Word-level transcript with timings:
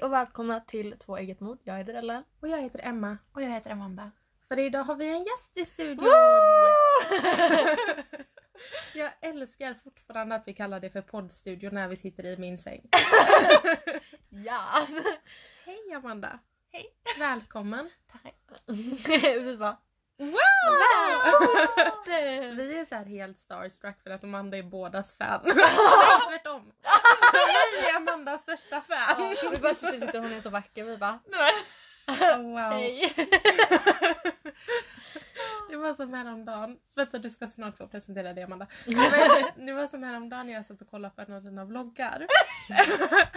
Hej 0.00 0.06
och 0.06 0.12
välkomna 0.12 0.60
till 0.60 0.96
Två 0.98 1.16
eget 1.16 1.40
mod. 1.40 1.58
Jag 1.64 1.78
heter 1.78 1.94
Ellen. 1.94 2.24
Och 2.40 2.48
jag 2.48 2.62
heter 2.62 2.80
Emma. 2.82 3.18
Och 3.32 3.42
jag 3.42 3.50
heter 3.50 3.70
Amanda. 3.70 4.10
För 4.48 4.58
idag 4.58 4.84
har 4.84 4.96
vi 4.96 5.08
en 5.08 5.24
gäst 5.24 5.56
i 5.56 5.64
studion. 5.64 6.06
jag 8.94 9.10
älskar 9.20 9.74
fortfarande 9.74 10.34
att 10.34 10.48
vi 10.48 10.54
kallar 10.54 10.80
det 10.80 10.90
för 10.90 11.02
poddstudio 11.02 11.70
när 11.70 11.88
vi 11.88 11.96
sitter 11.96 12.26
i 12.26 12.36
min 12.36 12.58
säng. 12.58 12.88
Yes! 14.30 15.04
Hej 15.64 15.92
Amanda. 15.94 16.38
Hej. 16.72 16.86
Välkommen. 17.18 17.90
Tack. 18.12 18.34
vi 19.40 19.56
bara 19.56 19.76
Wow! 20.18 20.30
det. 22.06 22.50
Vi 22.50 22.78
är 22.78 22.84
så 22.84 22.94
här 22.94 23.04
helt 23.04 23.38
starstruck 23.38 24.02
för 24.02 24.10
att 24.10 24.24
Amanda 24.24 24.56
är 24.56 24.62
bådas 24.62 25.14
fan. 25.14 25.40
Nej 25.44 25.54
tvärtom. 26.28 26.72
Vi 27.32 27.90
är 27.90 27.96
Amandas 27.96 28.42
största 28.42 28.80
fan. 28.80 29.36
Ja, 29.42 29.50
vi 29.50 29.58
bara 29.58 29.74
sitter 29.74 29.94
och 29.94 30.00
sitter 30.00 30.20
hon 30.20 30.32
är 30.32 30.40
så 30.40 30.50
vacker. 30.50 30.84
Vi 30.84 30.96
bara 30.96 31.18
Oh, 32.06 32.42
wow. 32.42 32.56
hej. 32.72 33.14
Det 35.70 35.76
var 35.76 35.94
som 35.94 36.14
häromdagen. 36.14 36.78
Vänta 36.94 37.18
du 37.18 37.30
ska 37.30 37.46
snart 37.46 37.76
få 37.76 37.86
presentera 37.86 38.32
det 38.34 38.42
Amanda. 38.42 38.66
Det 39.56 39.72
var 39.72 39.86
som 39.86 40.02
häromdagen 40.02 40.46
när 40.46 40.52
jag 40.52 40.64
satt 40.66 40.80
och 40.80 40.90
kollade 40.90 41.14
på 41.14 41.22
en 41.22 41.32
av 41.32 41.42
dina 41.42 41.64
vloggar. 41.64 42.26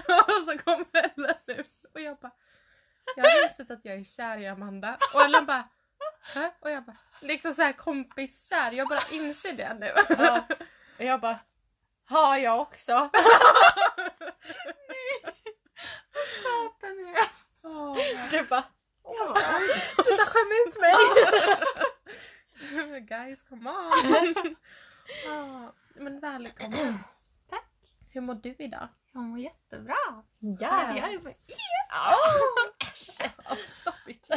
och 0.08 0.46
så 0.46 0.58
kom 0.58 0.86
Ellen 0.94 1.36
ut 1.48 1.86
och 1.94 2.02
jag 2.02 2.18
bara 2.18 2.32
Jag 3.16 3.24
har 3.24 3.44
insett 3.44 3.72
att 3.72 3.86
jag 3.86 3.96
är 3.96 4.04
kär 4.04 4.38
i 4.38 4.48
Amanda. 4.48 4.98
Och 5.14 5.22
Ellen 5.22 5.46
bara 5.46 5.68
Hä? 6.36 6.52
Och 6.60 6.70
jag 6.70 6.84
bara 6.84 6.98
liksom 7.22 7.54
så 7.54 7.62
här 7.62 7.74
kompiskär. 7.74 8.72
Jag 8.72 8.88
bara 8.88 9.02
inser 9.12 9.54
det 9.54 9.74
nu. 9.74 9.92
Ja. 10.10 10.44
Och 10.98 11.06
jag 11.06 11.22
bara 11.22 11.40
har 12.14 12.38
jag 12.38 12.62
också. 12.62 13.10
Åh, 17.64 17.98
Du 18.32 18.44
bara 18.44 18.64
sluta 20.04 20.26
skämma 20.26 20.54
ut 20.68 20.80
mig. 20.82 20.94
Guys 23.08 23.44
come 23.50 23.70
on. 23.70 24.36
Men 26.04 26.20
välkommen. 26.20 27.00
Tack. 27.50 27.72
Hur 28.10 28.22
mår 28.22 28.36
du 28.36 28.56
idag? 28.60 28.88
Jag 29.12 29.24
mår 29.24 29.40
jättebra. 29.40 30.24
Ja. 30.40 30.98
Jag 30.98 31.14
är 31.14 31.20
så... 31.20 31.30
Oh, 33.50 33.58
stop 33.70 34.08
it. 34.08 34.28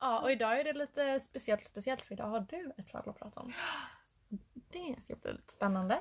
ja 0.00 0.18
och 0.18 0.32
idag 0.32 0.60
är 0.60 0.64
det 0.64 0.72
lite 0.72 1.20
speciellt 1.20 1.66
speciellt 1.66 2.02
för 2.02 2.14
idag 2.14 2.26
har 2.26 2.40
du 2.40 2.72
ett 2.78 2.90
fall 2.90 3.08
att 3.08 3.18
prata 3.18 3.40
om. 3.40 3.52
Det 4.70 5.02
ska 5.02 5.16
bli 5.16 5.32
lite 5.32 5.52
spännande. 5.52 6.00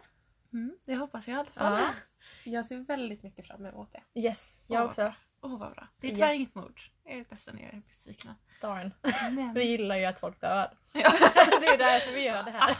Mm, 0.53 0.77
det 0.85 0.95
hoppas 0.95 1.27
jag 1.27 1.35
i 1.35 1.39
alla 1.39 1.49
fall. 1.49 1.79
Ja. 1.79 1.93
Jag 2.43 2.65
ser 2.65 2.77
väldigt 2.79 3.23
mycket 3.23 3.47
fram 3.47 3.65
emot 3.65 3.93
det. 3.93 4.19
Yes, 4.21 4.57
jag 4.67 4.85
också. 4.85 5.13
Åh 5.41 5.59
vad 5.59 5.71
bra. 5.71 5.87
Det 5.97 6.07
är 6.07 6.11
Ja. 6.11 6.15
tyvärr 6.15 6.33
inget 6.33 6.55
mord. 6.55 6.81
Jag 7.03 7.13
är 7.13 7.25
ledsen 7.29 7.55
när 7.55 7.63
jag 7.63 7.73
är 7.73 7.81
besviken. 7.95 8.33
Darn. 8.61 8.91
Men... 9.35 9.53
Vi 9.53 9.63
gillar 9.63 9.95
ju 9.95 10.05
att 10.05 10.19
folk 10.19 10.41
dör. 10.41 10.77
Ja. 10.93 11.11
det 11.61 11.67
är 11.67 11.77
därför 11.77 12.13
vi 12.13 12.23
gör 12.25 12.43
det 12.43 12.51
här. 12.51 12.77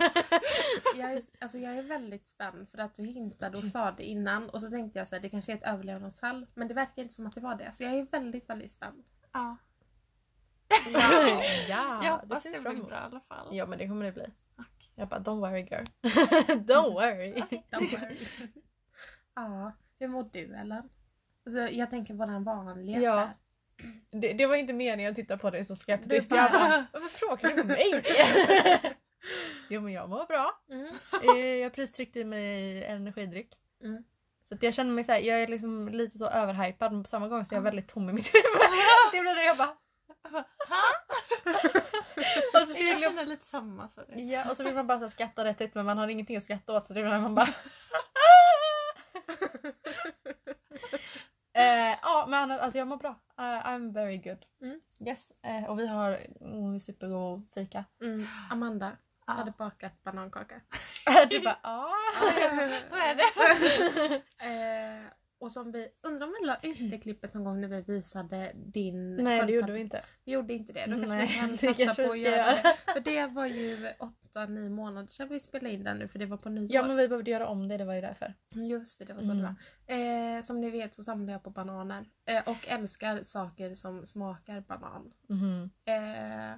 Jag 0.95 1.11
är, 1.13 1.21
alltså 1.39 1.57
jag 1.57 1.77
är 1.77 1.83
väldigt 1.83 2.27
spänd 2.27 2.69
för 2.69 2.77
att 2.77 2.95
du 2.95 3.03
hintade 3.05 3.57
och 3.57 3.65
sa 3.65 3.91
det 3.91 4.03
innan 4.03 4.49
och 4.49 4.61
så 4.61 4.69
tänkte 4.69 4.99
jag 4.99 5.07
så 5.07 5.15
här, 5.15 5.21
det 5.21 5.29
kanske 5.29 5.51
är 5.51 5.55
ett 5.55 5.63
överlevnadsfall 5.67 6.47
men 6.53 6.67
det 6.67 6.73
verkar 6.73 7.01
inte 7.01 7.13
som 7.13 7.27
att 7.27 7.35
det 7.35 7.41
var 7.41 7.55
det. 7.55 7.71
Så 7.71 7.83
jag 7.83 7.93
är 7.93 8.07
väldigt, 8.11 8.49
väldigt 8.49 8.71
spänd. 8.71 9.03
Ja. 9.31 9.57
ja, 11.67 12.03
jag 12.03 12.03
det 12.03 12.09
hoppas 12.09 12.43
ser 12.43 12.51
det 12.51 12.61
fram 12.61 12.75
blir 12.75 12.83
bra 12.83 12.97
i 12.97 13.03
alla 13.03 13.19
fall. 13.19 13.55
Ja 13.55 13.65
men 13.65 13.79
det 13.79 13.87
kommer 13.87 14.05
det 14.05 14.11
bli. 14.11 14.25
Jag 14.99 15.07
bara 15.07 15.19
don't 15.19 15.39
worry 15.39 15.61
girl. 15.61 15.85
don't 16.65 16.93
worry. 16.93 17.33
Don't 17.71 17.99
worry. 17.99 18.17
ja, 19.35 19.71
hur 19.99 20.07
mår 20.07 20.29
du 20.33 20.55
Ellen? 20.55 20.89
Alltså, 21.45 21.61
jag 21.69 21.89
tänker 21.89 22.13
på 22.15 22.25
den 22.25 22.43
vanliga 22.43 22.99
Ja. 22.99 23.11
så 23.11 23.17
här. 23.17 23.29
Det, 24.11 24.33
det 24.33 24.45
var 24.45 24.55
inte 24.55 24.73
meningen 24.73 25.09
att 25.11 25.15
titta 25.15 25.37
på 25.37 25.49
dig 25.49 25.65
så 25.65 25.75
skeptiskt. 25.75 26.29
Du 26.29 26.35
Jag 26.35 26.51
bara- 26.51 26.59
bara, 26.59 26.85
varför 26.93 27.07
frågar 27.17 27.55
du 27.55 27.63
mig? 27.63 28.03
jo 29.69 29.81
men 29.81 29.93
jag 29.93 30.09
mår 30.09 30.25
bra. 30.25 30.61
Mm. 30.71 30.87
Eh, 31.37 31.45
Jag 31.55 31.73
pristryckte 31.73 32.19
i 32.19 32.23
mig 32.25 32.83
energidryck. 32.85 33.49
Mm. 33.83 34.03
Så 34.49 34.55
att 34.55 34.63
jag 34.63 34.73
känner 34.73 34.93
mig 34.93 35.03
så 35.03 35.11
här, 35.11 35.19
jag 35.19 35.41
är 35.41 35.47
liksom 35.47 35.87
lite 35.89 36.17
så 36.17 36.27
överhypad 36.27 36.91
men 36.93 37.03
på 37.03 37.09
samma 37.09 37.27
gång 37.27 37.45
så 37.45 37.55
är 37.55 37.57
jag 37.57 37.63
väldigt 37.63 37.87
tom 37.87 38.09
i 38.09 38.13
mitt 38.13 38.27
huvud. 38.33 38.69
det 39.11 39.21
blir 39.21 39.35
det 39.35 39.43
jag 39.45 39.57
bara... 39.57 39.77
och, 42.53 42.67
så 42.67 42.83
Jag 42.83 42.99
känner 43.01 43.25
lite 43.25 43.45
samma. 43.45 43.89
Det. 44.07 44.21
ja, 44.21 44.49
och 44.49 44.57
så 44.57 44.63
vill 44.63 44.75
man 44.75 44.87
bara 44.87 44.99
så 44.99 45.09
skratta 45.09 45.43
rätt 45.43 45.61
ut 45.61 45.75
men 45.75 45.85
man 45.85 45.97
har 45.97 46.07
ingenting 46.07 46.37
att 46.37 46.43
skratta 46.43 46.73
åt 46.73 46.87
så 46.87 46.93
det 46.93 46.99
är 46.99 47.03
när 47.05 47.19
man 47.19 47.35
bara... 47.35 47.47
Eh, 51.53 51.97
ja 52.01 52.25
men 52.27 52.51
alltså 52.51 52.77
jag 52.77 52.87
mår 52.87 52.97
bra. 52.97 53.09
Uh, 53.09 53.65
I'm 53.67 53.93
very 53.93 54.17
good. 54.17 54.45
Mm. 54.61 54.79
Yes. 54.99 55.31
Eh, 55.43 55.69
och 55.69 55.79
vi 55.79 55.87
har 55.87 56.27
mm, 56.41 56.79
supergod 56.79 57.47
fika. 57.53 57.85
Mm. 58.01 58.27
Amanda 58.51 58.91
Ja. 59.27 59.33
hade 59.33 59.51
bakat 59.51 60.03
banankaka. 60.03 60.61
du 61.29 61.39
bara 61.39 61.59
ah. 61.63 61.91
Vad 62.91 62.99
är 62.99 63.15
det? 63.15 63.23
eh, 64.45 65.05
och 65.39 65.51
som 65.51 65.71
vi, 65.71 65.87
undrar 66.07 66.27
om 66.27 66.35
vi 66.41 66.47
la 66.47 66.57
ut 66.63 66.91
det 66.91 66.97
klippet 66.97 67.33
någon 67.33 67.43
gång 67.43 67.61
när 67.61 67.67
vi 67.67 67.81
visade 67.81 68.51
din 68.55 69.15
Nej 69.15 69.45
det 69.45 69.53
gjorde 69.53 69.71
vi 69.71 69.79
inte. 69.79 70.01
Vi 70.25 70.31
gjorde 70.31 70.53
inte 70.53 70.73
det. 70.73 70.85
Då 70.85 70.91
kanske 70.91 71.15
Nej, 71.15 71.27
vi 71.61 71.67
kan 71.67 71.75
satsa 71.87 72.03
på 72.03 72.11
att 72.11 72.19
göra 72.19 72.35
göra. 72.37 72.55
det. 72.55 72.75
För 72.93 72.99
det 72.99 73.27
var 73.27 73.45
ju 73.45 73.89
8-9 74.35 74.69
månader 74.69 75.07
sedan 75.07 75.27
vi 75.29 75.39
spelade 75.39 75.73
in 75.73 75.83
den 75.83 75.97
nu 75.97 76.07
för 76.07 76.19
det 76.19 76.25
var 76.25 76.37
på 76.37 76.49
nyår. 76.49 76.67
Ja 76.71 76.87
men 76.87 76.95
vi 76.97 77.07
behövde 77.07 77.31
göra 77.31 77.47
om 77.47 77.67
det, 77.67 77.77
det 77.77 77.85
var 77.85 77.93
ju 77.93 78.01
därför. 78.01 78.33
Just 78.69 78.99
det, 78.99 79.05
det 79.05 79.13
var 79.13 79.21
så 79.21 79.31
Mm. 79.31 79.37
det 79.37 79.55
var. 79.95 80.35
Eh, 80.35 80.41
som 80.41 80.61
ni 80.61 80.69
vet 80.69 80.95
så 80.95 81.03
samlar 81.03 81.33
jag 81.33 81.43
på 81.43 81.49
bananer. 81.49 82.05
Eh, 82.25 82.49
och 82.49 82.67
älskar 82.69 83.21
saker 83.23 83.73
som 83.75 84.05
smakar 84.05 84.61
banan. 84.61 85.13
Mhm. 85.29 85.69
Eh, 85.85 86.55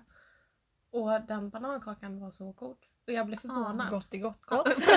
och 0.91 1.21
den 1.27 1.49
banankakan 1.49 2.19
var 2.19 2.31
så 2.31 2.51
god. 2.51 2.77
Och 3.09 3.13
jag 3.15 3.25
blev 3.25 3.37
förvånad. 3.37 3.89
Gott 3.89 4.13
i 4.13 4.17
gott 4.17 4.41
gott. 4.45 4.67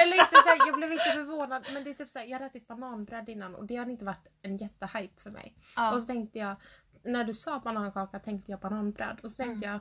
Eller 0.00 0.14
inte 0.14 0.34
såhär, 0.44 0.66
jag 0.66 0.74
blev 0.76 0.92
inte 0.92 1.04
förvånad 1.04 1.66
men 1.74 1.84
det 1.84 1.90
är 1.90 1.94
typ 1.94 2.08
såhär, 2.08 2.26
jag 2.26 2.32
hade 2.32 2.44
ätit 2.46 2.68
bananbröd 2.68 3.28
innan 3.28 3.54
och 3.54 3.64
det 3.66 3.76
har 3.76 3.86
inte 3.90 4.04
varit 4.04 4.26
en 4.42 4.56
jättehype 4.56 5.20
för 5.22 5.30
mig. 5.30 5.54
Ja. 5.76 5.92
Och 5.94 6.00
så 6.00 6.06
tänkte 6.06 6.38
jag, 6.38 6.56
när 7.04 7.24
du 7.24 7.34
sa 7.34 7.58
banankaka 7.58 8.18
tänkte 8.18 8.50
jag 8.50 8.60
bananbröd 8.60 9.20
och 9.22 9.30
så 9.30 9.36
tänkte 9.36 9.66
jag 9.68 9.80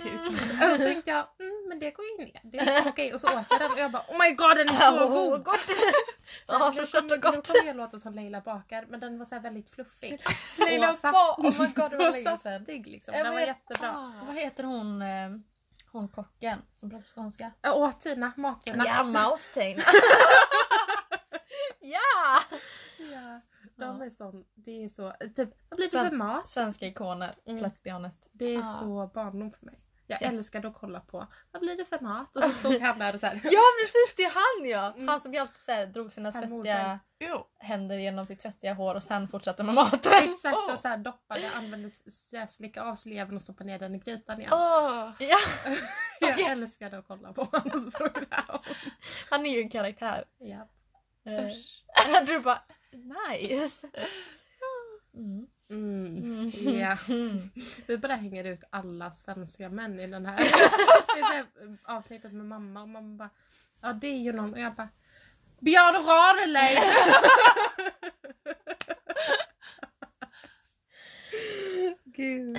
ser 0.00 0.10
ut 0.14 0.24
som 0.24 0.34
och 0.34 0.76
så 0.76 0.82
tänkte 0.82 1.10
jag, 1.10 1.24
mm, 1.40 1.64
men 1.68 1.78
det 1.78 1.90
går 1.90 2.04
ju 2.04 2.24
ner. 2.24 2.40
Det 2.42 2.58
är 2.58 2.88
okej. 2.88 3.14
Och 3.14 3.20
så 3.20 3.26
åt 3.26 3.46
jag 3.50 3.60
den 3.60 3.70
och 3.72 3.78
jag 3.78 3.90
bara 3.92 4.02
oh 4.08 4.18
my 4.28 4.34
god 4.34 4.56
den 4.56 4.68
är 4.68 4.72
så 4.72 5.04
Åh, 5.06 5.30
god! 5.30 5.44
gott. 5.44 5.60
Så 6.46 6.52
här, 6.52 6.60
Ja, 6.60 6.72
nu 6.76 6.86
så 6.86 6.98
kommer-. 7.00 7.16
Nu 7.16 7.20
kommer 7.42 7.66
jag 7.66 7.76
låta 7.76 7.98
som 7.98 8.14
Leila 8.14 8.40
bakar 8.40 8.86
men 8.88 9.00
den 9.00 9.18
var 9.18 9.24
så 9.26 9.34
här 9.34 9.42
väldigt 9.42 9.70
fluffig. 9.70 10.22
Lilla 10.70 10.90
Och 10.90 10.96
saft- 10.98 11.12
ba- 11.12 11.34
oh 11.38 11.60
my 11.60 11.66
god 11.66 11.90
det 11.90 11.96
var 11.96 12.10
länge 12.12 12.24
sedan. 12.24 12.38
saftig 12.58 12.86
liksom. 12.86 13.14
Jag 13.14 13.26
Den 13.26 13.34
var 13.34 13.40
jättebra. 13.40 13.88
Ah. 13.96 14.24
Vad 14.26 14.36
heter 14.36 14.64
hon, 14.64 15.02
eh, 15.02 15.28
hon 15.92 16.08
kocken 16.08 16.58
som 16.76 16.90
pratar 16.90 17.04
skånska? 17.04 17.52
Åh 17.66 17.92
Tina, 17.92 18.32
Mat-Tina. 18.36 18.84
Ja, 18.86 19.02
Mouse-Tina. 19.02 19.82
ja! 21.80 22.40
Ja, 22.98 23.40
de 23.76 23.98
Ja. 23.98 24.04
är 24.04 24.10
sån, 24.10 24.44
det 24.54 24.84
är 24.84 24.88
så, 24.88 25.12
typ 25.20 25.50
vad 25.68 25.76
blir 25.76 25.86
det 25.86 25.90
Sven- 25.90 26.08
för 26.08 26.16
mat? 26.16 26.48
Svenska 26.48 26.86
ikoner, 26.86 27.34
Mm. 27.46 27.64
let's 27.64 27.80
be 27.84 27.92
honest. 27.92 28.26
Det 28.32 28.44
är 28.54 28.58
Ja. 28.58 28.62
så 28.80 29.10
barndom 29.14 29.52
för 29.52 29.66
mig. 29.66 29.80
Jag 30.10 30.22
Ja. 30.22 30.26
älskade 30.28 30.68
att 30.68 30.74
kolla 30.74 31.00
på 31.00 31.26
vad 31.52 31.62
blir 31.62 31.76
det 31.76 31.84
för 31.84 32.00
mat? 32.00 32.36
Och 32.36 32.42
så 32.42 32.52
stod 32.52 32.80
han 32.80 32.98
där 32.98 33.14
och 33.14 33.20
så 33.20 33.26
här. 33.26 33.34
Ja 33.44 33.60
precis, 33.80 34.14
det 34.16 34.22
är 34.24 34.30
han 34.34 34.68
ja! 34.70 34.92
Mm. 34.94 35.08
Han 35.08 35.20
som 35.20 35.38
alltid 35.38 35.56
så 35.64 35.72
här, 35.72 35.86
drog 35.86 36.12
sina 36.12 36.30
Herr 36.30 36.40
svettiga 36.40 37.00
händer 37.58 37.96
genom 37.98 38.26
sitt 38.26 38.40
tvättiga 38.40 38.74
hår 38.74 38.94
och 38.94 39.02
sen 39.02 39.28
fortsatte 39.28 39.62
med 39.62 39.74
maten. 39.74 40.12
Exakt 40.32 40.56
Åh. 40.56 40.72
och 40.72 40.78
så 40.78 40.88
här 40.88 40.96
doppade, 40.96 41.50
använde, 41.50 41.86
s- 41.88 42.30
s- 42.32 42.54
slicka 42.54 42.82
av 42.82 42.94
sleven 42.96 43.34
och 43.34 43.42
stoppa 43.42 43.64
ner 43.64 43.78
den 43.78 43.94
i 43.94 43.98
grytan 43.98 44.40
igen. 44.40 44.52
Åh. 44.52 45.10
Ja, 45.18 45.38
Jag 46.20 46.40
älskade 46.50 46.98
att 46.98 47.06
kolla 47.08 47.32
på 47.32 47.48
hans 47.52 47.92
program. 47.94 48.58
han 49.30 49.46
är 49.46 49.54
ju 49.54 49.60
en 49.60 49.70
karaktär. 49.70 50.24
Ja. 50.38 50.68
Eh, 51.24 52.24
du 52.26 52.38
bara, 52.40 52.62
nice! 52.92 53.86
Mm. 55.18 55.46
Mm. 55.70 56.50
Ja. 56.78 56.96
Mm. 57.08 57.50
Vi 57.86 57.98
bara 57.98 58.14
hänger 58.14 58.44
ut 58.44 58.64
alla 58.70 59.12
svenska 59.12 59.68
män 59.68 60.00
i 60.00 60.06
den 60.06 60.26
här, 60.26 60.36
här 61.32 61.46
avsnittet 61.82 62.32
med 62.32 62.46
mamma 62.46 62.82
och 62.82 62.88
mamma 62.88 63.16
bara 63.16 63.30
Ja 63.80 63.92
det 63.92 64.06
är 64.06 64.18
ju 64.18 64.32
någon 64.32 64.52
och 64.52 64.60
jag 64.60 64.74
bara 64.74 64.88
Björn 65.60 65.94
Ranelid! 65.94 66.78
Gud. 72.04 72.58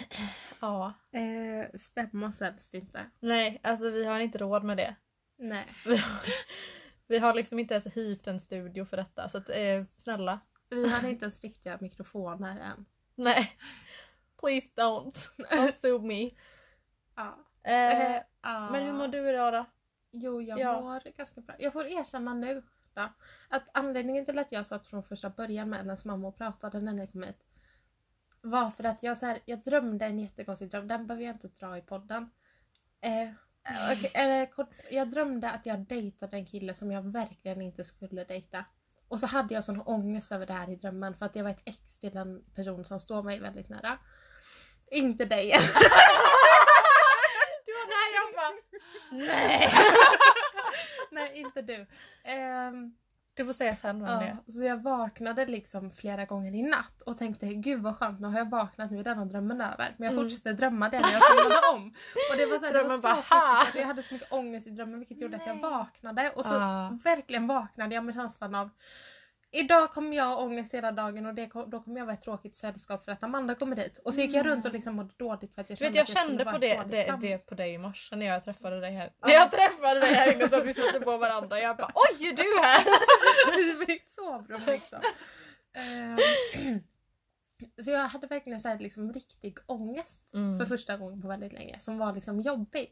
Ja. 0.60 0.94
Eh, 1.12 1.80
stämma 1.80 2.32
säljs 2.32 2.76
inte. 2.76 3.06
Nej, 3.20 3.60
alltså 3.64 3.90
vi 3.90 4.06
har 4.06 4.20
inte 4.20 4.38
råd 4.38 4.64
med 4.64 4.78
det. 4.78 4.96
Nej. 5.38 5.66
Vi 5.86 5.98
har, 5.98 6.20
vi 7.08 7.20
har 7.20 7.34
liksom 7.34 7.60
inte 7.60 7.74
ens 7.74 7.88
hyrt 7.88 8.28
en 8.28 8.40
studio 8.40 8.86
för 8.86 8.98
detta 8.98 9.30
så 9.30 9.38
att, 9.38 9.50
eh, 9.50 9.84
snälla. 9.98 10.40
Vi 10.70 10.90
hade 10.90 11.10
inte 11.10 11.26
ens 11.26 11.42
riktiga 11.42 11.78
mikrofoner 11.82 12.60
än. 12.62 12.86
Nej. 13.16 13.58
Please 14.40 14.68
don't. 14.76 15.30
Don't 15.38 15.72
sue 15.82 16.00
me. 16.00 16.32
Ja. 17.16 17.38
Eh, 17.64 18.22
Ja. 18.42 18.70
men 18.72 18.84
hur 18.86 18.94
mår 18.94 19.08
du 19.08 19.30
idag 19.30 19.54
då? 19.54 19.66
Jo 20.12 20.42
jag 20.42 20.60
Ja. 20.60 20.82
mår 20.82 21.18
ganska 21.18 21.42
bra. 21.42 21.56
Jag 21.60 21.74
får 21.74 21.86
erkänna 21.86 22.34
nu 22.34 22.64
Ja. 22.94 23.14
Att 23.50 23.70
anledningen 23.74 24.26
till 24.26 24.40
att 24.40 24.52
jag 24.52 24.66
satt 24.66 24.88
från 24.88 25.04
första 25.04 25.30
början 25.30 25.70
med 25.70 25.80
hennes 25.80 26.06
mamma 26.06 26.28
och 26.28 26.38
pratade 26.38 26.80
när 26.82 26.94
ni 26.94 27.08
kom 27.08 27.24
hit 27.24 27.46
var 28.42 28.70
för 28.72 28.84
att 28.84 29.04
jag, 29.04 29.18
så 29.18 29.26
här, 29.26 29.40
jag 29.46 29.60
drömde 29.64 30.06
en 30.06 30.20
jättekonstig 30.20 30.70
dröm. 30.72 30.88
Den 30.88 31.08
behöver 31.08 31.26
jag 31.26 31.36
inte 31.36 31.48
dra 31.48 31.78
i 31.78 31.82
podden. 31.82 32.30
Eh, 33.02 33.30
eller 34.14 34.46
kort, 34.46 34.70
jag 34.92 35.10
drömde 35.10 35.52
att 35.52 35.66
jag 35.66 35.80
dejtade 35.80 36.38
en 36.38 36.46
kille 36.46 36.74
som 36.74 36.92
jag 36.92 37.02
verkligen 37.12 37.62
inte 37.62 37.84
skulle 37.84 38.24
dejta. 38.24 38.66
Och 39.10 39.20
så 39.20 39.28
hade 39.28 39.54
jag 39.54 39.64
sån 39.64 39.82
ångest 39.82 40.32
över 40.32 40.46
det 40.46 40.54
här 40.54 40.70
i 40.70 40.76
drömmen 40.76 41.18
för 41.18 41.26
att 41.26 41.34
det 41.34 41.42
var 41.42 41.50
ett 41.50 41.62
ex 41.66 42.00
till 42.00 42.18
en 42.18 42.44
person 42.56 42.86
som 42.86 43.00
står 43.00 43.24
mig 43.24 43.40
väldigt 43.40 43.70
nära. 43.70 43.98
Inte 44.92 45.26
dig. 45.26 45.56
Du 47.66 47.74
var 47.74 47.86
nära 47.88 48.10
jag 48.16 48.36
bara... 48.36 48.54
Nej! 49.12 49.74
Nej, 51.12 51.32
inte 51.40 51.62
du. 51.62 51.86
Um, 52.32 52.96
du 53.40 53.46
får 53.46 53.54
säga 53.54 53.76
sen 53.76 54.06
vem 54.06 54.20
det 54.20 54.26
är. 54.26 54.52
Så 54.52 54.64
jag 54.64 54.78
vaknade 54.84 55.46
liksom 55.46 55.92
flera 55.92 56.26
gånger 56.26 56.56
i 56.56 56.62
natt 56.62 57.02
och 57.02 57.18
tänkte 57.18 57.48
gud 57.54 57.82
vad 57.82 57.98
skönt, 57.98 58.20
nu 58.20 58.28
har 58.28 58.38
jag 58.38 58.50
vaknat, 58.50 58.92
nu 58.92 59.00
är 59.00 59.04
denna 59.04 59.26
drömmen 59.26 59.62
över. 59.62 59.96
Men 59.98 60.06
jag 60.06 60.14
Mm. 60.14 60.24
fortsatte 60.24 60.54
drömma 60.54 60.90
det 60.90 61.00
när 61.00 61.10
jag 61.12 61.22
somnade 61.24 61.68
om. 61.74 61.88
Och 62.32 62.38
det 62.38 62.46
var, 62.46 62.60
så 62.60 62.66
här, 62.66 62.74
det 62.74 62.80
var 62.80 62.84
Drömmen 62.90 63.02
så 63.02 63.08
bara, 63.30 63.68
jag 63.76 63.86
hade 63.88 64.02
så 64.04 64.14
mycket 64.14 64.32
ångest 64.34 64.68
i 64.68 64.70
drömmen 64.70 65.00
vilket 65.00 65.22
gjorde 65.22 65.36
att 65.38 65.46
jag 65.48 65.56
Nej. 65.56 65.72
vaknade. 65.72 66.30
Och 66.30 66.46
så 66.46 66.56
Ah. 66.56 66.98
verkligen 67.04 67.48
vaknade 67.48 67.96
jag 67.96 68.04
med 68.06 68.16
känslan 68.16 68.56
av 68.56 68.70
Idag 69.52 69.92
kommer 69.92 70.18
jag 70.18 70.26
ha 70.26 70.36
ångest 70.36 70.74
hela 70.74 70.92
dagen 70.92 71.26
och 71.26 71.34
det, 71.34 71.48
kom- 71.48 71.70
då 71.70 71.80
kommer 71.82 72.00
jag 72.00 72.06
vara 72.06 72.14
ett 72.14 72.22
tråkigt 72.22 72.56
sällskap 72.56 73.06
för 73.06 73.12
att 73.12 73.24
Amanda 73.24 73.56
kommer 73.56 73.76
hit. 73.76 74.00
Och 74.06 74.14
så 74.14 74.22
gick 74.22 74.34
jag 74.34 74.46
runt 74.46 74.66
och 74.66 74.74
liksom 74.74 74.96
mådde 74.96 75.14
dåligt 75.18 75.56
för 75.56 75.62
att 75.62 75.70
jag 75.70 75.80
Du 75.80 75.86
vet, 75.86 75.94
kände 75.94 75.98
jag 75.98 76.10
jag 76.10 76.18
kände 76.18 76.46
på 76.46 76.58
det, 76.58 76.84
det, 77.22 77.28
det 77.28 77.38
på 77.38 77.56
dig 77.56 77.74
i 77.74 77.78
morse 77.78 78.16
när 78.16 78.26
jag 78.26 78.44
träffade 78.46 78.80
dig 78.80 78.92
här. 78.92 79.14
Ja. 79.22 79.28
När 79.28 79.34
jag 79.34 79.52
träffade 79.52 80.00
dig 80.00 80.14
här 80.14 80.34
inne 80.34 80.50
så 80.50 80.64
vi 80.64 80.74
stötte 80.74 81.00
på 81.00 81.18
varandra. 81.18 81.60
Jag 81.60 81.78
bara 81.78 81.92
oj 81.96 82.28
är 82.28 82.34
du 82.34 82.62
här? 82.62 82.82
i 83.72 83.86
mitt 83.88 84.12
sovrum 84.12 84.62
liksom. 84.68 85.00
Ehm, 85.74 86.18
så 87.86 87.92
jag 87.92 88.08
hade 88.08 88.28
verkligen 88.28 88.60
så 88.60 88.68
här, 88.68 88.80
liksom, 88.80 89.14
riktig 89.14 89.58
ångest 89.66 90.34
Mm. 90.34 90.60
för 90.60 90.66
första 90.66 90.98
gången 90.98 91.22
på 91.22 91.28
väldigt 91.28 91.54
länge 91.54 91.80
som 91.80 91.98
var 91.98 92.14
liksom 92.14 92.42
jobbig. 92.42 92.92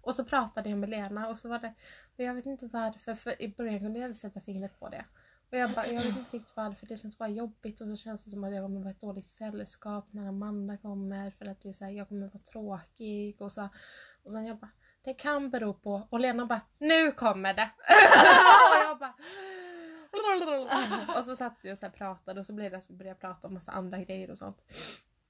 Och 0.00 0.14
så 0.14 0.24
pratade 0.24 0.70
jag 0.70 0.78
med 0.78 0.88
Lena 0.90 1.28
och 1.28 1.38
så 1.38 1.48
var 1.48 1.58
det, 1.58 1.74
och 2.18 2.24
jag 2.24 2.34
vet 2.34 2.46
inte 2.46 2.66
varför, 2.66 3.14
för 3.14 3.42
i 3.42 3.48
början 3.48 3.78
kunde 3.78 3.98
jag 4.00 4.08
inte 4.08 4.18
sätta 4.18 4.40
fingret 4.40 4.80
på 4.80 4.88
det. 4.88 5.04
Och 5.50 5.58
jag 5.58 5.74
bara, 5.74 5.86
jag 5.86 6.02
vet 6.02 6.16
inte 6.16 6.36
riktigt 6.36 6.56
varför, 6.56 6.86
det 6.86 6.96
känns 6.96 7.18
bara 7.18 7.28
jobbigt 7.28 7.80
och 7.80 7.88
så 7.88 7.96
känns 7.96 8.24
det 8.24 8.30
som 8.30 8.44
att 8.44 8.52
jag 8.54 8.64
kommer 8.64 8.80
vara 8.80 8.90
ett 8.90 9.00
dåligt 9.00 9.26
sällskap 9.26 10.08
när 10.10 10.28
Amanda 10.28 10.76
kommer 10.76 11.30
för 11.30 11.46
att 11.50 11.60
det 11.62 11.68
är 11.68 11.72
så 11.72 11.84
här, 11.84 11.92
jag 11.92 12.08
kommer 12.08 12.26
vara 12.26 12.38
tråkig 12.38 13.42
och 13.42 13.52
så. 13.52 13.68
Och 14.22 14.32
sen 14.32 14.46
jag 14.46 14.56
bara, 14.58 14.70
det 15.04 15.14
kan 15.14 15.50
bero 15.50 15.74
på, 15.74 16.06
och 16.10 16.20
Lena 16.20 16.46
bara, 16.46 16.60
nu 16.78 17.12
kommer 17.12 17.54
det! 17.54 17.70
och 18.76 18.82
jag 18.84 18.98
bara, 18.98 19.14
och 21.18 21.24
så 21.24 21.36
satt 21.36 21.58
vi 21.62 21.72
och 21.72 21.78
så 21.78 21.90
pratade 21.90 22.40
och 22.40 22.46
så 22.46 22.52
blev 22.52 22.70
det 22.70 22.76
att 22.76 22.90
vi 22.90 22.94
började 22.94 23.20
prata 23.20 23.46
om 23.48 23.54
massa 23.54 23.72
andra 23.72 23.98
grejer 23.98 24.30
och 24.30 24.38
sånt. 24.38 24.64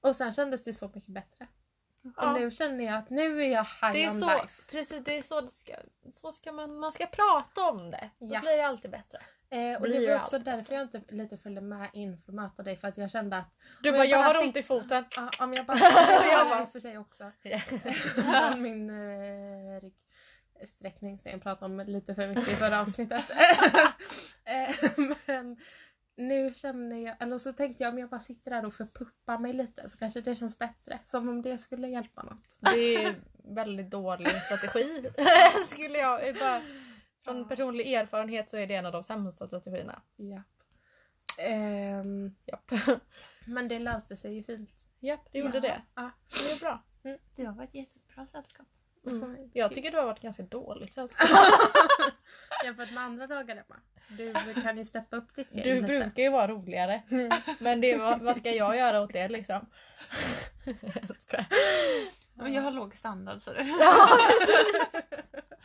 Och 0.01 0.15
sen 0.15 0.33
kändes 0.33 0.63
det 0.63 0.73
så 0.73 0.91
mycket 0.93 1.13
bättre. 1.13 1.47
Ja. 2.17 2.27
Och 2.33 2.39
nu 2.39 2.51
känner 2.51 2.83
jag 2.85 2.95
att 2.95 3.09
nu 3.09 3.43
är 3.43 3.49
jag 3.49 3.63
high 3.63 3.91
Det 3.93 4.03
är 4.03 4.09
on 4.09 4.19
så, 4.19 4.27
life. 4.27 4.61
precis, 4.71 5.03
det 5.05 5.17
är 5.17 5.21
så 5.23 5.41
det 5.41 5.51
ska, 5.51 5.73
så 6.13 6.31
ska 6.31 6.51
man, 6.51 6.79
man 6.79 6.91
ska 6.91 7.05
prata 7.05 7.69
om 7.69 7.91
det. 7.91 8.09
Då 8.19 8.27
Ja. 8.33 8.39
blir 8.39 8.57
det 8.57 8.65
alltid 8.67 8.91
bättre. 8.91 9.19
Eh, 9.51 9.81
och 9.81 9.89
det 9.89 10.07
var 10.07 10.15
också 10.21 10.39
därför 10.39 10.73
jag 10.73 10.83
inte 10.83 11.01
lite 11.09 11.37
följde 11.37 11.61
med 11.61 11.89
in 11.93 12.17
för 12.17 12.31
att 12.31 12.35
möta 12.35 12.63
dig 12.63 12.77
för 12.77 12.87
att 12.87 12.97
jag 12.97 13.11
kände 13.11 13.37
att 13.37 13.53
Du 13.83 13.91
bara, 13.91 13.97
jag 13.97 14.07
jag 14.07 14.25
bara 14.25 14.37
har 14.37 14.43
ont 14.43 14.57
i 14.57 14.63
foten. 14.63 15.05
ja, 15.15 15.29
om 15.39 15.53
jag 15.53 15.65
bara... 15.65 15.77
Jag 15.77 16.27
jag 16.31 16.47
bara- 16.49 16.67
för 16.67 16.79
sig 16.79 16.97
också. 16.97 17.31
Ja. 17.43 18.55
Min 18.57 18.89
eh, 18.89 19.81
ryggsträckning 20.59 21.19
som 21.19 21.31
jag 21.31 21.41
pratade 21.43 21.65
om 21.73 21.87
lite 21.87 22.15
för 22.15 22.27
mycket 22.27 22.47
i 22.47 22.55
förra 22.55 22.81
avsnittet. 22.81 23.23
Eh, 24.45 24.75
Men 25.25 25.57
nu 26.15 26.53
känner 26.53 27.05
jag, 27.05 27.15
eller 27.19 27.37
så 27.37 27.53
tänkte 27.53 27.83
jag 27.83 27.93
om 27.93 27.99
jag 27.99 28.09
bara 28.09 28.19
sitter 28.19 28.51
där 28.51 28.65
och 28.65 28.73
förpuppar 28.73 29.37
mig 29.37 29.53
lite 29.53 29.89
så 29.89 29.97
kanske 29.97 30.21
det 30.21 30.35
känns 30.35 30.57
bättre. 30.57 30.99
Som 31.05 31.29
om 31.29 31.41
det 31.41 31.57
skulle 31.57 31.87
hjälpa 31.87 32.23
något. 32.23 32.57
Det 32.59 32.95
är 33.05 33.15
väldigt 33.55 33.89
dålig 33.91 34.27
strategi. 34.29 35.09
Skulle 35.69 35.97
jag 35.97 36.35
bara, 36.39 36.61
från 37.23 37.47
personlig 37.47 37.93
erfarenhet 37.93 38.49
så 38.49 38.57
är 38.57 38.67
det 38.67 38.75
en 38.75 38.85
av 38.85 38.91
de 38.91 39.03
sämsta 39.03 39.47
strategierna. 39.47 40.01
Ja. 40.15 40.41
Ehm, 41.37 42.35
Japp. 42.45 42.71
men 43.45 43.67
det 43.67 43.79
löste 43.79 44.17
sig 44.17 44.33
ju 44.35 44.43
fint. 44.43 44.69
Japp, 44.99 45.31
det 45.31 45.39
gjorde 45.39 45.57
Ja. 45.57 45.61
det. 45.61 45.81
Ja. 45.95 46.11
Det 46.45 46.51
är 46.51 46.59
bra. 46.59 46.83
Du 47.35 47.45
har 47.45 47.53
varit 47.53 47.73
jättebra 47.75 48.27
sällskap. 48.27 48.67
Mm. 49.07 49.49
Jag 49.53 49.73
tycker 49.75 49.91
du 49.91 49.97
har 49.97 50.05
varit 50.05 50.19
ganska 50.21 50.43
dåligt 50.43 50.93
sällskap. 50.93 51.29
Jämfört 52.65 52.91
med 52.91 53.03
andra 53.03 53.27
dagar 53.27 53.55
Emma. 53.55 53.75
Du 54.17 54.33
kan 54.61 54.77
ju 54.77 54.85
steppa 54.85 55.15
upp 55.17 55.35
ditt 55.35 55.55
gäng 55.55 55.63
Du 55.63 55.73
lite. 55.75 55.87
brukar 55.87 56.23
ju 56.23 56.29
vara 56.29 56.47
roligare. 56.47 57.01
Mm. 57.11 57.31
Men 57.59 57.81
det, 57.81 57.97
vad, 57.97 58.21
vad 58.21 58.37
ska 58.37 58.51
jag 58.51 58.77
göra 58.77 59.01
åt 59.01 59.13
det 59.13 59.27
liksom? 59.29 59.65
Jag 61.07 61.17
skojar. 61.19 61.45
Men 62.33 62.53
jag 62.53 62.61
har 62.61 62.71
låg 62.71 62.95
standard 62.95 63.41
så 63.41 63.53
det... 63.53 63.63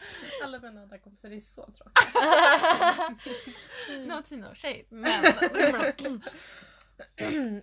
Alla 0.45 0.59
mina 0.59 0.83
andra 0.83 0.99
kompisar 0.99 1.31
är 1.31 1.41
så 1.41 1.63
tråkiga. 1.73 2.21
No 4.07 4.23
tea 4.29 4.39
no 4.39 4.55
shade. 4.55 4.85
Men 4.89 5.25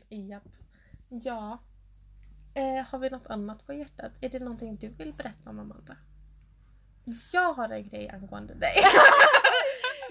Japp. 0.30 0.44
Ja. 1.10 1.60
Eh, 2.54 2.86
har 2.86 3.00
vi 3.00 3.10
något 3.10 3.28
annat 3.28 3.66
på 3.68 3.74
hjärtat? 3.74 4.12
Är 4.22 4.30
det 4.30 4.40
någonting 4.40 4.76
du 4.78 4.90
vill 4.90 5.14
berätta 5.14 5.50
om 5.50 5.60
Amanda? 5.60 5.98
Jag 7.34 7.54
har 7.54 7.70
en 7.70 7.90
grej 7.90 8.10
angående 8.10 8.54
dig. 8.54 8.74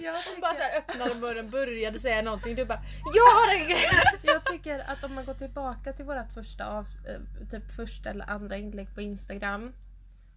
jag, 0.00 0.12
Hon 0.12 0.40
bara 0.40 0.50
så 0.52 0.56
tycker, 0.56 0.70
här 0.70 0.78
öppnade 0.78 1.14
munnen, 1.14 1.50
började 1.50 1.98
säga 1.98 2.22
någonting. 2.22 2.56
Du 2.56 2.64
bara 2.64 2.82
Jag 3.14 3.24
har 3.24 3.54
en 3.60 3.68
grej! 3.68 3.90
jag 4.22 4.44
tycker 4.44 4.78
att 4.78 5.04
om 5.04 5.14
man 5.14 5.24
går 5.24 5.34
tillbaka 5.34 5.92
till 5.92 6.04
vårt 6.04 6.32
första, 6.34 6.64
avs- 6.64 7.08
eh, 7.08 7.48
typ 7.50 7.72
första 7.76 8.10
eller 8.10 8.30
andra 8.30 8.56
inlägg 8.56 8.94
på 8.94 9.00
Instagram 9.00 9.72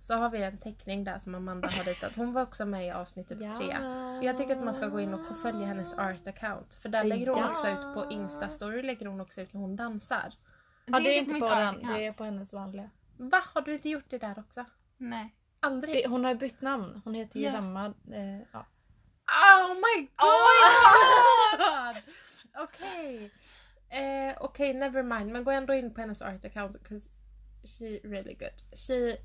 så 0.03 0.13
har 0.15 0.29
vi 0.29 0.43
en 0.43 0.57
teckning 0.57 1.03
där 1.03 1.17
som 1.19 1.35
Amanda 1.35 1.67
har 1.67 1.83
ritat. 1.83 2.15
Hon 2.15 2.33
var 2.33 2.41
också 2.41 2.65
med 2.65 2.85
i 2.87 2.91
avsnitt 2.91 3.27
typ 3.27 3.39
tre. 3.39 3.77
Jag 4.21 4.37
tycker 4.37 4.55
att 4.55 4.63
man 4.63 4.73
ska 4.73 4.87
gå 4.87 4.99
in 5.01 5.13
och 5.13 5.37
följa 5.37 5.67
hennes 5.67 5.93
art 5.93 6.27
account. 6.27 6.73
För 6.73 6.89
där 6.89 7.03
lägger 7.03 7.27
hon 7.27 7.37
Ja. 7.39 7.51
också 7.51 7.67
ut 7.67 7.81
på 7.93 8.05
Insta-story 8.11 8.81
lägger 8.83 9.05
hon 9.05 9.21
också 9.21 9.41
ut 9.41 9.53
när 9.53 9.61
hon 9.61 9.75
dansar. 9.75 10.33
Ja, 10.85 10.99
det 10.99 11.15
är 11.15 11.19
inte 11.19 11.33
mitt 11.33 11.41
på 11.43 11.49
den, 11.49 11.87
det 11.87 12.05
är 12.05 12.11
på 12.11 12.23
hennes 12.23 12.53
vanliga. 12.53 12.89
Va? 13.17 13.41
Har 13.53 13.61
du 13.61 13.73
inte 13.73 13.89
gjort 13.89 14.05
det 14.09 14.17
där 14.17 14.39
också? 14.39 14.65
Nej. 14.97 15.35
Aldrig? 15.59 15.95
Det, 15.95 16.09
hon 16.09 16.23
har 16.23 16.31
ju 16.31 16.37
bytt 16.37 16.61
namn. 16.61 17.01
Hon 17.05 17.13
heter 17.13 17.39
ju 17.39 17.45
Ja. 17.45 17.51
samma... 17.51 17.85
Eh, 17.85 18.39
ja. 18.53 18.65
Oh 19.27 19.73
my 19.75 20.07
god! 20.17 22.03
Okej. 22.63 23.31
Eh, 23.89 24.35
Okej, 24.41 24.73
never 24.73 25.03
mind. 25.03 25.31
Men 25.31 25.43
gå 25.43 25.51
ändå 25.51 25.73
in 25.73 25.93
på 25.93 26.01
hennes 26.01 26.21
art 26.21 26.45
account 26.45 26.73
because 26.83 27.09
she 27.63 27.99
really 28.03 28.33
good. 28.33 28.77
She 28.87 29.17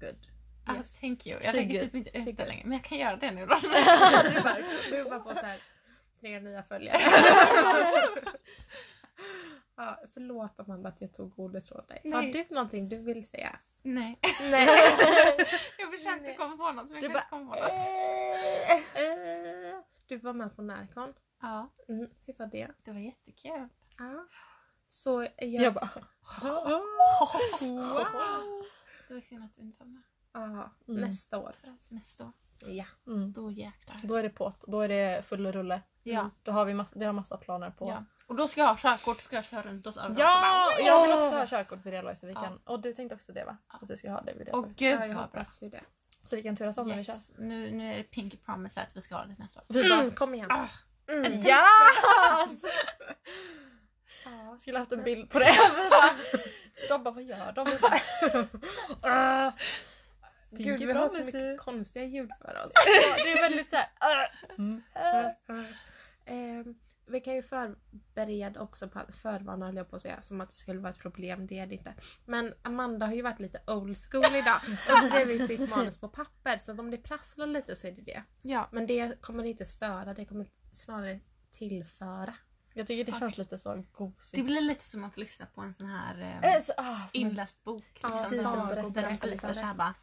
good. 0.00 0.26
Ah, 0.66 0.76
Yes. 0.76 1.00
thank 1.00 1.26
you. 1.26 1.40
Jag 1.42 1.54
tänker 1.54 1.80
good. 1.80 1.92
typ 1.92 2.16
inte 2.16 2.32
good. 2.32 2.48
längre. 2.48 2.62
Men 2.64 2.72
jag 2.72 2.84
kan 2.84 2.98
göra 2.98 3.16
det 3.16 3.30
nu 3.30 3.46
då. 3.46 3.54
du, 3.62 4.40
bara, 4.42 4.56
du 4.90 5.04
bara 5.04 5.22
får 5.22 5.34
så 5.34 5.46
här 5.46 5.58
tre 6.20 6.40
nya 6.40 6.62
följare. 6.62 6.98
ja, 9.76 10.00
förlåt 10.14 10.60
Amanda 10.60 10.88
att 10.88 11.00
jag 11.00 11.12
tog 11.14 11.38
ordet 11.38 11.68
från 11.68 11.86
dig. 11.86 12.00
Har 12.04 12.10
Nej. 12.22 12.32
du 12.32 12.54
någonting 12.54 12.88
du 12.88 12.98
vill 12.98 13.28
säga? 13.28 13.58
Nej. 13.82 14.18
Nej. 14.50 14.66
Jag 15.78 15.90
försökte 15.98 16.34
komma 16.34 16.56
på 16.56 16.72
något 16.72 16.90
men 16.90 16.94
jag 16.94 17.02
Du 17.02 17.06
kan 17.08 17.12
bara, 17.12 17.26
komma 17.30 17.54
på 17.54 17.60
något. 17.60 17.70
Eh, 18.94 19.78
du 20.08 20.16
var 20.16 20.32
med 20.32 20.56
på 20.56 20.62
Närcon. 20.62 21.14
Ja, 21.40 21.70
Mm, 21.88 22.10
hur 22.26 22.34
var 22.38 22.46
det? 22.46 22.68
det 22.84 22.90
var 22.90 22.98
jättekul. 23.00 23.68
Ja. 23.98 24.26
Så 24.88 25.22
jag... 25.36 25.48
Jag 25.62 25.74
bara... 25.74 25.90
wow. 26.42 26.82
Det 29.10 29.14
var 29.14 29.20
synd 29.20 29.44
att 29.44 29.54
du 29.54 29.62
inte 29.62 29.76
var 29.78 29.86
med. 29.86 30.02
Ja, 30.32 30.70
Mm. 30.88 31.00
nästa 31.00 31.38
år. 31.38 31.52
Nästa 31.88 32.24
år. 32.24 32.32
Ja. 32.66 32.84
Mm. 33.06 33.32
Då 33.32 33.50
jäklar. 33.50 34.00
Då 34.04 34.14
är 34.14 34.22
det 34.22 34.30
på. 34.30 34.52
Då 34.66 34.80
är 34.80 34.88
det 34.88 35.24
full 35.26 35.52
rulle. 35.52 35.82
Ja. 36.02 36.30
Då 36.42 36.52
har 36.52 36.64
vi, 36.64 36.74
mass- 36.74 36.92
vi 36.96 37.04
har 37.04 37.12
massa 37.12 37.36
planer 37.36 37.70
på... 37.70 37.88
ja. 37.88 38.04
Och 38.26 38.34
då 38.36 38.48
ska 38.48 38.60
jag 38.60 38.68
ha 38.68 38.76
körkort 38.76 39.20
ska 39.20 39.36
jag 39.36 39.44
köra 39.44 39.62
runt 39.62 39.86
oss 39.86 39.96
överallt. 39.96 40.18
Ja! 40.18 40.70
bara, 40.76 40.86
Jag 40.86 41.02
vill 41.06 41.16
också 41.18 41.36
ha 41.36 41.46
körkort 41.46 41.86
vid 41.86 41.92
Real 41.92 42.14
vi 42.22 42.32
Ja. 42.32 42.40
kan. 42.40 42.56
Och 42.64 42.80
du 42.80 42.92
tänkte 42.92 43.14
också 43.14 43.32
det 43.32 43.44
va? 43.44 43.56
Ja. 43.72 43.78
Att 43.82 43.88
du 43.88 43.96
ska 43.96 44.10
ha 44.10 44.20
det 44.20 44.34
vid 44.34 44.48
Åh 44.52 44.62
Real 44.62 44.74
gud 44.76 44.94
ja, 45.00 45.06
jag 45.06 45.14
vad 45.14 45.30
bra. 45.30 45.44
det. 45.70 45.80
Så 46.28 46.36
vi 46.36 46.42
kan 46.42 46.56
turas 46.56 46.78
om 46.78 46.88
när 46.88 46.96
vi 46.96 47.04
kör. 47.04 47.12
Yes. 47.14 47.32
Nu, 47.38 47.70
nu 47.70 47.92
är 47.92 47.96
det 47.98 48.02
Pinky 48.04 48.36
Promise 48.36 48.80
att 48.82 48.96
vi 48.96 49.00
ska 49.00 49.14
ha 49.16 49.24
det 49.24 49.36
nästa 49.38 49.60
år. 49.60 49.66
Vi 49.68 49.88
bara... 49.88 50.00
Mm, 50.00 50.14
kom 50.14 50.34
igen. 50.34 50.50
Ah. 50.50 50.68
Mm. 51.08 51.42
Ja! 51.42 51.64
Ja. 54.24 54.58
Skulle 54.60 54.78
haft 54.78 54.92
en 54.92 55.02
bild 55.02 55.30
på 55.30 55.38
det. 55.38 55.54
De 56.88 57.02
bara, 57.04 57.14
vad 57.14 57.22
gör 57.22 57.52
de? 57.52 57.66
Pinky 60.50 60.64
Gud, 60.64 60.78
vi 60.86 60.92
har 60.92 61.08
så 61.08 61.14
promise. 61.14 61.38
mycket 61.38 61.60
konstiga 61.60 62.04
ljud 62.04 62.30
för 62.40 62.64
oss. 62.64 62.72
Ja, 62.74 63.24
det 63.24 63.32
är 63.32 63.42
väldigt 63.42 63.70
såhär... 63.70 63.88
Mm. 64.58 64.82
Ehm, 66.24 66.74
vi 67.06 67.20
kan 67.20 67.34
ju 67.34 67.42
förbereda 67.42 68.60
också 68.60 68.88
på 68.88 69.00
förvarna 69.12 69.66
höll 69.66 69.76
jag 69.76 69.90
på 69.90 69.96
att 69.96 70.02
säga 70.02 70.22
som 70.22 70.40
att 70.40 70.50
det 70.50 70.56
skulle 70.56 70.80
vara 70.80 70.92
ett 70.92 70.98
problem, 70.98 71.46
det 71.46 71.58
är 71.58 71.66
det 71.66 71.74
inte. 71.74 71.94
Men 72.24 72.54
Amanda 72.62 73.06
har 73.06 73.14
ju 73.14 73.22
varit 73.22 73.40
lite 73.40 73.62
old 73.66 73.96
school 73.98 74.36
idag 74.36 74.60
och 74.66 75.10
skrivit 75.10 75.46
sitt 75.46 75.70
manus 75.70 75.96
på 75.96 76.08
papper 76.08 76.58
så 76.58 76.72
att 76.72 76.78
om 76.78 76.90
det 76.90 76.98
prasslar 76.98 77.46
lite 77.46 77.76
så 77.76 77.86
är 77.86 77.92
det 77.92 78.02
det. 78.02 78.22
Ja. 78.42 78.68
Men 78.72 78.86
det 78.86 79.20
kommer 79.20 79.44
inte 79.44 79.66
störa, 79.66 80.14
det 80.14 80.24
kommer 80.24 80.46
snarare 80.72 81.20
tillföra. 81.50 82.34
Jag 82.74 82.86
tycker 82.86 83.04
det 83.04 83.12
Okej. 83.12 83.20
känns 83.20 83.38
lite 83.38 83.58
så 83.58 83.74
Det 83.74 83.84
gosigt. 83.92 84.44
blir 84.44 84.60
lite 84.60 84.84
som 84.84 85.04
att 85.04 85.16
lyssna 85.16 85.46
på 85.46 85.60
en 85.60 85.74
sån 85.74 85.86
här 85.86 86.20
eh, 86.42 86.54
Äh, 86.56 86.62
så, 86.62 86.72
ah, 86.76 87.08
inläst 87.12 87.64
bok. 87.64 87.84
Ja, 88.02 88.08
Liksom, 88.08 88.24
precis, 88.24 88.42
som- 88.42 88.60
en 88.60 88.68
där 88.68 88.76
de 88.82 88.92
berättelse. 88.92 89.46
byter 89.46 89.52
så 89.54 89.60
här 89.60 89.74
bara. 89.74 89.94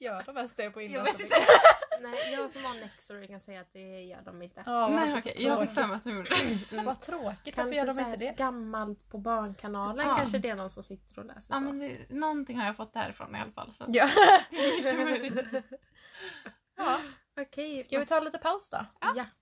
Gör 0.00 0.22
de 0.26 0.36
ens 0.36 0.54
det 0.54 0.70
på 0.70 0.80
Jag 0.82 0.86
inlandet? 0.90 1.14
vet 1.14 1.20
inte. 1.20 1.36
Nej, 2.02 2.32
jag 2.32 2.50
som 2.50 2.64
har 2.64 2.74
Nextory 2.74 3.26
kan 3.28 3.40
säga 3.40 3.60
att 3.60 3.72
det 3.72 4.00
gör 4.02 4.22
de 4.24 4.42
inte. 4.42 4.62
Ja, 4.66 4.88
Nej, 4.88 5.18
okej. 5.18 5.34
Jag 5.38 5.60
fick 5.60 5.70
för 5.70 5.86
mig 5.86 5.96
att 5.96 6.04
de 6.04 6.10
gjorde 6.16 6.30
det. 6.70 6.82
vad 6.82 7.00
tråkigt. 7.00 7.56
Varför 7.56 7.72
gör 7.72 7.86
de 7.86 7.98
inte 7.98 8.16
det? 8.16 8.34
gammalt 8.38 9.08
på 9.10 9.18
Barnkanalen 9.18 10.06
Ja. 10.08 10.16
kanske 10.16 10.38
det 10.38 10.48
är 10.48 10.54
någon 10.54 10.70
som 10.70 10.82
sitter 10.82 11.18
och 11.18 11.24
läser 11.24 11.54
Ja, 11.54 11.58
så. 11.58 11.60
men 11.64 11.78
det, 11.78 11.98
någonting 12.10 12.58
har 12.58 12.66
jag 12.66 12.76
fått 12.76 12.92
därifrån 12.92 13.36
i 13.36 13.40
alla 13.40 13.52
fall. 13.52 13.70
Så. 13.78 13.84
Ja. 13.88 14.10
Det 14.50 15.62
ja. 16.76 16.98
Okej. 17.40 17.84
Ska 17.84 17.98
vi 17.98 18.06
ta 18.06 18.20
lite 18.20 18.38
paus 18.38 18.70
då? 18.70 18.86
Ja. 19.00 19.10
Exakt 19.10 19.36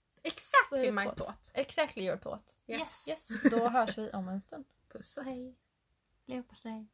Det 0.73 0.93
my 0.93 1.05
på. 1.05 1.15
thought. 1.15 1.51
Exactly 1.55 2.03
your 2.03 2.17
thought. 2.17 2.57
Yes. 2.67 3.09
Yes, 3.09 3.29
då 3.51 3.69
hörs 3.69 3.99
vi 3.99 4.11
om 4.11 4.29
en 4.29 4.41
stund. 4.41 4.65
Puss 4.89 5.17
och 5.17 5.25
hej. 5.25 5.57
Leverpastej. 6.27 6.87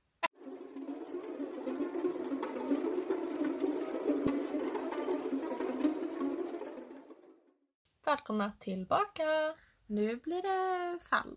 Välkomna 8.04 8.52
tillbaka! 8.60 9.54
Nu 9.86 10.16
blir 10.16 10.42
det 10.42 10.98
fall. 10.98 11.36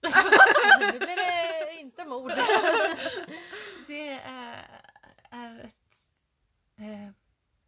Nu 0.80 0.98
blir 0.98 1.16
det 1.16 1.80
inte 1.80 2.04
mord. 2.04 2.32
Det 3.86 4.08
är, 4.10 4.82
är 5.30 5.64
ett 5.64 6.04
eh, 6.78 7.10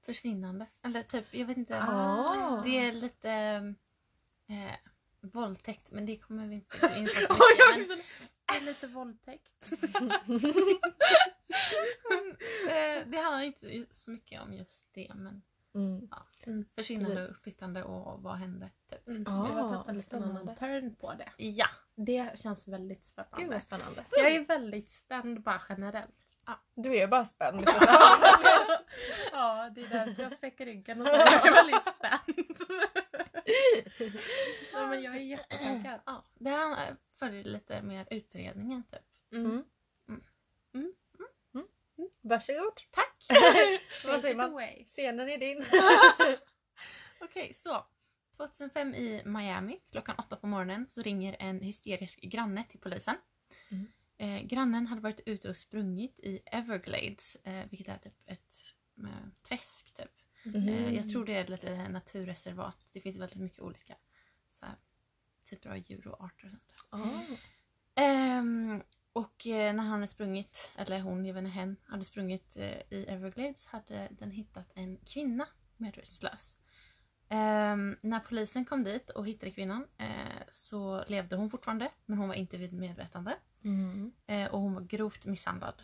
försvinnande. 0.03 0.67
Eller 0.85 1.03
typ, 1.03 1.35
jag 1.35 1.47
vet 1.47 1.57
inte. 1.57 1.81
Ah. 1.83 2.63
Det 2.65 2.79
är 2.79 2.93
lite 2.93 3.31
eh, 4.49 4.75
våldtäkt 5.21 5.91
men 5.93 6.07
det 6.07 6.17
kommer 6.17 6.47
vi 6.47 6.55
inte 6.55 6.79
gå 6.81 6.95
in 6.95 7.07
på 7.07 7.13
så 7.13 7.33
mycket. 7.79 7.89
Men. 7.89 7.99
Det 8.47 8.55
är 8.57 8.61
lite 8.65 8.87
våldtäkt. 8.87 9.73
men, 12.09 12.31
eh, 12.69 13.07
det 13.07 13.19
handlar 13.19 13.41
inte 13.43 13.95
så 13.95 14.11
mycket 14.11 14.43
om 14.43 14.53
just 14.55 14.89
det 14.95 15.13
men 15.15 15.43
Mm. 15.75 16.09
försvinnande 16.75 17.15
Precis. 17.17 17.31
och 17.31 17.37
upphittande 17.37 17.85
och 17.85 18.23
vad 18.23 18.37
hände. 18.37 18.71
Typ. 18.91 19.09
Mm. 19.09 19.25
Ah, 19.27 19.45
vi 19.45 19.53
har 19.53 19.69
tagit 19.69 19.89
en 19.89 19.97
liten 19.97 20.03
spännande. 20.21 20.41
annan 20.41 20.57
turn 20.57 20.95
på 20.95 21.13
det. 21.15 21.33
Ja. 21.45 21.67
Det 21.95 22.39
känns 22.39 22.69
väldigt 22.69 22.99
Gud 22.99 23.07
spännande. 23.07 23.53
vad 23.55 23.63
spännande. 23.63 24.05
Jag 24.11 24.35
är 24.35 24.45
väldigt 24.45 24.91
spänd 24.91 25.43
bara 25.43 25.63
generellt. 25.69 26.22
Du 26.75 26.97
är 26.97 27.09
bara 27.09 27.25
spänd. 27.25 27.69
ja, 29.33 29.71
det 29.75 29.81
är 29.81 29.89
därför 29.89 30.23
jag 30.23 30.33
sträcker 30.33 30.67
ryggen 30.67 31.01
och 31.01 31.07
så. 31.07 31.15
Jag 31.15 31.47
är 31.47 31.53
väldigt 31.53 31.83
spänd. 31.83 32.57
Nej, 34.75 34.87
men 34.87 35.03
jag 35.03 35.17
är 35.17 35.21
jättetaggad. 35.21 36.01
ja. 36.07 36.25
Det 36.35 36.51
här 36.51 36.97
följer 37.19 37.45
lite 37.45 37.83
mer 37.83 38.07
utredningen 38.11 38.83
typ. 38.83 39.33
Mm. 39.33 39.65
Varsågod. 42.21 42.81
Tack! 42.91 43.17
Vad 44.05 44.21
säger 44.21 44.37
man? 44.37 44.51
away. 44.51 44.85
Scenen 44.85 45.29
är 45.29 45.39
din. 45.39 45.65
Okej, 47.21 47.55
så. 47.55 47.87
2005 48.37 48.95
i 48.95 49.23
Miami, 49.25 49.81
klockan 49.91 50.17
åtta 50.19 50.37
på 50.37 50.47
morgonen, 50.47 50.89
så 50.89 51.01
ringer 51.03 51.37
en 51.39 51.61
hysterisk 51.61 52.21
granne 52.21 52.65
till 52.71 52.81
polisen. 52.81 53.17
Mm. 53.71 53.93
Eh, 54.23 54.43
grannen 54.43 54.87
hade 54.87 55.01
varit 55.01 55.21
ute 55.27 55.49
och 55.49 55.57
sprungit 55.57 56.21
i 56.21 56.41
Everglades, 56.47 57.37
eh, 57.45 57.67
vilket 57.71 57.89
är 57.89 57.99
typ 57.99 58.15
ett 58.27 58.55
eh, 58.99 59.29
träsk. 59.49 59.95
Typ. 59.97 60.11
Mm. 60.45 60.95
Jag 60.95 61.09
tror 61.09 61.25
det 61.25 61.35
är 61.35 61.41
ett 61.41 61.49
lite 61.49 61.89
naturreservat. 61.89 62.77
Det 62.93 63.01
finns 63.01 63.17
väldigt 63.17 63.41
mycket 63.41 63.61
olika 63.61 63.97
så 64.51 64.67
här, 64.67 64.75
typer 65.51 65.71
av 65.71 65.77
djur 65.77 66.09
och 66.09 66.25
arter. 66.25 66.59
Och 66.91 66.99
sånt. 66.99 67.41
Ehm, 67.95 68.83
och 69.13 69.47
eh, 69.47 69.75
när 69.75 69.83
han 69.83 69.93
hade 69.93 70.07
sprungit, 70.07 70.73
eller 70.77 71.01
hon, 71.01 71.27
jag 71.27 71.35
vet 71.35 71.45
inte, 71.45 71.55
hen, 71.55 71.77
hade 71.85 72.05
sprungit 72.05 72.57
eh, 72.57 72.83
i 72.91 73.07
Everglades 73.09 73.67
hade 73.67 74.09
den 74.11 74.31
hittat 74.31 74.73
en 74.75 74.97
kvinna 74.97 75.49
medvetslös. 75.77 76.57
Ehm, 77.29 77.97
när 78.03 78.21
polisen 78.21 78.65
kom 78.65 78.85
dit 78.85 79.11
och 79.11 79.27
hittade 79.27 79.53
kvinnan 79.53 79.87
eh, 79.99 80.43
så 80.49 81.05
levde 81.09 81.37
hon 81.37 81.51
fortfarande 81.51 81.91
men 82.07 82.19
hon 82.19 82.29
var 82.29 82.35
inte 82.35 82.57
vid 82.57 82.73
medvetande. 82.73 83.37
Mm. 83.65 84.13
Eh, 84.27 84.51
och 84.51 84.61
hon 84.61 84.75
var 84.75 84.83
grovt 84.83 85.27
misshandlad. 85.27 85.83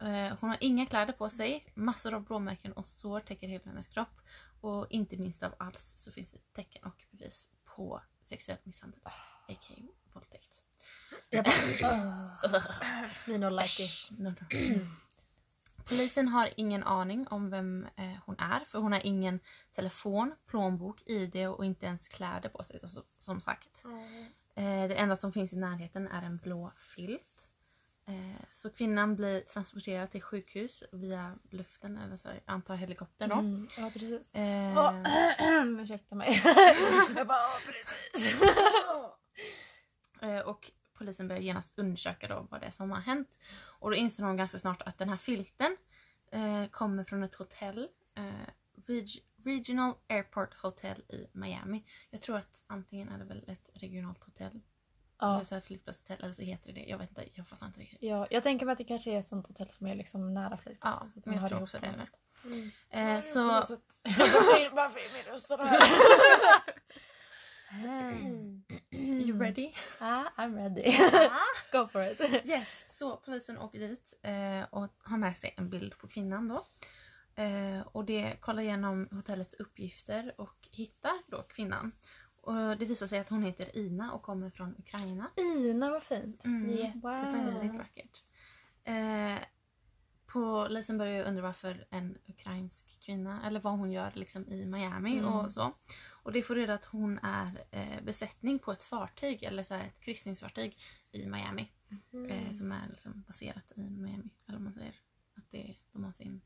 Eh, 0.00 0.36
hon 0.40 0.50
har 0.50 0.56
inga 0.60 0.86
kläder 0.86 1.12
på 1.12 1.30
sig, 1.30 1.72
massor 1.74 2.14
av 2.14 2.24
blåmärken 2.24 2.72
och 2.72 2.88
sår 2.88 3.20
täcker 3.20 3.48
hela 3.48 3.64
hennes 3.64 3.86
kropp. 3.86 4.20
Och 4.60 4.86
inte 4.90 5.16
minst 5.16 5.42
av 5.42 5.54
alls 5.58 5.94
så 5.96 6.12
finns 6.12 6.32
det 6.32 6.38
tecken 6.52 6.84
och 6.84 7.04
bevis 7.10 7.48
på 7.64 8.02
sexuell 8.22 8.58
misshandel, 8.62 9.00
a.k.a. 9.04 9.74
våldtäkt. 10.12 10.62
Jag 11.30 11.44
bara... 11.44 11.54
Uh. 11.94 13.08
Me 13.26 13.38
no 13.38 13.50
like 13.50 13.82
it. 13.84 13.90
No, 14.18 14.28
no. 14.28 14.34
Polisen 15.88 16.28
har 16.28 16.50
ingen 16.56 16.82
aning 16.84 17.28
om 17.28 17.50
vem 17.50 17.86
eh, 17.96 18.14
hon 18.26 18.36
är 18.38 18.64
för 18.64 18.78
hon 18.78 18.92
har 18.92 19.06
ingen 19.06 19.40
telefon, 19.74 20.34
plånbok, 20.46 21.02
ID 21.06 21.48
och 21.48 21.64
inte 21.64 21.86
ens 21.86 22.08
kläder 22.08 22.48
på 22.48 22.62
sig 22.64 22.80
så, 22.84 23.02
som 23.16 23.40
sagt. 23.40 23.84
Eh, 23.84 24.26
det 24.62 24.94
enda 24.94 25.16
som 25.16 25.32
finns 25.32 25.52
i 25.52 25.56
närheten 25.56 26.08
är 26.08 26.22
en 26.22 26.36
blå 26.36 26.72
filt. 26.76 27.48
Eh, 28.06 28.42
så 28.52 28.70
kvinnan 28.70 29.16
blir 29.16 29.40
transporterad 29.40 30.10
till 30.10 30.22
sjukhus 30.22 30.82
via 30.92 31.34
luften, 31.50 31.96
eller 31.98 32.16
så, 32.16 32.28
jag 32.28 32.40
antar 32.46 32.74
helikopter 32.76 33.28
då. 33.28 33.34
Mm. 33.34 33.68
Ja, 33.78 33.90
precis. 33.92 34.34
Eh, 34.34 34.78
Åh, 34.78 35.80
ursäkta 35.82 36.14
mig. 36.14 36.42
jag 37.16 37.26
bara, 37.26 37.38
"Åh, 37.38 37.60
precis. 37.66 38.42
Eh, 40.20 40.38
och 40.38 40.70
polisen 40.94 41.28
börjar 41.28 41.42
genast 41.42 41.78
undersöka 41.78 42.28
då 42.28 42.46
vad 42.50 42.60
det 42.60 42.66
är 42.66 42.70
som 42.70 42.90
har 42.90 43.00
hänt. 43.00 43.38
Och 43.60 43.90
då 43.90 43.96
inser 43.96 44.22
de 44.24 44.36
ganska 44.36 44.58
snart 44.58 44.82
att 44.82 44.98
den 44.98 45.08
här 45.08 45.16
filten 45.16 45.76
eh, 46.32 46.66
kommer 46.70 47.04
från 47.04 47.22
ett 47.22 47.34
hotell. 47.34 47.88
Eh, 48.14 48.24
Reg- 48.86 49.20
Regional 49.48 49.94
Airport 50.08 50.54
Hotel 50.54 51.02
i 51.08 51.26
Miami. 51.32 51.84
Jag 52.10 52.22
tror 52.22 52.36
att 52.36 52.64
antingen 52.66 53.08
är 53.08 53.18
det 53.18 53.24
väl 53.24 53.44
ett 53.46 53.70
regionalt 53.74 54.24
hotell. 54.24 54.60
Ja. 55.18 55.34
Eller 55.34 55.44
så 55.44 55.54
här 55.54 55.62
flygplatshotell 55.62 56.22
eller 56.22 56.32
så 56.32 56.42
heter 56.42 56.72
det 56.72 56.80
det. 56.80 56.86
Jag 56.86 56.98
vet 56.98 57.08
inte, 57.08 57.28
jag 57.34 57.48
fattar 57.48 57.66
inte 57.66 57.80
riktigt. 57.80 58.02
Ja, 58.02 58.26
jag 58.30 58.42
tänker 58.42 58.66
mig 58.66 58.72
att 58.72 58.78
det 58.78 58.84
kanske 58.84 59.10
är 59.10 59.18
ett 59.18 59.28
sånt 59.28 59.46
hotell 59.46 59.70
som 59.70 59.86
är 59.86 59.94
liksom 59.94 60.34
nära 60.34 60.56
flygplatsen. 60.56 61.06
Ja, 61.06 61.12
så 61.12 61.18
att 61.18 61.26
men 61.26 61.34
jag 61.34 61.48
tror 61.48 61.62
också 61.62 61.78
det 61.78 61.86
är 61.86 61.92
sätt. 61.92 62.08
Mm. 62.44 62.70
Eh, 62.90 63.20
så 63.22 63.44
Varför, 64.72 64.98
är 64.98 65.12
min 65.12 65.32
röst? 65.32 65.50
Mm. 67.70 68.62
you 68.92 69.38
ready? 69.38 69.72
Ah, 70.00 70.24
I'm 70.36 70.56
ready. 70.56 70.82
Go 71.72 71.86
for 71.86 72.02
it. 72.02 72.44
Yes, 72.44 72.84
så 72.88 73.16
polisen 73.16 73.58
åker 73.58 73.78
dit 73.78 74.14
eh, 74.22 74.62
och 74.70 74.90
har 75.02 75.16
med 75.16 75.36
sig 75.36 75.54
en 75.56 75.70
bild 75.70 75.98
på 75.98 76.08
kvinnan 76.08 76.48
då. 76.48 76.66
Eh, 77.38 77.80
och 77.92 78.04
det 78.04 78.36
kollar 78.40 78.62
igenom 78.62 79.08
hotellets 79.10 79.54
uppgifter 79.54 80.34
och 80.38 80.68
hittar 80.70 81.12
då 81.26 81.42
kvinnan. 81.42 81.92
Och 82.42 82.54
det 82.78 82.84
visar 82.86 83.06
sig 83.06 83.18
att 83.18 83.28
hon 83.28 83.42
heter 83.42 83.76
Ina 83.78 84.12
och 84.12 84.22
kommer 84.22 84.50
från 84.50 84.74
Ukraina. 84.78 85.30
Ina, 85.36 85.90
vad 85.90 86.02
fint. 86.02 86.44
Mm, 86.44 87.00
Wow. 87.00 87.12
Väldigt 87.32 87.74
vackert. 87.78 88.18
Eh, 88.84 89.38
polisen 90.26 90.98
börjar 90.98 91.14
ju 91.14 91.22
undra 91.22 91.42
varför 91.42 91.86
en 91.90 92.18
ukrainsk 92.26 93.00
kvinna, 93.00 93.46
eller 93.46 93.60
vad 93.60 93.78
hon 93.78 93.90
gör 93.92 94.12
liksom 94.14 94.48
i 94.48 94.66
Miami 94.66 95.18
Mm. 95.18 95.32
och 95.32 95.52
så. 95.52 95.72
Och 96.10 96.32
det 96.32 96.42
får 96.42 96.54
reda 96.54 96.74
att 96.74 96.84
hon 96.84 97.18
är 97.22 97.64
eh, 97.70 98.02
besättning 98.04 98.58
på 98.58 98.72
ett 98.72 98.82
fartyg, 98.82 99.42
eller 99.42 99.62
så 99.62 99.74
ett 99.74 100.00
kryssningsfartyg 100.00 100.78
i 101.12 101.26
Miami. 101.26 101.72
Eh, 102.30 102.50
som 102.52 102.72
är 102.72 102.88
liksom 102.88 103.22
baserat 103.26 103.72
i 103.76 103.80
Miami. 103.80 104.30
Eller 104.48 104.58
man 104.58 104.72
säger 104.74 104.94
att 105.36 105.50
det, 105.50 105.76
de 105.92 106.04
har 106.04 106.12
sin 106.12 106.40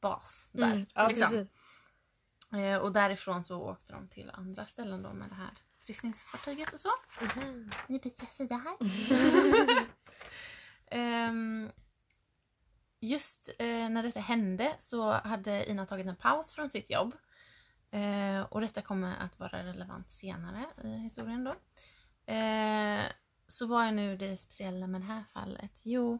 bas 0.00 0.48
där. 0.52 0.72
Mm. 0.72 0.86
Ja, 0.94 1.08
liksom. 1.08 1.48
eh, 2.52 2.76
och 2.76 2.92
därifrån 2.92 3.44
så 3.44 3.60
åkte 3.60 3.92
de 3.92 4.08
till 4.08 4.30
andra 4.34 4.66
ställen 4.66 5.02
då 5.02 5.12
med 5.12 5.28
det 5.28 5.34
här 5.34 5.54
kryssningsfartyget 5.86 6.72
och 6.72 6.80
så. 6.80 6.90
Mhm. 7.20 7.70
Nu 7.86 7.98
byter 7.98 8.14
jag 8.18 8.32
sida 8.32 8.54
här. 8.54 8.76
Ehm, 10.92 11.70
just 13.00 13.50
eh, 13.58 13.88
när 13.88 14.02
detta 14.02 14.20
hände 14.20 14.74
så 14.78 15.12
hade 15.12 15.70
Ina 15.70 15.86
tagit 15.86 16.06
en 16.06 16.16
paus 16.16 16.52
från 16.52 16.70
sitt 16.70 16.90
jobb. 16.90 17.14
Eh, 17.90 18.40
och 18.40 18.60
detta 18.60 18.82
kommer 18.82 19.16
att 19.16 19.38
vara 19.38 19.64
relevant 19.64 20.10
senare 20.10 20.66
i 20.84 20.88
historien 20.88 21.44
då. 21.44 21.50
Eh, 22.32 23.00
så 23.48 23.66
vad 23.66 23.86
är 23.86 23.92
nu 23.92 24.16
det 24.16 24.36
speciella 24.36 24.86
med 24.86 25.00
det 25.00 25.06
här 25.06 25.24
fallet? 25.32 25.82
Jo, 25.84 26.18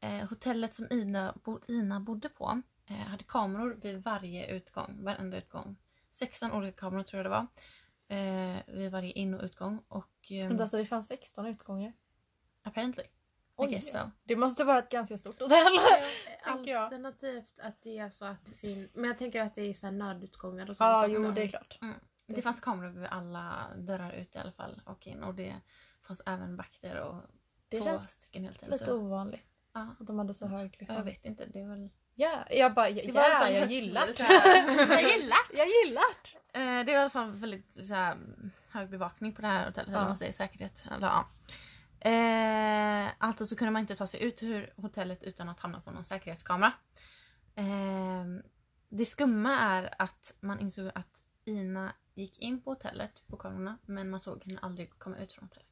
eh, 0.00 0.28
hotellet 0.28 0.74
som 0.74 0.86
Ina, 0.90 1.34
bo, 1.44 1.60
Ina 1.68 2.00
bodde 2.00 2.28
på 2.28 2.62
hade 2.94 3.24
kameror 3.24 3.78
vid 3.82 4.02
varje 4.02 4.46
utgång, 4.46 5.04
varenda 5.04 5.36
utgång. 5.36 5.76
16 6.12 6.52
olika 6.52 6.76
kameror 6.80 7.02
tror 7.02 7.18
jag 7.18 7.26
det 7.26 7.30
var. 7.30 7.46
Eh, 8.16 8.56
vid 8.66 8.90
varje 8.90 9.12
in 9.12 9.34
och 9.34 9.44
utgång. 9.44 9.82
Och, 9.88 10.30
ehm, 10.30 10.48
Men 10.48 10.60
alltså 10.60 10.76
det 10.76 10.86
fanns 10.86 11.06
16 11.08 11.46
utgånger. 11.46 11.92
Apparently. 12.62 13.04
I 13.62 13.66
guess 13.66 13.92
so. 13.92 13.98
Det 14.24 14.36
måste 14.36 14.64
vara 14.64 14.78
ett 14.78 14.90
ganska 14.90 15.18
stort 15.18 15.40
hotell. 15.40 15.66
jag. 16.66 16.82
Alternativt 16.82 17.58
att 17.62 17.82
det 17.82 17.98
är 17.98 18.10
så 18.10 18.24
att 18.24 18.44
det 18.46 18.52
finns... 18.52 18.90
Men 18.94 19.04
jag 19.04 19.18
tänker 19.18 19.42
att 19.42 19.54
det 19.54 19.62
är 19.62 19.74
så 19.74 19.86
här 19.86 19.92
nödutgångar 19.92 20.70
och 20.70 20.76
sånt 20.76 20.86
Ja, 20.88 21.08
också. 21.08 21.22
jo 21.22 21.30
det 21.32 21.42
är 21.42 21.48
klart. 21.48 21.78
Det 22.26 22.42
fanns 22.42 22.60
kameror 22.60 22.90
vid 22.90 23.06
alla 23.06 23.66
dörrar 23.76 24.12
ut 24.12 24.36
i 24.36 24.38
alla 24.38 24.52
fall 24.52 24.82
och 24.84 25.06
in 25.06 25.22
och 25.22 25.34
det 25.34 25.54
fanns 26.02 26.20
även 26.26 26.56
vakter 26.56 27.00
och 27.00 27.22
Det 27.68 27.76
två 27.78 27.84
känns 27.84 28.10
stycken 28.10 28.44
helt 28.44 28.62
Lite 28.68 28.84
så. 28.86 28.94
ovanligt 28.96 29.44
Ja. 29.72 29.94
att 30.00 30.06
de 30.06 30.18
hade 30.18 30.34
så 30.34 30.46
hög 30.46 30.70
Jag 30.78 30.80
liksom. 30.80 31.04
vet 31.04 31.24
inte, 31.24 31.46
det 31.46 31.60
är 31.60 31.68
väl... 31.68 31.90
Ja, 32.20 32.44
jag 32.50 32.74
bara, 32.74 32.88
ja, 32.88 33.12
var 33.12 33.48
jag 33.48 33.70
gillar 33.70 34.06
det. 34.06 34.14
Jag 34.94 35.02
gillar 35.02 35.38
Jag 35.52 35.66
gillar 35.68 36.02
det. 36.22 36.58
Eh, 36.58 36.84
det 36.84 36.92
är 36.92 36.94
i 36.94 36.96
alla 36.96 37.10
fall 37.10 37.30
väldigt 37.30 37.86
så 37.86 37.94
här, 37.94 38.18
hög 38.70 38.90
bevakning 38.90 39.32
på 39.32 39.42
det 39.42 39.48
här 39.48 39.66
hotellet. 39.66 39.92
Ja. 39.92 40.04
man 40.04 40.16
säger, 40.16 40.32
säkerhet. 40.32 40.86
Eller, 40.90 41.06
ja. 41.06 41.28
eh, 42.10 43.10
alltså 43.18 43.46
så 43.46 43.56
kunde 43.56 43.72
man 43.72 43.80
inte 43.80 43.96
ta 43.96 44.06
sig 44.06 44.22
ut 44.22 44.42
ur 44.42 44.72
hotellet 44.76 45.22
utan 45.22 45.48
att 45.48 45.60
hamna 45.60 45.80
på 45.80 45.90
någon 45.90 46.04
säkerhetskamera. 46.04 46.72
Eh, 47.54 48.24
det 48.88 49.04
skumma 49.04 49.58
är 49.58 49.94
att 49.98 50.34
man 50.40 50.60
insåg 50.60 50.90
att 50.94 51.22
Ina 51.44 51.92
gick 52.14 52.38
in 52.38 52.60
på 52.60 52.70
hotellet 52.70 53.22
på 53.26 53.36
kamerorna 53.36 53.78
men 53.86 54.10
man 54.10 54.20
såg 54.20 54.44
henne 54.44 54.58
aldrig 54.62 54.98
komma 54.98 55.16
ut 55.18 55.32
från 55.32 55.48
hotellet. 55.48 55.67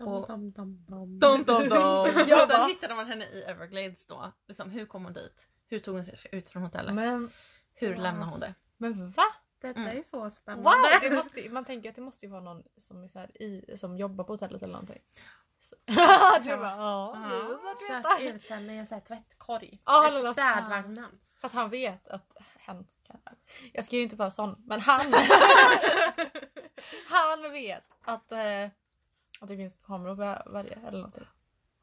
Och- 0.00 0.26
dom, 0.28 0.50
dom, 0.52 0.84
dom. 0.88 1.18
Dom, 1.18 1.44
dom, 1.44 1.68
dom. 1.68 2.06
Jag 2.16 2.44
Utan 2.44 2.48
bara- 2.48 2.66
hittade 2.66 2.94
man 2.94 3.06
henne 3.06 3.24
i 3.24 3.42
Everglades 3.42 4.06
då. 4.06 4.32
Liksom, 4.48 4.70
hur 4.70 4.86
kom 4.86 5.04
hon 5.04 5.12
dit? 5.12 5.46
Hur 5.68 5.78
tog 5.78 5.94
hon 5.94 6.04
sig 6.04 6.18
ut 6.32 6.48
från 6.48 6.62
hotellet? 6.62 6.94
Men, 6.94 7.30
hur 7.74 7.92
Ja. 7.94 8.00
lämnade 8.00 8.30
hon 8.30 8.40
det? 8.40 8.54
men 8.76 9.10
va? 9.10 9.22
Detta 9.60 9.80
Mm. 9.80 9.98
är 9.98 10.02
så 10.02 10.30
spännande. 10.30 10.70
Wow! 10.70 10.82
Det 11.10 11.10
måste, 11.16 11.50
man 11.50 11.64
tänker 11.64 11.88
att 11.88 11.94
det 11.94 12.02
måste 12.02 12.26
ju 12.26 12.32
vara 12.32 12.40
någon 12.42 12.62
som, 12.76 13.04
är 13.04 13.08
så 13.08 13.18
här 13.18 13.42
i, 13.42 13.76
som 13.76 13.96
jobbar 13.98 14.24
på 14.24 14.32
hotellet 14.32 14.62
eller 14.62 14.72
någonting. 14.72 15.02
Så. 15.58 15.76
du 16.44 16.56
bara, 16.56 16.76
ja. 16.76 17.16
Kört 17.88 18.20
ut 18.20 18.46
henne 18.50 18.74
i 18.74 18.78
en 18.78 18.86
sån 18.86 18.94
här 18.98 19.04
tvättkorg. 19.04 19.80
Efter 19.86 20.20
eller- 20.20 20.32
städvagnen. 20.32 21.18
För 21.40 21.46
att 21.48 21.54
han 21.54 21.70
vet 21.70 22.08
att 22.08 22.36
hen 22.58 22.86
kan... 23.06 23.20
Jag 23.72 23.84
ska 23.84 23.96
ju 23.96 24.02
inte 24.02 24.16
vara 24.16 24.30
sån, 24.30 24.62
men 24.66 24.80
han... 24.80 25.00
han 27.08 27.52
vet 27.52 27.84
att, 28.02 28.32
eh, 28.32 28.68
att 29.40 29.48
det 29.48 29.56
finns 29.56 29.74
kameror 29.74 30.16
på 30.16 30.50
varje 30.50 30.78
eller 30.86 30.98
någonting. 30.98 31.26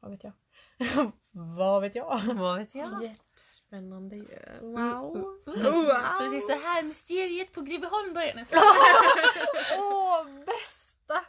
Vad 0.00 0.10
vet 0.10 0.24
jag? 0.24 0.32
Vad 1.30 1.82
vet 1.82 1.94
jag? 1.94 2.20
Vad 2.34 2.58
vet 2.58 2.74
jag? 2.74 3.02
Jättespännande 3.02 4.16
ju. 4.16 4.38
Wow. 4.60 5.38
Så 5.44 6.30
det 6.30 6.36
är 6.36 6.56
så 6.56 6.66
här 6.66 6.82
mysteriet 6.82 7.52
på 7.52 7.60
Greveholm 7.60 8.14
börjar. 8.14 8.34
Nej, 8.34 8.46
Åh, 9.78 10.44
bästa! 10.46 11.24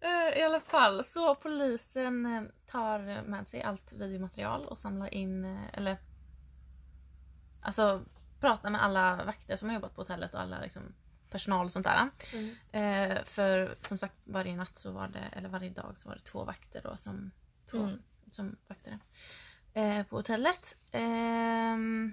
Eh, 0.00 0.38
I 0.38 0.42
alla 0.42 0.60
fall, 0.60 1.04
så 1.04 1.34
polisen 1.34 2.26
eh, 2.26 2.42
tar 2.66 3.22
med 3.22 3.48
sig 3.48 3.62
allt 3.62 3.92
videomaterial 3.92 4.66
och 4.66 4.78
samlar 4.78 5.14
in, 5.14 5.44
eh, 5.44 5.78
eller 5.78 5.96
alltså 7.62 8.02
pratar 8.40 8.70
med 8.70 8.84
alla 8.84 9.24
vakter 9.24 9.56
som 9.56 9.68
har 9.68 9.74
jobbat 9.74 9.94
på 9.94 10.00
hotellet 10.00 10.34
och 10.34 10.40
alla 10.40 10.60
liksom, 10.60 10.94
personal 11.34 11.64
och 11.66 11.72
sånt 11.72 11.86
där. 11.86 12.10
Mm. 12.32 12.54
Eh, 12.72 13.24
för 13.24 13.76
som 13.80 13.98
sagt 13.98 14.14
varje 14.24 14.56
natt 14.56 14.76
så 14.76 14.92
var 14.92 15.08
det, 15.08 15.18
eller 15.32 15.48
varje 15.48 15.70
dag 15.70 15.92
så 15.96 16.08
var 16.08 16.16
det 16.16 16.22
två 16.22 16.44
vakter 16.44 16.80
då 16.84 16.96
som, 16.96 17.30
två, 17.70 17.78
Mm. 17.78 18.02
som 18.30 18.56
vaktade 18.68 18.98
eh, 19.72 20.06
på 20.06 20.16
hotellet. 20.16 20.76
Ehm, 20.92 22.12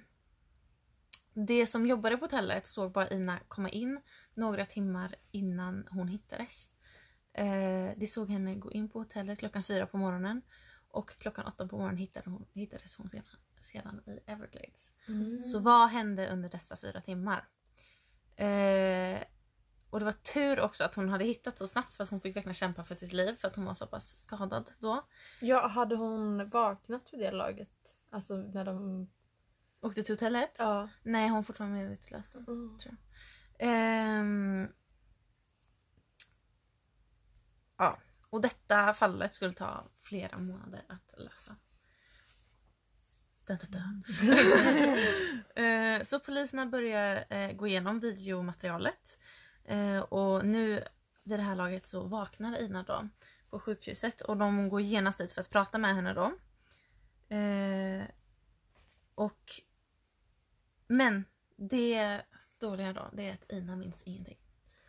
det 1.33 1.67
som 1.67 1.85
jobbade 1.87 2.17
på 2.17 2.25
hotellet 2.25 2.67
såg 2.67 2.91
bara 2.91 3.09
Ina 3.09 3.39
komma 3.47 3.69
in 3.69 4.01
några 4.33 4.65
timmar 4.65 5.15
innan 5.31 5.87
hon 5.91 6.07
hittades. 6.07 6.69
Eh, 7.33 7.89
de 7.97 8.07
såg 8.07 8.29
henne 8.29 8.55
gå 8.55 8.71
in 8.71 8.89
på 8.89 8.99
hotellet 8.99 9.39
klockan 9.39 9.63
fyra 9.63 9.85
på 9.87 9.97
morgonen 9.97 10.41
och 10.87 11.09
klockan 11.19 11.45
åtta 11.45 11.67
på 11.67 11.75
morgonen 11.77 11.97
hittade 11.97 12.29
hon, 12.29 12.45
hittades 12.53 12.95
hon 12.95 13.09
sedan, 13.09 13.23
sedan 13.61 14.01
i 14.05 14.19
Everglades. 14.31 14.91
Så 15.43 15.59
vad 15.59 15.89
hände 15.89 16.29
under 16.29 16.49
dessa 16.49 16.77
fyra 16.77 17.01
timmar? 17.01 17.45
Eh, 18.41 19.23
och 19.89 19.99
det 19.99 20.05
var 20.05 20.11
tur 20.11 20.59
också 20.59 20.83
att 20.83 20.95
hon 20.95 21.09
hade 21.09 21.23
hittat 21.23 21.57
så 21.57 21.67
snabbt 21.67 21.93
för 21.93 22.03
att 22.03 22.09
hon 22.09 22.21
fick 22.21 22.35
verkligen 22.35 22.53
kämpa 22.53 22.83
för 22.83 22.95
sitt 22.95 23.13
liv 23.13 23.35
för 23.35 23.47
att 23.47 23.55
hon 23.55 23.65
var 23.65 23.73
så 23.73 23.87
pass 23.87 24.17
skadad 24.17 24.71
då. 24.79 25.07
Ja, 25.41 25.67
hade 25.67 25.95
hon 25.95 26.49
vaknat 26.49 27.13
vid 27.13 27.19
det 27.19 27.31
laget? 27.31 27.69
Alltså 28.09 28.35
när 28.37 28.65
de... 28.65 29.07
Åkte 29.81 30.03
till 30.03 30.13
hotellet? 30.15 30.55
Ja. 30.57 30.89
Nej, 31.03 31.27
hon 31.27 31.35
var 31.35 31.43
fortfarande 31.43 31.77
medvetslös 31.77 32.29
då. 32.29 32.39
Mm. 32.39 32.77
Ehm, 33.59 34.67
ja, 37.77 37.97
och 38.29 38.41
detta 38.41 38.93
fallet 38.93 39.33
skulle 39.33 39.53
ta 39.53 39.83
flera 39.95 40.37
månader 40.37 40.83
att 40.87 41.19
lösa. 41.19 41.55
Dun, 43.57 43.71
dun, 43.71 44.95
dun. 45.55 46.05
Så 46.05 46.19
poliserna 46.19 46.65
börjar 46.65 47.25
eh, 47.29 47.51
gå 47.51 47.67
igenom 47.67 47.99
videomaterialet. 47.99 49.17
Eh, 49.65 49.99
och 49.99 50.45
nu 50.45 50.83
vid 51.23 51.39
det 51.39 51.43
här 51.43 51.55
laget 51.55 51.85
så 51.85 52.03
vaknar 52.03 52.57
Ina 52.57 52.83
då 52.83 53.09
på 53.49 53.59
sjukhuset 53.59 54.21
och 54.21 54.37
de 54.37 54.69
går 54.69 54.81
genast 54.81 55.17
dit 55.17 55.33
för 55.33 55.41
att 55.41 55.49
prata 55.49 55.77
med 55.77 55.95
henne 55.95 56.13
då. 56.13 56.33
Eh, 57.35 58.03
och 59.15 59.51
men 60.87 61.25
det 61.55 62.21
dåliga 62.59 62.93
då 62.93 63.09
det 63.13 63.29
är 63.29 63.33
att 63.33 63.51
Ina 63.51 63.75
minns 63.75 64.01
ingenting. 64.01 64.37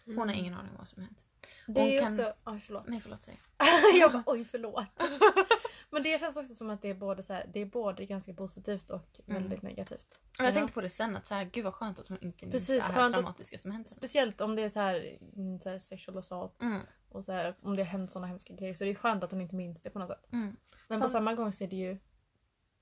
Hon 0.04 0.28
har 0.28 0.32
ingen 0.34 0.54
aning 0.54 0.70
om 0.70 0.78
vad 0.78 0.88
som 0.88 1.02
hänt. 1.02 1.18
Det 1.66 1.96
är 1.96 2.00
kan- 2.00 2.12
också... 2.12 2.34
Oj, 2.44 2.60
förlåt. 2.66 2.88
Nej 2.88 3.00
förlåt 3.00 3.24
säg. 3.24 3.40
jag 4.00 4.12
bara, 4.12 4.22
oj 4.26 4.44
förlåt. 4.44 4.86
Men 5.92 6.02
det 6.02 6.20
känns 6.20 6.36
också 6.36 6.54
som 6.54 6.70
att 6.70 6.82
det 6.82 6.88
är 6.88 6.94
både, 6.94 7.22
så 7.22 7.32
här, 7.32 7.50
det 7.52 7.60
är 7.60 7.66
både 7.66 8.06
ganska 8.06 8.34
positivt 8.34 8.90
och 8.90 9.20
Mm. 9.26 9.42
väldigt 9.42 9.62
negativt. 9.62 10.18
Och 10.38 10.44
jag 10.44 10.48
Ja. 10.48 10.52
tänkte 10.52 10.74
på 10.74 10.80
det 10.80 10.88
sen 10.90 11.16
att 11.16 11.26
så 11.26 11.34
här, 11.34 11.44
gud 11.44 11.64
vad 11.64 11.74
skönt 11.74 11.98
att 11.98 12.08
hon 12.08 12.18
inte 12.20 12.46
minns 12.46 12.52
Precis, 12.68 12.86
det 12.86 12.92
här 12.92 13.10
traumatiska 13.10 13.58
som 13.58 13.70
hände. 13.70 13.88
Speciellt 13.88 14.40
om 14.40 14.56
det 14.56 14.62
är 14.62 14.68
så 14.68 14.80
här, 14.80 15.18
mm, 15.36 15.60
så 15.60 15.68
här 15.70 15.78
sexual 15.78 16.18
assault 16.18 16.62
Mm, 16.62 16.80
och 17.08 17.24
så 17.24 17.32
här, 17.32 17.54
om 17.62 17.76
det 17.76 17.82
har 17.82 17.90
hänt 17.90 18.10
såna 18.10 18.26
hemska 18.26 18.54
grejer. 18.54 18.74
Så 18.74 18.84
det 18.84 18.90
är 18.90 18.94
skönt 18.94 19.24
att 19.24 19.30
hon 19.30 19.40
inte 19.40 19.54
minns 19.54 19.82
det 19.82 19.90
på 19.90 19.98
något 19.98 20.08
sätt. 20.08 20.32
mm, 20.32 20.56
Men 20.88 20.98
Sam- 20.98 21.02
på 21.02 21.08
samma 21.08 21.34
gång 21.34 21.52
så 21.52 21.64
är 21.64 21.68
det 21.68 21.76
ju 21.76 21.98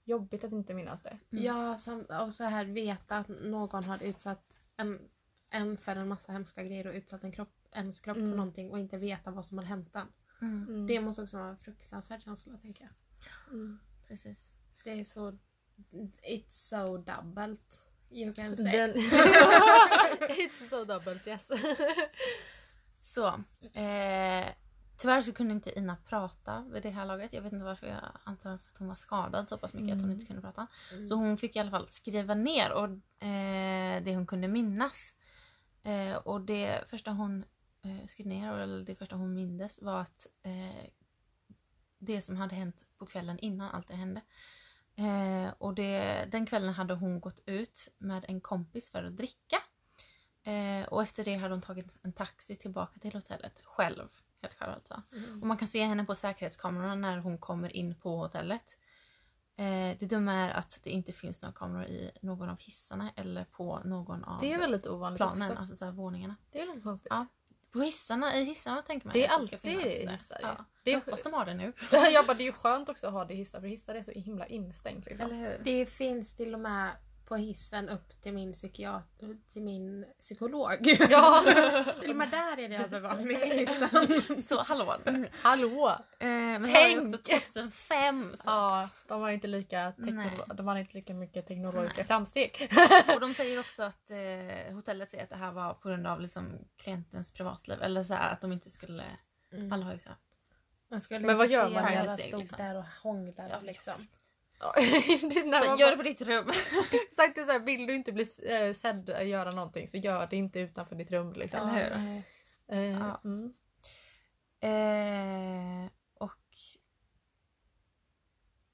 jobbigt 0.04 0.44
att 0.44 0.52
inte 0.52 0.74
minnas 0.74 1.02
det. 1.02 1.18
Mm. 1.32 1.44
Ja, 1.44 1.78
och 2.24 2.32
så 2.32 2.44
här 2.44 2.64
veta 2.64 3.18
att 3.18 3.28
någon 3.28 3.84
har 3.84 4.02
utsatt 4.02 4.42
en, 4.76 4.98
en 5.50 5.76
för 5.76 5.96
en 5.96 6.08
massa 6.08 6.32
hemska 6.32 6.64
grejer 6.64 6.86
och 6.86 6.94
utsatt 6.94 7.24
en 7.24 7.32
kropp, 7.32 7.52
ens 7.72 8.00
kropp 8.00 8.16
Mm. 8.16 8.30
för 8.30 8.36
någonting 8.36 8.70
och 8.70 8.78
inte 8.78 8.96
veta 8.96 9.30
vad 9.30 9.46
som 9.46 9.58
har 9.58 9.64
hänt 9.64 9.92
den. 9.92 10.06
Mm, 10.42 10.66
Mm. 10.68 10.86
Det 10.86 11.00
måste 11.00 11.22
också 11.22 11.36
vara 11.38 11.48
en 11.48 11.58
fruktansvärd 11.58 12.22
känsla 12.22 12.52
tänker 12.62 12.82
jag. 12.84 12.92
Mm. 13.54 13.78
precis. 14.08 14.52
Det 14.84 14.90
är 15.00 15.04
så... 15.04 15.38
It's 16.22 16.48
so 16.48 16.96
doubled. 16.96 17.58
You 18.10 18.32
can 18.34 18.56
say. 18.56 18.76
Den... 18.78 18.90
It's 20.28 20.68
so 20.70 20.84
double, 20.84 21.18
yes. 21.26 21.48
Så. 23.02 23.26
Eh, 23.72 24.46
tyvärr 24.96 25.22
så 25.22 25.32
kunde 25.32 25.52
inte 25.54 25.78
Ina 25.78 25.96
prata 25.96 26.64
vid 26.72 26.82
det 26.82 26.90
här 26.90 27.04
laget. 27.04 27.32
Jag 27.32 27.42
vet 27.42 27.52
inte 27.52 27.64
varför. 27.64 27.86
Jag 27.86 28.00
antar 28.24 28.50
att 28.50 28.70
hon 28.78 28.88
var 28.88 28.94
skadad 28.94 29.48
så 29.48 29.58
pass 29.58 29.74
mycket 29.74 29.92
att 29.94 30.00
hon 30.00 30.04
Mm. 30.04 30.12
inte 30.20 30.26
kunde 30.26 30.42
prata. 30.42 30.66
Mm. 30.92 31.06
Så 31.06 31.14
hon 31.14 31.36
fick 31.36 31.56
i 31.56 31.58
alla 31.58 31.70
fall 31.70 31.88
skriva 31.88 32.34
ner 32.34 32.72
och, 32.72 32.88
eh, 33.26 34.02
det 34.02 34.14
hon 34.14 34.26
kunde 34.26 34.48
minnas. 34.48 35.14
Eh, 35.82 36.16
och 36.16 36.40
det 36.40 36.88
första 36.90 37.10
hon 37.10 37.44
eh, 37.82 38.06
skrev 38.06 38.26
ner, 38.26 38.52
eller 38.52 38.84
det 38.84 38.94
första 38.94 39.16
hon 39.16 39.34
mindes 39.34 39.82
var 39.82 40.00
att 40.00 40.26
eh, 40.42 40.90
det 41.98 42.22
som 42.22 42.36
hade 42.36 42.54
hänt 42.54 42.84
på 42.98 43.06
kvällen 43.06 43.38
innan 43.38 43.70
allt 43.70 43.88
det 43.88 43.94
hände. 43.94 44.20
Eh, 44.96 45.52
och 45.58 45.74
det, 45.74 46.24
den 46.32 46.46
kvällen 46.46 46.74
hade 46.74 46.94
hon 46.94 47.20
gått 47.20 47.42
ut 47.46 47.88
med 47.98 48.24
en 48.28 48.40
kompis 48.40 48.90
för 48.90 49.04
att 49.04 49.16
dricka. 49.16 49.56
Eh, 50.42 50.88
och 50.88 51.02
efter 51.02 51.24
det 51.24 51.34
hade 51.34 51.54
hon 51.54 51.62
tagit 51.62 51.96
en 52.02 52.12
taxi 52.12 52.56
tillbaka 52.56 53.00
till 53.00 53.12
hotellet 53.12 53.60
själv. 53.64 54.08
Helt 54.42 54.54
själv 54.54 54.72
alltså. 54.72 55.02
Mm. 55.12 55.40
Och 55.40 55.46
man 55.46 55.56
kan 55.56 55.68
se 55.68 55.84
henne 55.84 56.04
på 56.04 56.14
säkerhetskamerorna 56.14 56.94
när 56.94 57.18
hon 57.18 57.38
kommer 57.38 57.76
in 57.76 57.94
på 57.94 58.16
hotellet. 58.16 58.76
Eh, 59.56 59.96
det 59.98 60.06
dumma 60.06 60.32
är 60.32 60.50
att 60.50 60.78
det 60.82 60.90
inte 60.90 61.12
finns 61.12 61.42
några 61.42 61.52
kameror 61.52 61.84
i 61.84 62.10
någon 62.22 62.48
av 62.48 62.58
hissarna 62.58 63.12
eller 63.16 63.44
på 63.44 63.80
någon 63.84 64.24
av 64.24 64.40
väldigt 64.40 64.86
planen, 65.16 65.50
också. 65.50 65.60
alltså 65.60 65.76
så 65.76 65.84
här, 65.84 65.92
våningarna. 65.92 66.36
Det 66.50 66.60
är 66.60 66.66
lite 66.66 66.80
konstigt. 66.80 67.10
Ja. 67.10 67.26
På 67.72 67.80
hissarna, 67.80 68.36
i 68.36 68.44
hissarna 68.44 68.82
tänker 68.82 69.06
man 69.06 69.12
Det 69.12 69.24
är 69.24 69.28
att 69.28 69.34
alltid 69.34 69.48
ska 69.48 69.68
finnas, 69.68 69.84
eh, 69.84 70.10
hissar. 70.10 70.38
Ja. 70.42 70.64
Det 70.82 70.90
är 70.90 70.94
Jag 70.94 71.00
hoppas 71.00 71.22
de 71.22 71.32
har 71.32 71.44
det 71.44 71.54
nu. 71.54 71.72
jag 72.12 72.26
bara, 72.26 72.34
det 72.34 72.42
är 72.42 72.46
ju 72.46 72.52
skönt 72.52 72.88
också 72.88 73.06
att 73.06 73.12
ha 73.12 73.24
det 73.24 73.34
i 73.34 73.36
hissar 73.36 73.60
för 73.60 73.68
hissar 73.68 73.94
är 73.94 74.02
så 74.02 74.10
himla 74.10 74.46
instängt. 74.46 75.06
Liksom. 75.06 75.26
Eller 75.26 75.36
hur? 75.36 75.60
Det 75.64 75.86
finns 75.86 76.32
till 76.32 76.54
och 76.54 76.60
med 76.60 76.90
på 77.30 77.36
hissen 77.36 77.88
upp 77.88 78.22
till 78.22 78.32
min, 78.32 78.54
till 79.52 79.62
min 79.62 80.06
psykolog. 80.20 80.96
Ja! 81.10 81.42
till 82.00 82.10
och 82.10 82.16
med 82.16 82.30
där 82.30 82.58
är 82.58 82.68
det 82.68 82.76
övervakning 82.76 83.36
i 83.36 83.58
hissen. 83.58 84.42
Så 84.42 84.62
hallå. 84.62 84.96
Eh, 85.04 85.14
Hallå! 85.42 85.96
det 86.18 86.26
Tänk! 86.64 86.74
var 86.74 86.88
ju 86.88 87.00
också 87.00 87.18
2005. 87.18 88.32
Så. 88.36 88.50
Ja, 88.50 88.88
de 89.08 89.22
har 89.22 89.30
inte 89.30 89.46
lika, 89.46 89.92
Nej. 89.96 90.38
de 90.54 90.68
har 90.68 90.76
inte 90.76 90.94
lika 90.94 91.14
mycket 91.14 91.46
teknologiska 91.46 92.04
framsteg. 92.04 92.70
Och 93.14 93.20
de 93.20 93.34
säger 93.34 93.60
också 93.60 93.82
att 93.82 94.10
eh, 94.10 94.74
hotellet 94.74 95.10
säger 95.10 95.24
att 95.24 95.30
det 95.30 95.36
här 95.36 95.52
var 95.52 95.74
på 95.74 95.88
grund 95.88 96.06
av 96.06 96.20
liksom, 96.20 96.58
klientens 96.76 97.32
privatliv. 97.32 97.82
Eller 97.82 98.02
så 98.02 98.14
här, 98.14 98.32
att 98.32 98.40
de 98.40 98.52
inte 98.52 98.70
skulle... 98.70 99.04
Mm. 99.52 99.72
Alla 99.72 99.84
har 99.84 99.92
ju 99.92 99.98
så 99.98 100.08
här, 100.08 101.20
Men 101.20 101.36
vad 101.36 101.48
gör 101.48 101.70
man 101.70 101.82
när 101.82 102.16
sig, 102.16 102.28
stod 102.28 102.40
liksom? 102.40 102.58
där 102.58 102.76
och 102.76 102.84
hånglade 103.02 103.50
Ja, 103.50 103.60
liksom. 103.60 103.94
När 105.46 105.66
man 105.68 105.78
Gör 105.78 105.90
det 105.90 105.96
på 105.96 106.02
ditt 106.02 106.22
rum. 106.22 106.48
Exakt, 106.92 107.34
det 107.34 107.40
är 107.40 107.44
så 107.44 107.52
här, 107.52 107.60
vill 107.60 107.86
du 107.86 107.94
inte 107.94 108.12
bli 108.12 108.26
eh, 108.46 108.72
sedd 108.72 109.08
eh, 109.08 109.28
göra 109.28 109.50
någonting 109.50 109.88
så 109.88 109.96
gör 109.96 110.26
det 110.26 110.36
inte 110.36 110.60
utanför 110.60 110.96
ditt 110.96 111.10
rum. 111.10 111.32
Liksom. 111.32 111.68
Eller 111.68 111.84
hur? 111.84 112.22
Eh, 112.76 112.90
Ja. 112.98 113.20
mm. 113.24 113.54
Eh, 114.62 115.90
och 116.14 116.56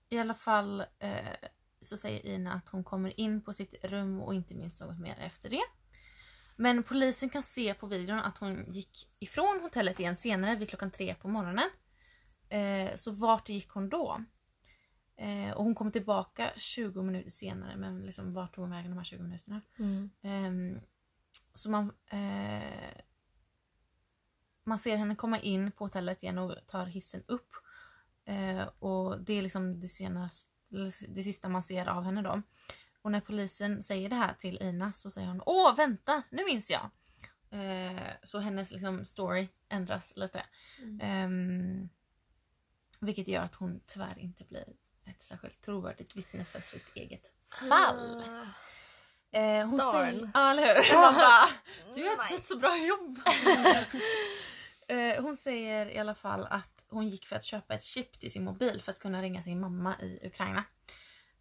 i 0.09 0.19
alla 0.19 0.35
fall 0.35 0.81
eh, 0.99 1.17
så 1.81 1.97
säger 1.97 2.27
Ina 2.27 2.53
att 2.53 2.69
hon 2.69 2.85
kommer 2.85 3.21
in 3.21 3.43
på 3.43 3.53
sitt 3.53 3.85
rum 3.85 4.21
och 4.21 4.35
inte 4.35 4.55
minns 4.55 4.81
något 4.81 4.99
mer 4.99 5.17
efter 5.21 5.51
det. 5.51 5.63
Men 6.57 6.83
polisen 6.83 7.29
kan 7.29 7.43
se 7.43 7.75
på 7.75 7.87
videon 7.87 8.19
att 8.19 8.39
hon 8.39 8.73
gick 8.73 9.09
ifrån 9.19 9.61
hotellet 9.63 10.01
igen 10.01 10.17
senare 10.17 10.57
vid 10.57 10.69
klockan 10.69 10.91
tre 10.91 11.15
på 11.15 11.29
morgonen. 11.29 11.71
Eh, 12.49 12.95
så 12.95 13.11
vart 13.11 13.49
gick 13.49 13.69
hon 13.69 13.89
då? 13.89 14.25
Eh, 15.17 15.51
och 15.51 15.65
hon 15.65 15.75
kom 15.75 15.93
tillbaka 15.93 16.53
20 16.57 17.03
minuter 17.03 17.31
senare 17.31 17.77
men 17.77 18.03
liksom 18.03 18.31
vart 18.31 18.55
tog 18.55 18.63
hon 18.63 18.71
vägen 18.71 18.91
de 18.91 18.97
här 18.97 19.05
20 19.05 19.23
minuterna? 19.23 19.61
Mm. 19.79 20.11
Ehm, 20.23 20.81
så 21.55 21.71
man, 21.71 21.93
eh, 22.07 23.03
man 24.65 24.79
ser 24.79 24.97
henne 24.97 25.15
komma 25.15 25.41
in 25.41 25.73
på 25.73 25.85
hotellet 25.85 26.23
igen 26.23 26.39
och 26.39 26.57
tar 26.67 26.87
hissen 26.87 27.23
upp. 27.27 27.53
Eh, 28.25 28.69
och 28.79 29.21
det 29.21 29.33
är 29.33 29.43
liksom 29.43 29.81
det, 29.81 29.89
senaste, 29.89 30.51
det 31.09 31.23
sista 31.23 31.49
man 31.49 31.63
ser 31.63 31.87
av 31.87 32.05
henne 32.05 32.23
då. 32.23 32.43
Och 33.03 33.13
när 33.13 33.21
polisen 33.21 33.83
säger 33.83 34.09
det 34.09 34.17
här 34.17 34.35
till 34.35 34.63
Ina 34.63 34.93
så 34.93 35.11
säger 35.11 35.29
hon 35.29 35.43
Åh 35.47 35.77
vänta, 35.77 36.23
nu 36.31 36.45
minns 36.45 36.71
jag! 36.71 36.91
Eh, 37.51 38.13
så 38.23 38.39
hennes 38.39 38.71
liksom, 38.71 39.05
story 39.05 39.49
ändras 39.69 40.13
lite. 40.17 40.43
Mm. 40.83 41.01
Ehm, 41.03 41.89
vilket 43.01 43.29
gör 43.29 43.43
att 43.43 43.55
hon 43.55 43.81
tyvärr 43.87 44.19
inte 44.19 44.45
blir 44.45 44.65
ett 45.11 45.23
särskilt 45.23 45.61
trovärdigt 45.61 46.17
vittne 46.17 46.45
för 46.45 46.61
sitt 46.61 46.97
eget 46.97 47.33
fall. 47.69 48.25
Eh, 49.33 49.67
hon 49.67 49.79
Darn. 49.79 49.93
säger... 49.93 50.31
Ja, 50.35 50.51
eller 50.51 50.63
hur? 50.63 50.95
Man 51.01 51.15
bara, 51.15 51.49
du 51.95 52.05
har 52.05 52.13
inte 52.13 52.35
ett 52.35 52.47
så 52.47 52.57
bra 52.57 52.77
jobb. 52.77 53.21
eh, 54.89 55.23
hon 55.23 55.37
säger 55.37 55.87
i 55.91 55.99
alla 55.99 56.15
fall 56.15 56.47
att 56.51 56.85
hon 56.89 57.09
gick 57.09 57.27
för 57.27 57.37
att 57.37 57.45
köpa 57.45 57.75
ett 57.75 57.85
chip 57.85 58.21
till 58.21 58.33
sin 58.33 58.45
mobil 58.45 58.83
för 58.83 58.93
att 58.93 58.99
kunna 58.99 59.23
ringa 59.23 59.43
sin 59.43 59.61
mamma 59.61 60.01
i 60.01 60.21
Ukraina. 60.27 60.65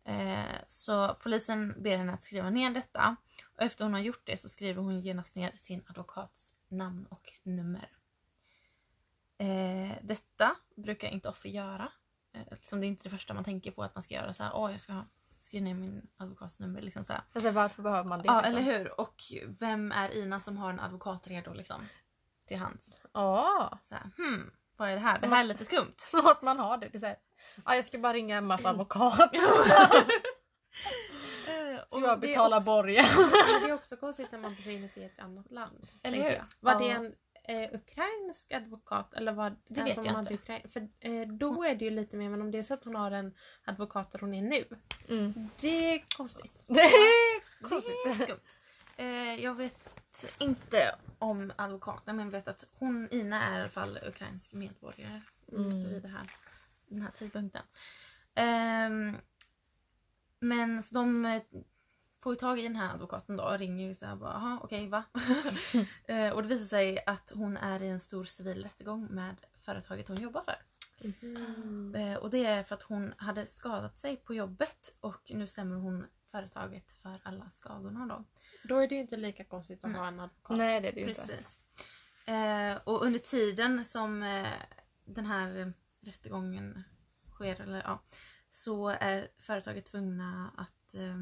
Eh, 0.05 0.55
så 0.69 1.13
polisen 1.13 1.83
ber 1.83 1.97
henne 1.97 2.13
att 2.13 2.23
skriva 2.23 2.49
ner 2.49 2.69
detta. 2.69 3.15
Och 3.55 3.61
efter 3.61 3.85
hon 3.85 3.93
har 3.93 4.01
gjort 4.01 4.25
det 4.25 4.37
så 4.37 4.49
skriver 4.49 4.81
hon 4.81 5.01
genast 5.01 5.35
ner 5.35 5.51
sin 5.57 5.83
advokats 5.87 6.53
namn 6.67 7.05
och 7.09 7.33
nummer. 7.43 7.89
Eh, 9.37 9.97
detta 10.01 10.55
brukar 10.75 11.07
inte 11.07 11.29
offer 11.29 11.49
göra. 11.49 11.91
Liksom 12.51 12.79
det 12.79 12.85
är 12.85 12.87
inte 12.87 13.03
det 13.03 13.09
första 13.09 13.33
man 13.33 13.43
tänker 13.43 13.71
på 13.71 13.83
att 13.83 13.95
man 13.95 14.01
ska 14.03 14.13
göra. 14.13 14.33
så 14.33 14.43
här, 14.43 14.51
Åh, 14.55 14.71
jag 14.71 14.79
ska 14.79 15.03
skriva 15.39 15.63
ner 15.63 15.73
min 15.73 16.07
advokats 16.17 16.59
nummer. 16.59 16.81
Liksom 16.81 17.03
så 17.03 17.13
här. 17.13 17.21
Alltså, 17.33 17.51
varför 17.51 17.83
behöver 17.83 18.09
man 18.09 18.19
det? 18.21 18.25
Ja, 18.27 18.41
liksom? 18.41 18.57
eller 18.57 18.77
hur? 18.77 18.99
Och 18.99 19.23
vem 19.47 19.91
är 19.91 20.15
Ina 20.17 20.39
som 20.39 20.57
har 20.57 20.69
en 20.69 20.79
advokat 20.79 21.27
redo 21.27 21.53
liksom? 21.53 21.85
Till 22.47 22.57
hands. 22.57 22.95
Ja, 23.13 23.79
Så 23.83 23.95
här, 23.95 24.09
hmm, 24.17 24.51
vad 24.77 24.89
är 24.89 24.93
det 24.93 24.99
här? 24.99 25.19
Som 25.19 25.29
det 25.29 25.35
här 25.35 25.43
är 25.43 25.47
lite 25.47 25.65
skumt. 25.65 25.93
så 25.97 26.31
att 26.31 26.41
man 26.41 26.59
har 26.59 26.77
det. 26.77 26.87
det 26.89 26.97
är 26.97 26.99
så 26.99 27.05
här, 27.05 27.17
ja, 27.65 27.75
jag 27.75 27.85
ska 27.85 27.97
bara 27.97 28.13
ringa 28.13 28.37
Emmas 28.37 28.65
advokat. 28.65 29.31
Eh, 31.47 31.81
Och 31.89 32.01
jag 32.01 32.21
det 32.21 32.27
är 32.27 32.29
betalar 32.31 32.61
borgen. 32.61 33.05
Det 33.63 33.69
är 33.69 33.73
också 33.73 33.97
konstigt 33.97 34.31
när 34.31 34.39
man 34.39 34.55
befinner 34.55 34.87
sig 34.87 35.03
i 35.03 35.05
ett 35.05 35.19
annat 35.19 35.51
land. 35.51 35.87
Eller 36.03 36.23
hur? 36.29 36.43
Var 36.59 36.79
det 36.79 36.85
Ja. 36.85 36.95
en 36.95 37.13
eh, 37.47 37.69
ukrainsk 37.73 38.51
advokat 38.53 39.13
eller 39.13 39.31
var 39.33 39.55
Det 39.67 39.83
vet 39.83 39.95
som 39.95 40.05
jag 40.05 40.19
inte. 40.19 40.33
Ukraina? 40.33 40.69
För 40.69 40.87
eh, 40.99 41.27
då 41.27 41.63
är 41.63 41.75
det 41.75 41.85
ju 41.85 41.91
lite 41.91 42.17
mer, 42.17 42.29
men 42.29 42.41
om 42.41 42.51
det 42.51 42.57
är 42.57 42.63
så 42.63 42.73
att 42.73 42.83
hon 42.83 42.95
har 42.95 43.11
en 43.11 43.33
advokat 43.65 44.11
där 44.11 44.19
hon 44.19 44.33
är 44.33 44.41
nu. 44.41 44.65
Mm. 45.09 45.49
Det 45.61 45.93
är 45.93 46.03
konstigt. 46.17 46.51
Det 46.67 46.73
är 46.81 47.41
Det 47.59 47.65
är 47.65 47.69
konstigt. 47.69 48.27
skumt. 48.27 48.39
Eh, 48.97 49.35
jag 49.43 49.55
vet 49.55 49.77
inte 50.39 50.95
om 51.19 51.51
advokaten 51.55 52.15
men 52.15 52.29
vet 52.29 52.47
att 52.47 52.65
hon, 52.73 53.07
Ina 53.11 53.43
är 53.43 53.57
i 53.57 53.59
alla 53.59 53.69
fall 53.69 53.99
ukrainsk 54.07 54.53
medborgare 54.53 55.21
Mm. 55.51 55.89
vid 55.89 56.01
det 56.01 56.07
här, 56.07 56.27
den 56.87 57.01
här 57.01 57.11
tidpunkten. 57.11 57.63
Ehm, 58.35 59.15
men 60.39 60.83
så 60.83 60.95
de 60.95 61.41
får 62.25 62.33
ju 62.33 62.37
tag 62.37 62.59
i 62.59 62.63
den 62.63 62.75
här 62.75 62.93
advokaten 62.93 63.37
då 63.37 63.43
och 63.43 63.59
ringer 63.59 63.87
ju 63.87 63.95
såhär 63.95 64.15
bara 64.15 64.33
jaha 64.33 64.59
okej 64.63 64.87
va? 64.87 65.03
eh, 66.07 66.29
och 66.29 66.41
det 66.41 66.47
visar 66.47 66.65
sig 66.65 67.03
att 67.05 67.31
hon 67.35 67.57
är 67.57 67.83
i 67.83 67.87
en 67.87 67.99
stor 67.99 68.23
civil 68.23 68.63
rättegång 68.63 69.07
med 69.11 69.35
företaget 69.57 70.07
hon 70.07 70.17
jobbar 70.17 70.41
för. 70.41 70.55
Mm. 71.21 72.17
Och 72.17 72.29
det 72.29 72.45
är 72.45 72.63
för 72.63 72.75
att 72.75 72.83
hon 72.83 73.13
hade 73.17 73.45
skadat 73.45 73.99
sig 73.99 74.17
på 74.17 74.33
jobbet 74.33 74.93
och 74.99 75.31
nu 75.33 75.47
stämmer 75.47 75.75
hon 75.75 76.05
företaget 76.31 76.91
för 76.91 77.21
alla 77.23 77.51
skadorna 77.53 78.05
då. 78.05 78.23
Då 78.63 78.77
är 78.79 78.87
det 78.87 78.95
ju 78.95 79.01
inte 79.01 79.17
lika 79.17 79.43
konstigt 79.43 79.83
att 79.83 79.91
Nej. 79.91 79.99
ha 79.99 80.07
en 80.07 80.19
advokat. 80.19 80.57
Nej 80.57 80.81
det 80.81 80.87
är 80.87 80.93
det 80.93 81.01
ju 81.01 81.09
inte. 81.09 81.27
Precis. 81.27 81.59
Eh, 82.27 82.77
och 82.83 83.05
under 83.05 83.19
tiden 83.19 83.85
som 83.85 84.43
den 85.05 85.25
här 85.25 85.73
rättegången 86.01 86.83
sker, 87.31 87.61
eller, 87.61 87.81
ja, 87.81 88.03
så 88.51 88.89
är 88.89 89.27
företaget 89.39 89.85
tvungna 89.85 90.51
att 90.57 90.93
eh, 90.93 91.17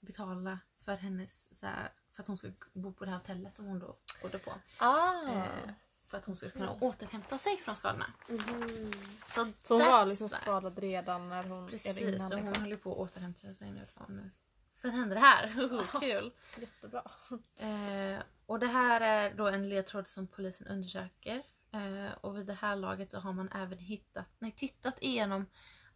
betala 0.00 0.58
för 0.80 0.96
hennes, 0.96 1.58
så 1.58 1.66
här, 1.66 1.92
för 2.12 2.22
att 2.22 2.28
hon 2.28 2.36
ska 2.36 2.50
bo 2.72 2.92
på 2.92 3.04
det 3.04 3.10
här 3.10 3.18
hotellet 3.18 3.56
som 3.56 3.64
hon 3.66 3.78
då 3.78 3.96
bodde 4.22 4.38
på. 4.38 4.54
Ah. 4.78 5.28
Eh, 5.28 5.70
för 6.06 6.18
att 6.18 6.24
hon 6.24 6.36
ska 6.36 6.50
kunna 6.50 6.72
återhämta 6.72 7.38
sig 7.38 7.56
från 7.56 7.76
skadorna. 7.76 8.12
Mhm. 8.28 8.92
Så, 9.28 9.52
Så 9.60 9.74
hon 9.74 9.86
var 9.86 10.06
liksom 10.06 10.28
skadad 10.28 10.78
redan 10.78 11.28
när 11.28 11.44
hon... 11.44 11.68
Precis, 11.68 11.96
eller 11.96 12.14
innan, 12.14 12.28
så 12.28 12.34
hon 12.34 12.44
liksom. 12.44 12.62
håller 12.62 12.76
på 12.76 12.92
att 12.92 12.98
återhämta 12.98 13.52
sig 13.52 13.72
nu. 13.72 13.86
Nu. 14.08 14.30
Sen 14.76 14.90
händer 14.90 15.14
det 15.14 15.20
här. 15.20 15.52
Kul! 16.00 16.32
Jättebra. 16.58 17.10
Eh, 17.56 18.22
och 18.46 18.58
det 18.58 18.66
här 18.66 19.00
är 19.00 19.34
då 19.34 19.46
en 19.46 19.68
ledtråd 19.68 20.08
som 20.08 20.26
polisen 20.26 20.66
undersöker. 20.66 21.42
Eh, 21.72 22.12
och 22.20 22.38
vid 22.38 22.46
det 22.46 22.54
här 22.54 22.76
laget 22.76 23.10
så 23.10 23.18
har 23.18 23.32
man 23.32 23.48
även 23.48 23.78
hittat, 23.78 24.28
nej, 24.38 24.52
tittat 24.52 24.94
igenom 25.00 25.46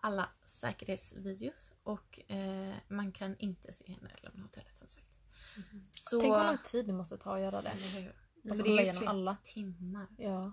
alla 0.03 0.29
säkerhetsvideos 0.47 1.73
och 1.83 2.21
eh, 2.31 2.75
man 2.88 3.12
kan 3.12 3.37
inte 3.38 3.73
se 3.73 3.93
henne 3.93 4.11
lämna 4.23 4.43
hotellet 4.43 4.79
som 4.79 4.88
sagt. 4.88 5.07
Så, 5.93 6.21
Tänk 6.21 6.31
vad 6.33 6.47
lång 6.47 6.59
tid 6.65 6.87
det 6.87 6.93
måste 6.93 7.17
ta 7.19 7.35
att 7.35 7.41
göra 7.41 7.62
det. 7.62 7.69
Eller 7.69 8.01
hur? 8.01 8.15
Kolla 8.49 8.65
igenom 8.83 8.97
flera 8.97 9.11
alla. 9.11 9.37
timmar. 9.45 10.07
Ja. 10.19 10.53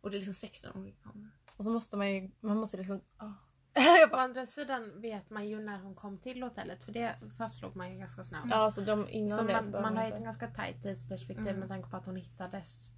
Och 0.00 0.10
det 0.10 0.16
är 0.16 0.18
liksom 0.18 0.34
16 0.34 0.72
olika 0.80 1.02
kameror. 1.02 1.30
Och 1.56 1.64
så 1.64 1.70
måste 1.70 1.96
man 1.96 2.14
ju... 2.14 2.30
Man 2.40 2.56
måste 2.56 2.76
liksom... 2.76 3.00
ah. 3.16 3.32
Å 4.12 4.16
andra 4.16 4.46
sidan 4.46 5.00
vet 5.00 5.30
man 5.30 5.48
ju 5.48 5.60
när 5.60 5.78
hon 5.78 5.94
kom 5.94 6.18
till 6.18 6.42
hotellet 6.42 6.84
för 6.84 6.92
det 6.92 7.16
fastslog 7.38 7.76
man 7.76 7.92
ju 7.92 7.98
ganska 7.98 8.24
snabbt. 8.24 8.46
ja, 8.50 8.70
så 8.70 8.80
de 8.80 9.08
innan 9.08 9.38
så 9.38 9.44
det 9.44 9.52
man, 9.62 9.70
man 9.82 9.96
har 9.96 10.04
ett 10.04 10.22
ganska 10.22 10.46
tajt 10.46 10.82
tidsperspektiv 10.82 11.46
Mm. 11.48 11.60
med 11.60 11.68
tanke 11.68 11.90
på 11.90 11.96
att 11.96 12.06
hon 12.06 12.16
hittades 12.16 12.90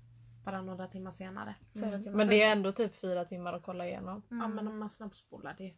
bara 0.46 0.62
några 0.62 0.87
timmar 0.88 1.11
senare. 1.11 1.54
Mm. 1.74 2.02
jag 2.02 2.14
Men 2.16 2.28
det 2.28 2.42
är 2.42 2.52
ändå 2.52 2.72
typ 2.72 2.96
fyra 3.00 3.24
timmar 3.24 3.52
att 3.52 3.62
kolla 3.62 3.87
igenom. 3.87 4.22
Mm. 4.30 4.42
Ja 4.42 4.48
men 4.48 4.68
om 4.68 4.78
man 4.78 4.90
snabbspolar 4.90 5.54
det 5.59 5.74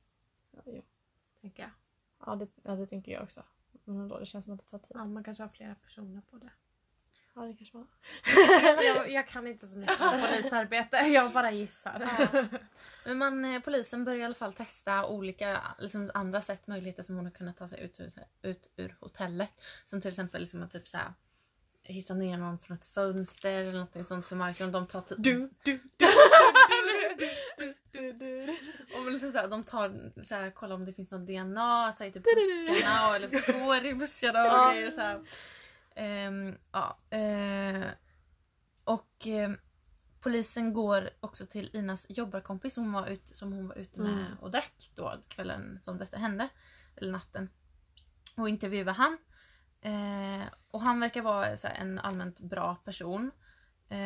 Ja, 0.50 0.62
jo. 0.66 0.83
tänker 1.40 1.62
jag. 1.62 1.70
ja, 2.26 2.37
det, 2.37 2.48
ja 2.62 2.74
det 2.74 2.87
tänker 2.87 3.12
jag 3.12 3.22
också. 3.22 3.42
Men 3.85 3.96
ändå, 4.00 4.18
det 4.18 4.26
känns 4.26 4.44
som 4.44 4.54
att 4.54 4.61
det 4.61 4.66
tar 4.70 4.78
tid. 4.78 4.90
Ja 4.94 5.04
man 5.04 5.24
kanske 5.24 5.42
har 5.42 5.48
flera 5.48 5.74
personer 5.74 6.22
på 6.31 6.37
det. 6.38 6.50
Ja, 7.35 7.42
det 7.42 7.54
kanske 7.54 7.76
var. 7.76 7.87
jag, 8.85 9.11
jag 9.11 9.28
kan 9.28 9.46
inte 9.46 9.66
så 9.68 9.78
mycket 9.78 10.00
om 10.00 10.20
polisarbete, 10.31 10.96
jag 10.96 11.33
bara 11.33 11.50
gissar. 11.50 12.09
Men 13.04 13.18
man, 13.18 13.44
eh, 13.44 13.61
polisen 13.61 14.04
börjar 14.04 14.20
i 14.20 14.24
alla 14.24 14.35
fall 14.35 14.52
testa 14.52 15.07
olika 15.07 15.62
liksom, 15.78 16.11
andra 16.14 16.40
sätt, 16.42 16.66
möjligheter 16.66 17.02
som 17.02 17.16
hon 17.16 17.24
har 17.24 17.33
kunnat 17.33 17.57
ta 17.57 17.68
sig 17.68 17.81
ut, 17.83 18.00
ur- 18.00 18.12
ut 18.42 18.70
ur 18.76 18.96
hotellet. 19.00 19.50
Som 19.87 20.00
till 20.00 20.09
exempel 20.09 20.40
liksom 20.40 20.62
att 20.62 20.70
typ 20.70 20.88
så 20.88 20.96
här, 20.96 21.12
hissa 21.92 22.14
ner 22.14 22.37
någon 22.38 22.59
från 22.59 22.77
ett 22.77 22.85
fönster 22.85 23.53
eller 23.53 23.72
någonting 23.72 24.05
sånt 24.05 24.27
till 24.27 24.37
marken. 24.37 24.66
Och 24.66 24.72
de 24.72 24.87
tar 24.87 25.01
typ... 25.01 25.18
Du, 25.20 25.51
du, 25.62 25.81
Och 28.96 29.05
men 29.05 29.12
liksom 29.12 29.33
så 29.33 29.38
här, 29.38 29.48
de 29.48 29.64
tar, 29.64 30.12
så 30.24 30.35
här, 30.35 30.51
kollar 30.51 30.74
om 30.74 30.85
det 30.85 30.92
finns 30.92 31.11
någon 31.11 31.27
DNA 31.27 31.92
så 31.92 32.03
här, 32.03 32.11
i 32.11 32.12
typ 32.12 32.22
buskarna 32.24 33.09
och, 33.09 33.16
eller 33.16 33.29
spår 33.29 33.87
i 33.87 33.94
buskarna 33.94 34.40
och 34.42 34.46
Ja. 34.48 34.72
grejer. 34.72 34.90
Så 34.90 35.01
här. 35.01 35.20
Ehm, 35.96 36.55
ja, 36.72 36.98
eh, 37.11 37.87
och 38.85 39.27
eh, 39.27 39.51
polisen 40.20 40.72
går 40.72 41.11
också 41.20 41.46
till 41.46 41.70
Inas 41.72 42.07
jobbarkompis 42.09 42.74
som 42.74 42.85
hon 42.85 42.92
var 42.92 43.07
ute, 43.07 43.35
som 43.35 43.53
hon 43.53 43.68
var 43.68 43.77
ute 43.79 44.01
med 44.01 44.12
Mm. 44.12 44.38
och 44.40 44.51
drack 44.51 44.90
då 44.94 45.14
kvällen 45.29 45.79
som 45.83 45.98
detta 45.98 46.16
hände. 46.16 46.48
Eller 46.96 47.12
natten. 47.12 47.51
Och 48.37 48.48
intervjuar 48.48 48.92
han. 48.92 49.18
Eh, 49.81 50.47
och 50.71 50.81
han 50.81 51.01
verkar 51.01 51.23
vara 51.23 51.57
så 51.57 51.67
här, 51.67 51.75
en 51.75 51.99
allmänt 51.99 52.41
bra 52.41 52.75
person. 52.85 53.31
Eh, 53.91 53.99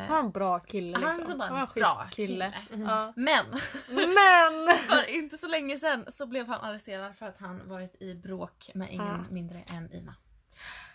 Han 0.00 0.08
var 0.08 0.18
en 0.18 0.30
bra 0.30 0.58
kille 0.60 0.98
Han 0.98 1.16
liksom. 1.16 1.32
är 1.34 1.38
bara 1.38 1.48
en 1.48 1.54
var 1.54 1.60
en 1.60 1.68
bra 1.74 2.06
kille. 2.10 2.52
kille. 2.70 2.84
Ja. 2.86 3.12
men 3.16 3.46
Men! 3.88 4.76
för 4.88 5.10
inte 5.10 5.38
så 5.38 5.48
länge 5.48 5.78
sedan 5.78 6.06
så 6.08 6.26
blev 6.26 6.48
han 6.48 6.60
arresterad 6.60 7.16
för 7.16 7.26
att 7.26 7.40
han 7.40 7.68
varit 7.68 8.02
i 8.02 8.14
bråk 8.14 8.70
med 8.74 8.92
ingen 8.92 9.06
Ja. 9.06 9.24
mindre 9.34 9.62
än 9.74 9.92
Ina. 9.92 10.14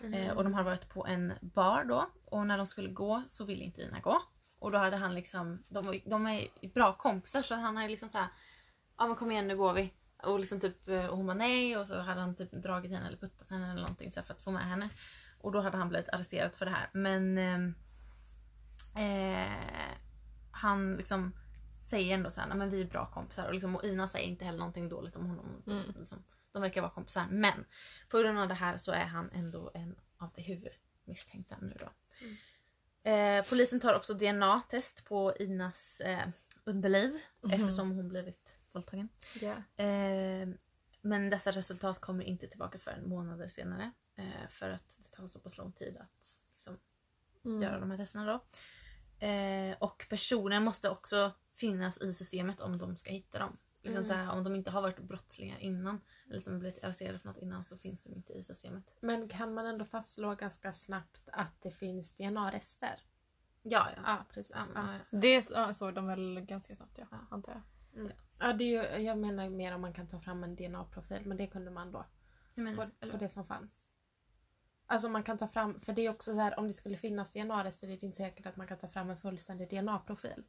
Mm. 0.02 0.14
Eh, 0.14 0.38
och 0.38 0.44
de 0.44 0.54
har 0.54 0.64
varit 0.64 0.90
på 0.90 1.06
en 1.08 1.34
bar 1.42 1.84
då 1.84 2.10
och 2.26 2.48
när 2.48 2.58
de 2.58 2.68
skulle 2.68 2.90
gå 2.90 3.24
så 3.28 3.46
ville 3.46 3.64
inte 3.64 3.82
Ina 3.82 4.00
gå. 4.00 4.22
Och 4.60 4.72
då 4.72 4.78
hade 4.78 4.98
han 4.98 5.16
liksom, 5.16 5.64
de, 5.70 6.02
de 6.06 6.28
är 6.28 6.48
bra 6.74 6.94
kompisar 6.94 7.42
så 7.42 7.56
han 7.56 7.78
hade 7.78 7.90
liksom 7.90 8.10
såhär, 8.10 8.28
ja 8.98 9.08
men 9.08 9.16
kom 9.16 9.32
igen 9.32 9.48
nu 9.48 9.58
går 9.58 9.74
vi. 9.74 9.94
Och, 10.24 10.40
liksom 10.40 10.60
typ, 10.60 10.90
eh, 10.90 11.06
och 11.06 11.18
hon 11.18 11.26
var 11.28 11.36
nej 11.36 11.78
och 11.78 11.88
så 11.88 12.00
hade 12.00 12.22
han 12.22 12.36
typ 12.36 12.52
dragit 12.52 12.92
henne 12.92 13.08
eller 13.08 13.18
puttat 13.18 13.50
henne 13.50 13.72
eller 13.72 13.82
någonting 13.82 14.12
så 14.12 14.20
här 14.20 14.26
för 14.26 14.34
att 14.34 14.42
få 14.42 14.52
med 14.52 14.64
henne. 14.66 14.90
Och 15.42 15.52
då 15.52 15.62
hade 15.62 15.78
han 15.78 15.90
blivit 15.90 16.10
arresterad 16.10 16.56
för 16.56 16.66
det 16.66 16.72
här. 16.72 16.90
Men 16.94 17.38
ehm, 17.38 17.76
eh, 18.96 19.52
han 20.52 20.96
liksom 20.96 21.34
säger 21.90 22.14
ändå 22.14 22.30
såhär, 22.30 22.48
nej 22.48 22.58
men 22.58 22.70
vi 22.70 22.82
är 22.82 22.86
bra 22.86 23.06
kompisar. 23.06 23.46
Och, 23.48 23.54
liksom, 23.54 23.76
och 23.76 23.84
Ina 23.84 24.08
säger 24.08 24.28
inte 24.28 24.46
heller 24.46 24.60
någonting 24.60 24.90
dåligt 24.90 25.16
om 25.16 25.26
honom. 25.26 25.64
Mm. 25.68 25.84
Liksom, 26.00 26.24
de 26.52 26.62
verkar 26.62 26.82
vara 26.82 26.92
kompisar. 26.92 27.26
Men 27.30 27.66
på 28.10 28.18
grund 28.20 28.40
av 28.40 28.48
det 28.48 28.54
här 28.54 28.78
så 28.78 28.92
är 28.92 29.06
han 29.06 29.30
ändå 29.34 29.72
en 29.74 29.96
av 30.18 30.30
de 30.36 30.42
huvudmisstänkta 30.42 31.56
nu 31.62 31.78
då. 31.80 31.90
Eh, 33.10 33.46
polisen 33.50 33.80
tar 33.80 33.94
också 33.96 34.14
DNA-test 34.14 35.06
på 35.06 35.34
Inas 35.40 36.00
eh, 36.00 36.28
underliv 36.64 37.18
Mhm. 37.42 37.52
eftersom 37.52 37.92
hon 37.92 38.10
blivit 38.10 38.57
våldtagen. 38.72 39.10
Ja. 39.42 39.84
Eh, 39.84 40.48
men 41.02 41.30
dessa 41.30 41.52
resultat 41.52 42.00
kommer 42.00 42.24
inte 42.24 42.48
tillbaka 42.48 42.78
förrän 42.80 43.10
månader 43.10 43.48
senare. 43.48 43.92
Eh, 44.16 44.48
för 44.50 44.70
att 44.70 44.96
det 44.98 45.10
tar 45.12 45.28
så 45.28 45.40
pass 45.40 45.58
lång 45.58 45.72
tid 45.72 45.98
att 45.98 46.40
liksom, 46.52 46.78
Mm. 47.46 47.62
göra 47.62 47.80
de 47.80 47.92
här 47.92 47.98
testerna 47.98 48.26
då. 48.26 48.46
Eh, 49.26 49.78
och 49.80 50.06
personen 50.10 50.64
måste 50.64 50.90
också 50.90 51.32
finnas 51.54 51.98
i 51.98 52.14
systemet 52.14 52.62
om 52.62 52.78
de 52.78 52.98
ska 52.98 53.10
hitta 53.12 53.40
dem. 53.40 53.58
Liksom 53.82 53.96
Mm. 54.04 54.04
så 54.08 54.14
här, 54.14 54.32
om 54.32 54.44
de 54.44 54.56
inte 54.56 54.72
har 54.72 54.82
varit 54.82 55.00
brottslingar 55.00 55.58
innan 55.60 56.02
eller 56.30 56.42
som 56.42 56.60
blivit 56.60 56.84
arresterade 56.84 57.20
för 57.20 57.28
något 57.28 57.38
innan 57.38 57.66
så 57.66 57.78
finns 57.78 58.04
de 58.04 58.14
inte 58.14 58.34
i 58.34 58.44
systemet. 58.44 58.94
Men 59.02 59.30
kan 59.30 59.54
man 59.54 59.66
ändå 59.66 59.86
fastslå 59.86 60.36
ganska 60.36 60.74
snabbt 60.74 61.30
att 61.32 61.62
det 61.62 61.72
finns 61.72 62.14
DNA-rester? 62.18 63.00
Ja, 63.62 63.88
ja. 63.96 64.02
Ja, 64.06 64.26
precis. 64.34 64.56
ja, 64.56 64.62
Ja. 64.76 64.94
ja. 65.12 65.18
Det 65.20 65.42
såg 65.76 65.94
de 65.94 66.08
väl 66.08 66.40
ganska 66.42 66.76
snabbt 66.76 66.98
ja, 66.98 67.06
antar 67.30 67.52
jag. 67.52 67.62
Ja, 68.06 68.12
det 68.58 68.76
är 68.76 68.98
jag 69.00 69.18
menar 69.18 69.50
mer 69.50 69.76
om 69.76 69.82
man 69.82 69.94
kan 69.94 70.08
ta 70.08 70.20
fram 70.20 70.44
en 70.44 70.56
DNA-profil, 70.56 71.26
men 71.26 71.38
det 71.38 71.48
kunde 71.48 71.72
man 71.72 71.92
då. 71.92 72.06
Menar, 72.56 72.86
På, 72.86 72.92
eller- 73.00 73.12
på 73.14 73.18
det 73.18 73.30
som 73.30 73.48
fanns. 73.48 73.84
Alltså 74.90 75.10
man 75.10 75.24
kan 75.24 75.38
ta 75.38 75.48
fram, 75.48 75.82
för 75.82 75.94
det 75.94 76.06
är 76.06 76.10
också 76.10 76.32
så 76.34 76.40
här 76.40 76.60
om 76.60 76.68
det 76.68 76.74
skulle 76.74 76.98
finnas 76.98 77.34
DNA-rester 77.34 77.88
är 77.88 77.92
det 77.92 78.04
inte 78.04 78.18
säkert 78.18 78.46
att 78.46 78.56
man 78.58 78.68
kan 78.68 78.78
ta 78.78 78.88
fram 78.88 79.10
en 79.10 79.18
fullständig 79.18 79.70
DNA-profil. 79.70 80.44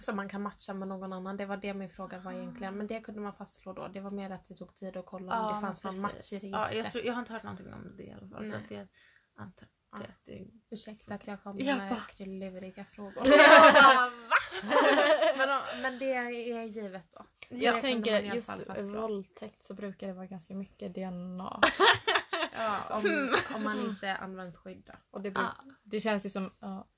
Som 0.00 0.16
man 0.16 0.28
kan 0.28 0.42
matcha 0.42 0.74
med 0.74 0.88
någon 0.88 1.12
annan. 1.12 1.36
Det 1.36 1.46
var 1.46 1.56
det 1.56 1.74
min 1.74 1.90
fråga 1.90 2.18
var 2.18 2.32
egentligen. 2.32 2.76
Men 2.76 2.86
det 2.86 3.00
kunde 3.00 3.20
man 3.20 3.32
fastslå 3.34 3.72
då. 3.72 3.88
Det 3.88 4.00
var 4.00 4.10
mer 4.10 4.30
att 4.30 4.48
det 4.48 4.54
tog 4.54 4.74
tid 4.74 4.96
att 4.96 5.06
kolla 5.06 5.40
om 5.40 5.48
Ja, 5.48 5.54
det 5.54 5.60
fanns 5.60 5.84
någon 5.84 6.00
match 6.00 6.32
i 6.32 6.48
Ja, 6.48 6.58
registret. 6.58 6.84
jag, 6.84 6.92
tror, 6.92 7.04
jag 7.04 7.12
har 7.12 7.20
inte 7.20 7.32
hört 7.32 7.42
någonting 7.42 7.72
om 7.72 7.96
det 7.96 8.02
i 8.02 8.12
alla 8.12 8.28
fall. 8.28 8.50
Så 8.50 8.56
att 8.56 8.70
jag 8.70 8.88
antar 9.34 9.68
Ja. 9.92 9.98
att 9.98 10.24
det 10.24 10.46
Ursäkta 10.70 11.14
att 11.14 11.26
jag 11.26 11.42
kom 11.42 11.56
med 11.56 11.78
bara- 11.90 12.00
krilluriga 12.00 12.84
frågor. 12.84 13.22
Men, 15.36 15.48
men 15.82 15.98
det 15.98 16.12
är 16.12 16.30
givet 16.64 17.08
då. 17.12 17.24
Jag 17.48 17.72
man 17.72 17.80
tänker 17.80 18.20
just 18.20 18.50
våldtäkt 18.94 19.62
så 19.64 19.74
brukar 19.74 20.06
det 20.06 20.12
vara 20.12 20.26
ganska 20.26 20.54
mycket 20.54 20.94
DNA. 20.94 21.60
Ja, 22.56 22.78
om, 22.96 23.36
om 23.54 23.64
man 23.64 23.78
inte 23.80 24.16
använt 24.16 24.56
skydd 24.56 24.82
då. 24.86 24.92
Och 25.10 25.20
det, 25.20 25.30
bruk, 25.30 25.44
Ja. 25.66 25.72
det 25.84 26.00
känns 26.00 26.26
ju 26.26 26.30
som... 26.30 26.50
Ja. 26.60 26.88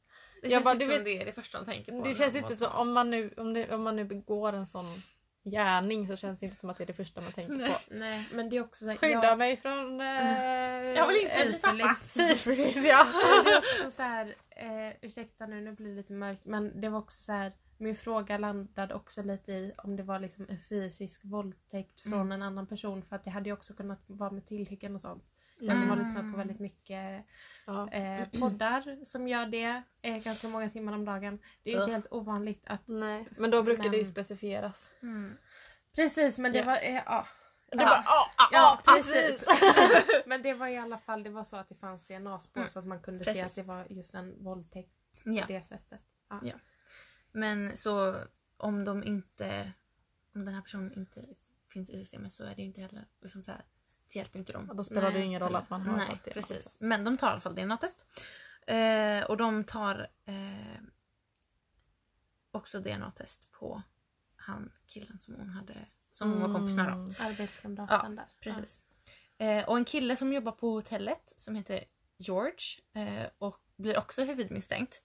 Det 0.42 0.48
Jag 0.48 0.52
känns 0.52 0.64
bara, 0.64 0.72
inte 0.72 0.84
du 0.84 0.90
som 0.94 1.04
vet- 1.04 1.04
det 1.04 1.22
är 1.22 1.24
det 1.24 1.32
första 1.32 1.58
de 1.58 1.64
tänker 1.64 1.92
på. 1.92 2.04
Det 2.08 2.14
känns 2.14 2.34
inte 2.34 2.56
så, 2.56 2.68
om 2.68 2.92
man, 2.92 3.10
nu, 3.10 3.34
om, 3.36 3.52
det, 3.54 3.74
om 3.74 3.82
man 3.82 3.96
nu 3.96 4.04
begår 4.04 4.52
en 4.52 4.66
sån 4.66 5.02
gärning 5.44 6.06
så 6.08 6.16
känns 6.16 6.40
det 6.40 6.46
inte 6.46 6.60
som 6.60 6.70
att 6.70 6.76
det 6.76 6.84
är 6.84 6.86
det 6.86 6.92
första 6.92 7.20
man 7.20 7.32
tänker 7.32 7.54
Nej. 7.54 7.72
på. 7.72 7.78
Nej, 7.94 8.28
men 8.32 8.48
det 8.50 8.56
är 8.56 8.60
också 8.60 8.84
så 8.84 8.90
här, 8.90 8.96
Skydda 8.96 9.24
jag- 9.24 9.38
mig 9.38 9.56
från... 9.56 10.00
Eh, 10.00 10.06
Jag 10.96 11.06
vill 11.08 11.16
inte. 11.16 11.94
Syfilis 12.00 12.76
ja. 12.76 13.06
det 13.44 13.50
är 13.50 13.58
också 13.58 13.90
så 13.96 14.02
här, 14.02 14.34
eh, 14.50 14.94
ursäkta 15.02 15.46
nu, 15.46 15.60
nu 15.60 15.72
blir 15.72 15.88
det 15.90 15.96
lite 15.96 16.12
mörkt 16.12 16.44
men 16.44 16.80
det 16.80 16.88
var 16.88 16.98
också 16.98 17.22
så 17.22 17.32
här, 17.32 17.52
min 17.78 17.96
fråga 17.96 18.38
landade 18.38 18.94
också 18.94 19.22
lite 19.22 19.52
i 19.52 19.72
om 19.78 19.96
det 19.96 20.02
var 20.02 20.18
liksom 20.18 20.46
en 20.48 20.58
fysisk 20.68 21.20
våldtäkt 21.24 22.00
från 22.00 22.12
Mm. 22.12 22.32
en 22.32 22.42
annan 22.42 22.66
person 22.66 23.02
för 23.02 23.16
att 23.16 23.24
det 23.24 23.30
hade 23.30 23.48
ju 23.48 23.52
också 23.52 23.74
kunnat 23.74 24.02
vara 24.06 24.30
med 24.30 24.46
tillhyggen 24.46 24.94
och 24.94 25.00
sånt. 25.00 25.24
Jag 25.58 25.78
som 25.78 25.90
har 25.90 25.96
lyssnat 25.96 26.30
på 26.32 26.36
väldigt 26.38 26.60
mycket 26.60 27.24
Ja. 27.66 27.90
eh, 27.90 28.28
poddar 28.40 29.04
som 29.04 29.28
gör 29.28 29.46
det 29.46 29.82
eh, 30.02 30.18
ganska 30.22 30.48
många 30.48 30.70
timmar 30.70 30.92
om 30.92 31.04
dagen. 31.04 31.38
Det 31.62 31.70
är 31.70 31.74
ju 31.76 31.80
inte 31.80 31.92
helt 31.92 32.12
ovanligt 32.12 32.62
att... 32.66 32.88
Nej, 32.88 33.28
men 33.38 33.50
då 33.50 33.62
brukar 33.62 33.90
det 33.90 33.96
ju 33.96 34.02
Men- 34.02 34.12
specifieras. 34.12 34.90
Mm. 35.02 35.36
Precis 35.94 36.38
men 36.38 36.52
det 36.52 36.58
Ja. 36.58 36.64
var... 36.64 36.76
Eh, 36.76 36.94
ja. 37.06 37.26
Det 37.70 37.78
Ja. 37.82 37.86
bara, 37.86 38.02
ja, 38.06 38.30
Ja, 38.38 38.48
ja, 38.52 38.80
precis. 38.94 39.44
precis. 39.46 40.22
Men 40.26 40.42
det 40.42 40.54
var 40.54 40.66
i 40.68 40.76
alla 40.78 40.98
fall 40.98 41.22
det 41.22 41.30
var 41.30 41.44
så 41.44 41.56
att 41.56 41.68
det 41.68 41.74
fanns 41.74 42.06
DNA-spår 42.06 42.60
Mm. 42.60 42.68
så 42.68 42.78
att 42.78 42.86
man 42.86 43.00
kunde 43.02 43.24
se 43.24 43.30
Precis. 43.30 43.46
att 43.46 43.54
det 43.54 43.62
var 43.62 43.86
just 43.90 44.14
en 44.14 44.44
våldtäkt 44.44 44.92
Ja. 45.24 45.42
på 45.42 45.52
det 45.52 45.62
sättet. 45.62 46.00
Ja. 46.30 46.40
Ja. 46.42 46.54
Men 47.32 47.76
så 47.76 48.16
om 48.56 48.84
de 48.84 49.04
inte... 49.04 49.72
Om 50.34 50.44
den 50.44 50.54
här 50.54 50.62
personen 50.62 50.92
inte 50.98 51.24
finns 51.68 51.90
i 51.90 51.92
systemet 51.92 52.32
så 52.32 52.44
är 52.44 52.54
det 52.54 52.62
ju 52.62 52.68
inte 52.68 52.80
heller 52.80 53.04
liksom 53.20 53.42
så 53.42 53.50
här, 53.50 53.64
det 54.12 54.18
hjälper 54.18 54.38
inte 54.38 54.52
dem. 54.52 54.64
Ja, 54.68 54.74
då 54.74 54.84
spelar 54.84 55.10
det 55.12 55.18
Nej. 55.18 55.26
ingen 55.26 55.40
roll 55.40 55.56
att 55.56 55.70
man 55.70 55.82
har 55.82 55.96
Nej, 55.96 56.20
det. 56.24 56.30
precis. 56.30 56.76
Men 56.80 57.04
de 57.04 57.16
tar 57.16 57.28
i 57.28 57.30
alla 57.30 57.40
fall 57.40 57.54
DNA-test. 57.54 58.06
Eh, 58.66 59.24
och 59.24 59.36
de 59.36 59.64
tar 59.64 60.08
eh, 60.24 60.80
också 62.50 62.80
DNA-test 62.80 63.50
på 63.50 63.82
han 64.36 64.72
killen 64.86 65.18
som 65.18 65.34
hon 65.34 65.48
hade 65.48 65.86
som 66.10 66.32
hon 66.32 66.40
var 66.40 66.58
kompis 66.58 66.76
med 66.76 66.86
då. 66.86 66.92
Mm. 66.92 67.14
Arbetskamraten 67.18 68.16
där. 68.16 68.26
Precis. 68.40 68.78
Eh, 69.38 69.68
och 69.68 69.76
en 69.76 69.84
kille 69.84 70.16
som 70.16 70.32
jobbar 70.32 70.52
på 70.52 70.70
hotellet 70.70 71.34
som 71.36 71.56
heter 71.56 71.84
George 72.18 72.80
eh, 72.92 73.26
och 73.38 73.60
blir 73.76 73.98
också 73.98 74.24
huvudmisstänkt. 74.24 75.02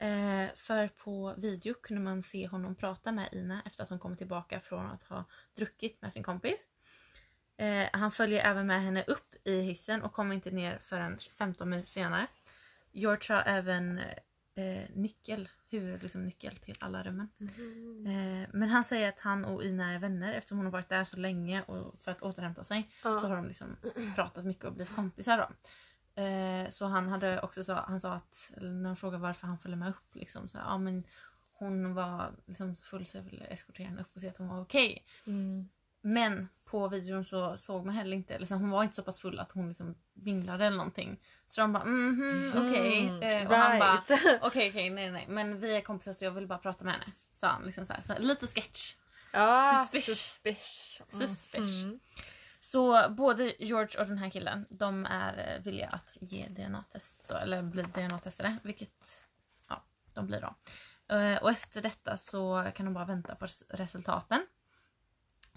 Eh, 0.00 0.46
för 0.54 0.88
på 0.88 1.34
video 1.36 1.74
kunde 1.74 2.02
man 2.02 2.22
se 2.22 2.46
honom 2.46 2.74
prata 2.74 3.12
med 3.12 3.28
Ina 3.32 3.62
efter 3.66 3.82
att 3.82 3.90
hon 3.90 3.98
kommit 3.98 4.18
tillbaka 4.18 4.60
från 4.60 4.86
att 4.86 5.02
ha 5.02 5.24
druckit 5.54 6.02
med 6.02 6.12
sin 6.12 6.22
kompis. 6.22 6.66
Eh, 7.58 7.86
han 7.92 8.10
följer 8.10 8.44
även 8.44 8.66
med 8.66 8.82
henne 8.82 9.04
upp 9.06 9.34
i 9.44 9.60
hissen 9.60 10.02
och 10.02 10.12
kommer 10.12 10.34
inte 10.34 10.50
ner 10.50 10.78
förrän 10.78 11.18
15 11.38 11.68
minuter 11.70 11.90
senare. 11.90 12.26
George 12.92 13.34
har 13.36 13.42
även 13.46 13.98
eh, 14.54 14.84
nyckel, 14.94 15.48
huvud, 15.70 16.02
liksom 16.02 16.24
nyckel 16.24 16.56
till 16.56 16.76
alla 16.80 17.02
rummen. 17.02 17.28
Mhm. 17.36 18.06
Eh, 18.06 18.48
men 18.52 18.68
han 18.68 18.84
säger 18.84 19.08
att 19.08 19.20
han 19.20 19.44
och 19.44 19.64
Ina 19.64 19.92
är 19.92 19.98
vänner 19.98 20.34
eftersom 20.34 20.58
hon 20.58 20.66
har 20.66 20.72
varit 20.72 20.88
där 20.88 21.04
så 21.04 21.16
länge 21.16 21.62
och 21.62 22.00
för 22.00 22.10
att 22.10 22.22
återhämta 22.22 22.64
sig 22.64 22.90
Ja. 23.04 23.18
så 23.18 23.26
har 23.26 23.36
de 23.36 23.48
liksom 23.48 23.76
pratat 24.14 24.44
mycket 24.44 24.64
och 24.64 24.72
blivit 24.72 24.94
kompisar 24.94 25.38
då. 25.38 25.48
Eh, 26.22 26.70
så 26.70 26.86
han 26.86 27.08
hade 27.08 27.40
också 27.40 27.64
så, 27.64 27.74
han 27.74 28.00
sa 28.00 28.12
att, 28.12 28.52
när 28.56 28.84
de 28.84 28.96
frågade 28.96 29.22
varför 29.22 29.46
han 29.46 29.58
följde 29.58 29.76
med 29.76 29.88
upp 29.88 30.14
liksom 30.14 30.48
så 30.48 30.58
ja 30.58 30.78
men 30.78 31.04
hon 31.52 31.94
var 31.94 32.32
liksom 32.46 32.76
full 32.76 33.06
så 33.06 33.16
jag 33.16 33.22
ville 33.22 33.44
eskortera 33.44 33.86
henne 33.88 34.00
upp 34.00 34.14
och 34.14 34.20
se 34.20 34.28
att 34.28 34.36
hon 34.38 34.48
var 34.48 34.60
okej. 34.60 35.04
Mm. 35.26 35.68
Men 36.00 36.48
på 36.70 36.88
videon 36.88 37.24
så 37.24 37.56
såg 37.56 37.86
man 37.86 37.94
heller 37.94 38.16
inte, 38.16 38.38
liksom, 38.38 38.60
hon 38.60 38.70
var 38.70 38.82
inte 38.82 38.96
så 38.96 39.02
pass 39.02 39.20
full 39.20 39.38
att 39.38 39.52
hon 39.52 39.68
liksom 39.68 39.94
vinglade 40.14 40.64
eller 40.66 40.76
någonting. 40.76 41.20
Så 41.46 41.60
de 41.60 41.72
bara 41.72 41.84
mhm 41.84 42.52
okej. 42.56 43.08
Mm, 43.08 43.22
Eh, 43.22 43.46
och 43.50 43.54
han 43.56 43.78
bara 43.78 43.92
right. 43.94 44.40
okej 44.42 44.68
okej 44.70 44.90
nej 44.90 45.10
nej 45.10 45.26
men 45.28 45.60
vi 45.60 45.76
är 45.76 45.80
kompisar 45.80 46.12
så 46.12 46.24
jag 46.24 46.30
vill 46.32 46.46
bara 46.46 46.58
prata 46.58 46.84
med 46.84 46.92
henne. 46.94 47.12
Sa 47.34 47.48
han 47.48 47.62
liksom 47.62 47.84
så, 47.84 47.92
här, 47.92 48.00
så 48.00 48.18
lite 48.18 48.46
sketch. 48.46 48.94
Ja, 49.32 49.82
Suspicious. 49.84 50.18
suspicious. 50.20 51.02
Suspicious. 51.08 51.82
Mm. 51.82 52.00
Så 52.60 53.08
både 53.10 53.54
George 53.64 54.00
och 54.00 54.06
den 54.08 54.18
här 54.18 54.30
killen 54.30 54.66
de 54.70 55.06
är 55.06 55.54
eh, 55.56 55.62
villiga 55.62 55.88
att 55.88 56.16
ge 56.20 56.48
DNA-test 56.48 57.30
eller 57.30 57.62
bli 57.62 57.82
DNA-testade 57.82 58.56
vilket 58.62 59.20
ja, 59.68 59.84
de 60.14 60.26
blir 60.26 60.40
då. 60.40 60.54
Eh, 61.14 61.36
Och 61.42 61.50
efter 61.50 61.82
detta 61.82 62.16
så 62.16 62.70
kan 62.74 62.86
de 62.86 62.94
bara 62.94 63.04
vänta 63.04 63.34
på 63.34 63.44
res- 63.46 63.64
resultaten. 63.68 64.46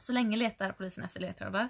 Så 0.02 0.14
länge 0.14 0.38
letar 0.38 0.72
polisen 0.72 1.04
efter 1.04 1.20
ledtrådar. 1.20 1.70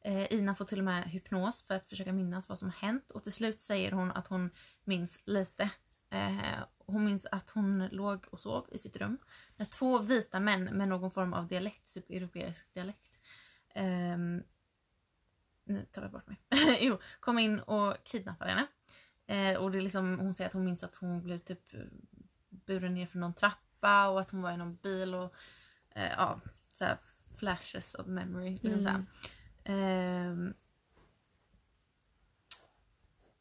Eh, 0.00 0.32
Ina 0.32 0.54
får 0.54 0.64
till 0.64 0.78
och 0.78 0.84
med 0.84 1.04
hypnos 1.04 1.62
för 1.62 1.74
att 1.74 1.88
försöka 1.88 2.12
minnas 2.12 2.48
vad 2.48 2.58
som 2.58 2.68
har 2.68 2.76
hänt 2.76 3.10
och 3.10 3.22
till 3.22 3.32
slut 3.32 3.60
säger 3.60 3.92
hon 3.92 4.10
att 4.10 4.26
hon 4.26 4.50
minns 4.84 5.18
lite. 5.24 5.70
Eh, 6.10 6.58
hon 6.78 7.04
minns 7.04 7.26
att 7.26 7.50
hon 7.50 7.86
låg 7.86 8.26
och 8.30 8.40
sov 8.40 8.68
i 8.72 8.78
sitt 8.78 8.96
rum 8.96 9.18
när 9.56 9.66
två 9.66 9.98
vita 9.98 10.40
män 10.40 10.64
med 10.64 10.88
någon 10.88 11.10
form 11.10 11.32
av 11.32 11.46
dialekt, 11.48 11.94
typ 11.94 12.10
europeisk 12.10 12.74
dialekt, 12.74 13.18
eh, 13.74 14.18
nu 15.64 15.86
tar 15.92 16.02
jag 16.02 16.10
bort 16.10 16.26
mig. 16.26 16.40
jo, 16.80 16.98
kom 17.20 17.38
in 17.38 17.60
och 17.60 17.96
kidnappade 18.04 18.50
henne. 18.50 18.66
Eh, 19.26 19.58
och 19.58 19.70
det 19.70 19.78
är 19.78 19.82
liksom, 19.82 20.18
hon 20.18 20.34
säger 20.34 20.48
att 20.48 20.54
hon 20.54 20.64
minns 20.64 20.84
att 20.84 20.96
hon 20.96 21.22
blev 21.22 21.38
typ 21.38 21.74
eh, 21.74 21.80
buren 22.50 22.94
ner 22.94 23.06
för 23.06 23.18
någon 23.18 23.34
trappa 23.34 24.08
och 24.08 24.20
att 24.20 24.30
hon 24.30 24.42
var 24.42 24.52
i 24.52 24.56
någon 24.56 24.76
bil 24.76 25.14
och 25.14 25.34
eh, 25.90 26.12
ja, 26.12 26.40
så 26.72 26.84
här 26.84 26.98
flashes 27.42 27.94
of 27.94 28.06
memory. 28.06 28.58
Liksom 28.62 28.86
här. 28.86 29.04
Ehm, 29.64 30.54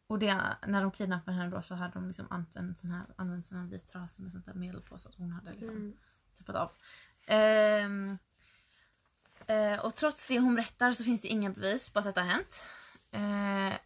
och 0.07 0.19
det, 0.19 0.57
när 0.67 0.81
de 0.81 0.91
kidnappade 0.91 1.37
henne 1.37 1.49
då 1.49 1.61
så 1.61 1.75
hade 1.75 1.93
de 1.93 2.07
liksom 2.07 2.27
använt 2.29 2.79
sån 2.79 2.91
här, 2.91 3.05
använt 3.15 3.45
sån 3.47 3.57
här 3.57 3.65
vit 3.67 3.87
trasa 3.87 4.21
med 4.21 4.31
sånt 4.31 4.45
där 4.45 4.53
medel 4.53 4.81
på 4.81 4.97
så 4.97 5.09
att 5.09 5.15
hon 5.15 5.31
hade 5.31 5.51
liksom 5.51 5.69
Mm. 5.69 5.93
tuppat 6.37 6.55
av. 6.55 6.71
Ehm, 7.27 8.17
eh, 9.47 9.85
och 9.85 9.95
trots 9.95 10.27
det 10.27 10.39
hon 10.39 10.55
berättar 10.55 10.93
så 10.93 11.03
finns 11.03 11.21
det 11.21 11.27
inga 11.27 11.49
bevis 11.49 11.89
på 11.89 11.99
att 11.99 12.05
detta 12.05 12.21
har 12.21 12.27
hänt. 12.29 12.63
Eh, 13.11 13.77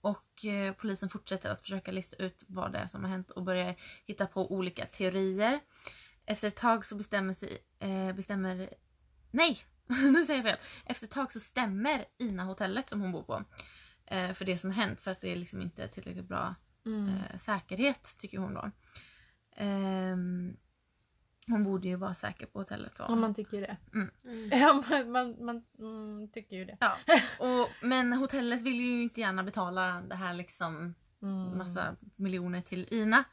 och 0.00 0.44
eh, 0.44 0.72
polisen 0.74 1.08
fortsätter 1.08 1.50
att 1.50 1.60
försöka 1.62 1.92
lista 1.92 2.16
ut 2.16 2.44
vad 2.48 2.72
det 2.72 2.78
är 2.78 2.86
som 2.86 3.02
har 3.04 3.10
hänt 3.10 3.30
och 3.30 3.42
börjar 3.42 3.74
hitta 4.06 4.26
på 4.26 4.52
olika 4.52 4.86
teorier. 4.86 5.60
Efter 6.24 6.48
ett 6.48 6.56
tag 6.56 6.86
så 6.86 6.96
bestämmer 6.96 7.32
sig, 7.32 7.58
eh, 7.78 8.12
bestämmer, 8.12 8.74
nej! 9.30 9.58
nu 10.12 10.26
säger 10.26 10.44
jag 10.44 10.44
fel. 10.44 10.66
Efter 10.84 11.06
ett 11.06 11.12
tag 11.12 11.32
så 11.32 11.40
stämmer 11.40 12.04
Ina 12.18 12.44
hotellet 12.44 12.88
som 12.88 13.00
hon 13.00 13.12
bor 13.12 13.22
på. 13.22 13.44
Eh, 14.06 14.32
för 14.32 14.44
det 14.44 14.58
som 14.58 14.70
hänt 14.70 15.00
för 15.00 15.10
att 15.10 15.20
det 15.20 15.32
är 15.32 15.36
liksom 15.36 15.62
inte 15.62 15.88
tillräckligt 15.88 16.28
bra 16.28 16.54
Mm. 16.86 17.08
eh, 17.08 17.38
säkerhet 17.38 18.14
tycker 18.18 18.38
hon 18.38 18.54
då. 18.54 18.70
Ehm, 19.56 20.56
hon 21.46 21.64
borde 21.64 21.88
ju 21.88 21.96
vara 21.96 22.14
säker 22.14 22.46
på 22.46 22.58
hotellet 22.58 22.92
då. 22.96 23.04
Om 23.04 23.20
man 23.20 23.34
tycker 23.34 23.60
det. 23.60 23.76
Mm. 23.94 24.10
Ja, 24.52 24.82
man, 24.90 25.12
man, 25.12 25.36
man 25.44 25.62
mm, 25.78 26.28
tycker 26.28 26.56
ju 26.56 26.64
det. 26.64 26.76
Ja. 26.80 26.96
Och, 27.38 27.68
men 27.82 28.12
hotellet 28.12 28.62
vill 28.62 28.80
ju 28.80 29.02
inte 29.02 29.20
gärna 29.20 29.42
betala 29.42 30.00
det 30.08 30.14
här 30.14 30.34
liksom 30.34 30.94
Mm. 31.22 31.58
massa 31.58 31.96
miljoner 32.16 32.60
till 32.60 32.86
Ina. 32.90 33.24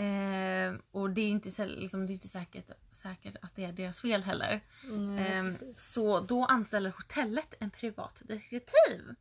Eh, 0.00 0.74
och 0.90 1.10
det 1.10 1.20
är 1.20 1.28
inte, 1.28 1.66
liksom, 1.66 2.06
det 2.06 2.12
är 2.12 2.14
inte 2.14 2.28
säkert, 2.28 2.70
säkert 2.92 3.36
att 3.42 3.56
det 3.56 3.64
är 3.64 3.72
deras 3.72 4.00
fel 4.00 4.22
heller. 4.22 4.60
Nej, 4.84 5.36
Eh, 5.38 5.52
så 5.76 6.20
då 6.20 6.44
anställer 6.44 6.90
hotellet 6.90 7.54
en 7.60 7.70
privat 7.70 8.22
detektiv. 8.24 9.14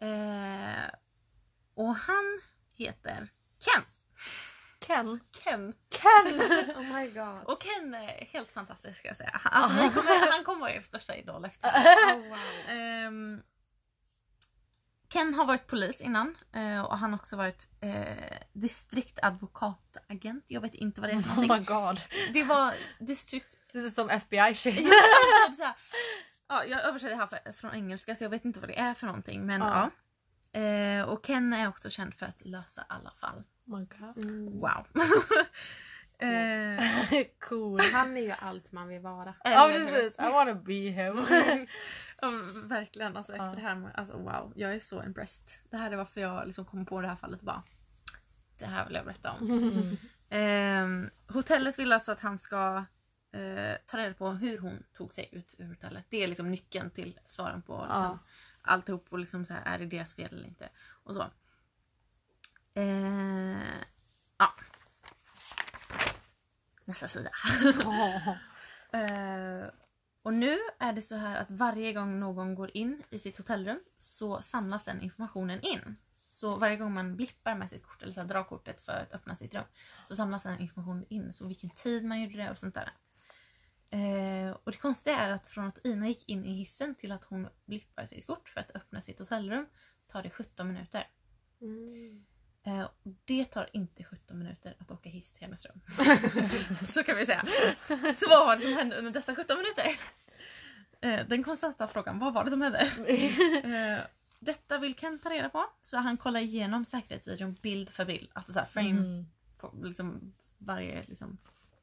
Eh, 0.00 0.90
och 1.74 1.94
han 1.94 2.40
heter 2.74 3.28
Ken. 3.58 3.82
Ken. 4.80 5.20
Ken. 5.44 5.74
Ken! 5.90 6.40
Oh 6.76 6.98
my 7.00 7.10
god. 7.10 7.44
Och 7.44 7.62
Ken 7.62 7.94
är 7.94 8.26
helt 8.32 8.50
fantastisk 8.52 8.98
ska 8.98 9.08
jag 9.08 9.16
säga. 9.16 9.40
Alltså, 9.44 9.76
ni 9.76 9.90
kommer, 9.90 10.32
han 10.32 10.44
kommer 10.44 10.60
vara 10.60 10.74
er 10.74 10.80
största 10.80 11.16
idol 11.16 11.44
efter 11.44 11.68
Oh, 12.14 12.28
wow. 12.28 13.40
Ken 15.08 15.34
har 15.34 15.44
varit 15.44 15.66
polis 15.66 16.00
innan 16.00 16.36
eh, 16.52 16.80
och 16.80 16.98
han 16.98 17.12
har 17.12 17.18
också 17.18 17.36
varit 17.36 17.68
eh, 17.80 18.38
distriktadvokatagent. 18.52 20.44
Jag 20.48 20.60
vet 20.60 20.74
inte 20.74 21.00
vad 21.00 21.10
det 21.10 21.14
är 21.14 21.20
för 21.20 21.30
Oh 21.42 21.46
någonting. 21.46 21.74
my 21.74 21.80
god. 21.80 22.00
Det 22.32 22.44
var 22.44 22.74
distrikt... 22.98 23.46
Det 23.72 23.78
är 23.78 23.90
som 23.90 24.10
FBI 24.10 24.54
shit. 24.54 24.80
Ja, 24.88 25.48
typ 25.56 25.66
ja, 26.48 26.64
jag 26.64 26.84
översätter 26.84 27.14
det 27.14 27.20
här 27.20 27.26
för, 27.26 27.52
från 27.52 27.74
engelska 27.74 28.14
så 28.14 28.24
jag 28.24 28.30
vet 28.30 28.44
inte 28.44 28.60
vad 28.60 28.68
det 28.68 28.78
är 28.78 28.94
för 28.94 29.06
någonting. 29.06 29.46
Men 29.46 29.60
ja. 29.60 29.90
Ja. 30.52 30.60
Eh, 30.60 31.02
och 31.02 31.24
Ken 31.24 31.52
är 31.52 31.68
också 31.68 31.90
känd 31.90 32.14
för 32.14 32.26
att 32.26 32.44
lösa 32.46 32.84
alla 32.88 33.10
fall. 33.20 33.42
Oh 33.66 33.78
my 33.78 33.86
god. 33.98 34.24
Mm. 34.24 34.60
Wow. 34.60 34.86
eh, 36.18 37.24
cool. 37.48 37.80
Han 37.92 38.16
är 38.16 38.20
ju 38.20 38.30
allt 38.30 38.72
man 38.72 38.88
vill 38.88 39.00
vara. 39.00 39.34
Ja 39.44 39.66
hur? 39.68 39.86
precis, 39.86 40.18
I 40.18 40.32
wanna 40.32 40.54
be 40.54 40.72
him. 40.72 41.26
Ja, 42.20 42.30
verkligen. 42.54 43.16
Alltså, 43.16 43.32
efter 43.32 43.56
det 43.56 43.62
här, 43.62 43.90
alltså, 43.94 44.16
wow. 44.18 44.52
Jag 44.56 44.74
är 44.74 44.80
så 44.80 45.02
impressed. 45.04 45.48
Det 45.70 45.76
här 45.76 45.90
är 45.90 45.96
varför 45.96 46.20
jag 46.20 46.46
liksom 46.46 46.64
kom 46.64 46.86
på 46.86 47.00
det 47.00 47.08
här 47.08 47.16
fallet 47.16 47.40
och 47.40 47.46
bara. 47.46 47.62
Det 48.58 48.66
här 48.66 48.86
vill 48.86 48.94
jag 48.94 49.04
berätta 49.04 49.32
om. 49.32 49.50
Mm. 49.50 49.96
Ehm, 50.28 51.10
hotellet 51.28 51.78
vill 51.78 51.92
alltså 51.92 52.12
att 52.12 52.20
han 52.20 52.38
ska 52.38 52.84
eh, 53.32 53.74
ta 53.86 53.96
reda 53.98 54.14
på 54.14 54.30
hur 54.30 54.58
hon 54.58 54.82
tog 54.92 55.14
sig 55.14 55.28
ut 55.32 55.54
ur 55.58 55.68
hotellet. 55.68 56.04
Det 56.08 56.22
är 56.22 56.28
liksom 56.28 56.50
nyckeln 56.50 56.90
till 56.90 57.18
svaren 57.26 57.62
på 57.62 57.72
liksom, 57.72 58.02
Ja. 58.02 58.18
alltihop 58.62 59.06
och 59.10 59.18
liksom 59.18 59.44
så 59.44 59.52
här, 59.52 59.62
är 59.74 59.78
det 59.78 59.86
deras 59.86 60.14
fel 60.14 60.32
eller 60.34 60.48
inte. 60.48 60.68
Och 61.04 61.14
så. 61.14 61.30
Eh, 62.74 63.58
ja. 64.38 64.54
Nästa 66.84 67.08
sida. 67.08 67.30
Eh, 68.92 69.66
och 70.26 70.34
nu 70.34 70.58
är 70.78 70.92
det 70.92 71.02
så 71.02 71.16
här 71.16 71.36
att 71.36 71.50
varje 71.50 71.92
gång 71.92 72.20
någon 72.20 72.54
går 72.54 72.76
in 72.76 73.02
i 73.10 73.18
sitt 73.18 73.38
hotellrum 73.38 73.80
så 73.98 74.42
samlas 74.42 74.84
den 74.84 75.00
informationen 75.00 75.60
in. 75.60 75.96
Så 76.28 76.56
varje 76.56 76.76
gång 76.76 76.94
man 76.94 77.16
blippar 77.16 77.54
med 77.54 77.70
sitt 77.70 77.82
kort 77.82 78.02
eller 78.02 78.12
så 78.12 78.20
här, 78.20 78.28
drar 78.28 78.44
kortet 78.44 78.80
för 78.80 78.92
att 78.92 79.12
öppna 79.12 79.34
sitt 79.34 79.54
rum 79.54 79.64
så 80.04 80.16
samlas 80.16 80.42
den 80.42 80.60
informationen 80.60 81.04
in. 81.08 81.32
Så 81.32 81.46
vilken 81.46 81.70
tid 81.70 82.04
man 82.04 82.20
gjorde 82.20 82.36
det 82.36 82.50
och 82.50 82.58
sånt 82.58 82.74
där. 82.74 82.90
Eh, 83.90 84.50
och 84.50 84.72
det 84.72 84.78
konstiga 84.78 85.16
är 85.16 85.30
att 85.30 85.46
från 85.46 85.66
att 85.66 85.86
Ina 85.86 86.08
gick 86.08 86.28
in 86.28 86.44
i 86.44 86.52
hissen 86.52 86.94
till 86.94 87.12
att 87.12 87.24
hon 87.24 87.48
blippar 87.66 88.04
sitt 88.04 88.26
kort 88.26 88.48
för 88.48 88.60
att 88.60 88.76
öppna 88.76 89.00
sitt 89.00 89.18
hotellrum 89.18 89.66
tar 90.06 90.22
det 90.22 90.30
17 90.30 90.68
minuter. 90.68 91.06
Mm. 91.60 92.26
Eh, 92.66 92.88
det 93.24 93.44
tar 93.44 93.68
inte 93.72 94.04
17 94.04 94.38
minuter 94.38 94.76
att 94.78 94.90
åka 94.90 95.08
hiss 95.08 95.32
till 95.32 95.42
hennes 95.42 95.66
rum. 95.66 95.80
så 96.92 97.02
kan 97.02 97.16
vi 97.16 97.26
säga. 97.26 97.44
Så 98.16 98.28
vad 98.28 98.46
var 98.46 98.56
det 98.56 98.62
som 98.62 98.72
hände 98.76 98.96
under 98.96 99.10
dessa 99.10 99.34
17 99.36 99.56
minuter? 99.56 99.98
Eh, 101.00 101.26
den 101.28 101.44
konstanta 101.44 101.88
frågan, 101.88 102.18
vad 102.18 102.34
var 102.34 102.44
det 102.44 102.50
som 102.50 102.62
hände? 102.62 102.78
Eh, 103.64 103.98
detta 104.40 104.78
vill 104.78 104.94
Ken 104.94 105.18
ta 105.18 105.30
reda 105.30 105.48
på. 105.48 105.64
Så 105.82 105.96
han 105.96 106.16
kollar 106.16 106.40
igenom 106.40 106.84
säkerhetsvideon 106.84 107.56
bild 107.62 107.90
för 107.90 108.04
bild. 108.04 108.28
Alltså 108.32 108.52
så 108.52 108.60
frame, 108.72 108.90
Mm. 108.90 109.26
liksom 109.82 110.32
varje 110.58 111.02
liksom. 111.06 111.38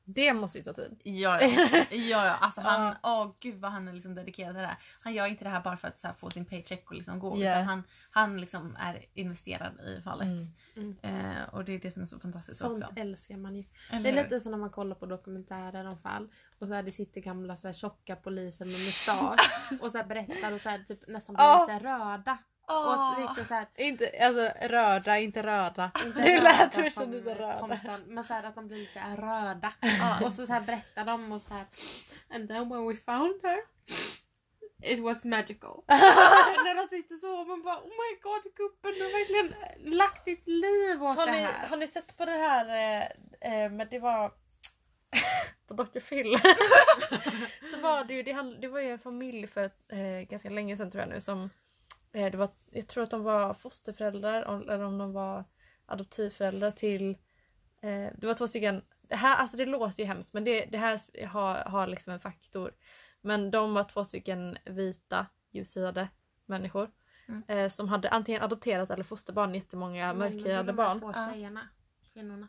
Det 0.05 0.33
måste 0.33 0.57
ju 0.57 0.63
ta 0.63 0.73
tid. 0.73 1.01
Ja 1.03 1.41
ja. 1.41 1.47
ja, 1.91 2.25
ja. 2.25 2.35
Alltså 2.35 2.61
han, 2.61 2.95
åh 3.03 3.31
gud 3.39 3.55
vad 3.59 3.71
han 3.71 3.87
är 3.87 3.93
liksom 3.93 4.15
dedikerad 4.15 4.53
till 4.55 4.61
det 4.61 4.67
här. 4.67 4.77
Han 5.03 5.13
gör 5.13 5.25
inte 5.27 5.43
det 5.43 5.49
här 5.49 5.61
bara 5.61 5.77
för 5.77 5.87
att 5.87 5.99
så 5.99 6.07
här, 6.07 6.13
få 6.13 6.29
sin 6.29 6.45
paycheck 6.45 6.89
och 6.89 6.95
liksom 6.95 7.19
gå. 7.19 7.37
Ja. 7.37 7.49
Utan 7.51 7.63
han, 7.63 7.83
han 8.11 8.41
liksom 8.41 8.75
är 8.79 9.05
investerad 9.13 9.79
i 9.81 10.01
fallet. 10.01 10.27
Mm. 10.27 10.47
Mm. 10.75 10.97
Eh, 11.01 11.43
och 11.51 11.65
det 11.65 11.71
är 11.73 11.79
det 11.79 11.91
som 11.91 12.01
är 12.01 12.05
så 12.05 12.19
fantastiskt 12.19 12.59
Sånt 12.59 12.83
också. 12.83 12.93
älskar 12.95 13.37
man 13.37 13.55
ju. 13.55 13.63
Eller 13.91 14.03
Det 14.03 14.09
är 14.19 14.23
lite 14.23 14.39
som 14.39 14.51
när 14.51 14.59
man 14.59 14.69
kollar 14.69 14.95
på 14.95 15.05
dokumentärer 15.05 15.87
om 15.87 15.97
fall 15.97 16.29
och 16.59 16.67
så 16.67 16.73
här, 16.73 16.83
det 16.83 16.91
sitter 16.91 17.21
gamla 17.21 17.57
så 17.57 17.67
här, 17.67 17.73
tjocka 17.73 18.15
poliser 18.15 18.65
med 18.65 18.73
mustasch 18.73 19.81
och 19.81 19.91
så 19.91 19.97
här, 19.97 20.05
berättar 20.05 20.53
och 20.53 20.61
så 20.61 20.69
här, 20.69 20.79
typ, 20.79 21.07
nästan 21.07 21.35
blir 21.35 21.45
Ja. 21.45 21.67
lite 21.69 21.85
röda. 21.85 22.37
Åh. 22.67 22.93
Och 22.93 23.15
sitter 23.35 23.43
så 23.47 23.53
här, 23.53 23.67
Inte, 23.75 24.11
alltså 24.21 24.67
röda, 24.67 25.19
inte 25.19 25.43
röda. 25.43 25.91
inte 26.05 26.21
Det 26.21 26.35
röda 26.35 26.43
lät 26.43 26.73
som 26.73 26.89
som 26.89 27.11
du 27.11 27.21
sa 27.21 27.29
röda. 27.33 27.59
tomten, 27.59 28.03
men 28.07 28.23
så 28.23 28.33
här, 28.33 28.43
att 28.43 28.55
de 28.55 28.67
blir 28.67 28.77
lite 28.77 28.99
röda. 29.17 29.73
Ja. 29.81 30.25
Och 30.25 30.31
så, 30.33 30.45
så 30.45 30.53
här, 30.53 30.61
berättar 30.61 31.05
de 31.05 31.31
och 31.31 31.41
så 31.41 31.53
här. 31.53 31.65
And 32.29 32.47
then 32.49 32.69
when 32.69 32.87
we 32.87 32.95
found 32.95 33.39
her 33.43 33.57
It 34.85 34.99
was 34.99 35.23
magical. 35.23 35.83
När 35.87 36.75
de 36.75 36.87
sitter 36.87 37.15
så 37.17 37.39
och 37.41 37.47
man 37.47 37.61
bara 37.63 37.77
oh 37.77 37.87
my 37.89 38.19
god 38.21 38.43
gubben 38.55 38.93
du 38.93 39.03
har 39.03 39.11
verkligen 39.19 39.53
lagt 39.97 40.25
ditt 40.25 40.47
liv 40.47 41.03
åt 41.03 41.15
Har 41.15 41.25
det 41.25 41.31
ni, 41.31 41.37
här. 41.37 41.67
har 41.67 41.77
ni 41.77 41.87
sett 41.87 42.17
på 42.17 42.25
det 42.25 42.31
här, 42.31 42.65
eh, 43.41 43.63
eh, 43.63 43.71
men 43.71 43.87
det 43.91 43.99
var 43.99 44.31
på 45.67 45.73
Dr. 45.73 45.99
Phil. 45.99 46.39
så 47.73 47.79
var 47.81 48.03
det 48.03 48.13
ju, 48.13 48.23
det, 48.23 48.31
hand, 48.31 48.61
det 48.61 48.67
var 48.67 48.79
ju 48.79 48.91
en 48.91 48.99
familj 48.99 49.47
för 49.47 49.63
eh, 49.91 50.21
ganska 50.29 50.49
länge 50.49 50.77
sedan 50.77 50.91
tror 50.91 51.01
jag 51.01 51.09
nu 51.09 51.21
som, 51.21 51.49
det 52.13 52.35
var, 52.35 52.49
jag 52.71 52.87
tror 52.87 53.03
att 53.03 53.11
de 53.11 53.23
var 53.23 53.53
fosterföräldrar 53.53 54.61
eller 54.61 54.83
om 54.83 54.97
de 54.97 55.13
var 55.13 55.43
adoptivföräldrar 55.85 56.71
till, 56.71 57.09
eh, 57.81 58.07
det 58.17 58.27
var 58.27 58.33
två 58.33 58.47
stycken, 58.47 58.81
det 59.01 59.15
här, 59.15 59.37
alltså 59.37 59.57
det 59.57 59.65
låter 59.65 59.99
ju 59.99 60.05
hemskt 60.05 60.33
men 60.33 60.43
det, 60.43 60.65
det 60.65 60.77
här 60.77 61.25
har, 61.27 61.55
har 61.55 61.87
liksom 61.87 62.13
en 62.13 62.19
faktor. 62.19 62.71
Men 63.21 63.51
de 63.51 63.73
var 63.73 63.83
två 63.83 64.03
stycken 64.03 64.57
vita, 64.65 65.25
ljushyade 65.51 66.07
människor. 66.45 66.91
Mm. 67.27 67.43
Eh, 67.47 67.69
som 67.69 67.89
hade 67.89 68.09
antingen 68.09 68.41
adopterat 68.41 68.91
eller 68.91 69.03
fosterbarn, 69.03 69.55
jättemånga 69.55 70.13
mörkhyade 70.13 70.63
de 70.63 70.75
barn. 70.75 70.99
två 70.99 71.11
Ja. 71.15 71.29
tjejerna, 71.31 71.67
kvinnorna. 72.13 72.47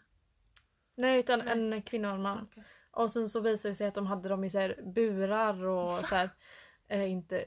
Nej, 0.95 1.21
utan 1.21 1.39
Nej. 1.39 1.49
en 1.49 1.83
kvinna 1.83 2.09
och 2.09 2.15
en 2.15 2.23
man. 2.23 2.49
Okej. 2.51 2.65
Och 2.91 3.11
sen 3.11 3.29
så 3.29 3.41
visade 3.41 3.73
det 3.73 3.77
sig 3.77 3.87
att 3.87 3.95
de 3.95 4.07
hade 4.07 4.29
dem 4.29 4.45
i 4.45 4.51
så 4.51 4.73
burar 4.85 5.65
och 5.65 6.05
så 6.05 6.15
här, 6.15 6.31
eh, 6.89 7.11
inte, 7.11 7.45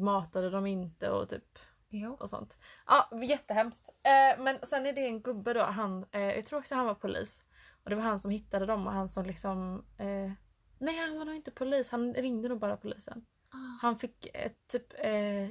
matade 0.00 0.50
dem 0.50 0.66
inte 0.66 1.10
och 1.10 1.28
typ 1.28 1.58
Jo. 1.88 2.16
och 2.20 2.30
sånt. 2.30 2.56
Ja, 2.86 3.10
jättehemskt. 3.22 3.88
Eh, 3.88 4.42
men 4.42 4.58
sen 4.62 4.86
är 4.86 4.92
det 4.92 5.06
en 5.06 5.22
gubbe 5.22 5.52
då, 5.52 5.60
han, 5.62 6.06
eh, 6.10 6.20
jag 6.20 6.46
tror 6.46 6.58
också 6.58 6.74
han 6.74 6.86
var 6.86 6.94
polis. 6.94 7.42
Och 7.84 7.90
det 7.90 7.96
var 7.96 8.02
han 8.02 8.20
som 8.20 8.30
hittade 8.30 8.66
dem 8.66 8.86
och 8.86 8.92
han 8.92 9.08
som 9.08 9.26
liksom... 9.26 9.84
Eh, 9.98 10.32
nej, 10.78 10.98
han 10.98 11.18
var 11.18 11.24
nog 11.24 11.34
inte 11.34 11.50
polis. 11.50 11.90
Han 11.90 12.14
ringde 12.14 12.48
nog 12.48 12.58
bara 12.58 12.76
polisen. 12.76 13.26
Ah, 13.50 13.56
Han 13.82 13.98
fick 13.98 14.26
typ... 14.66 14.92
Eh, 14.98 15.48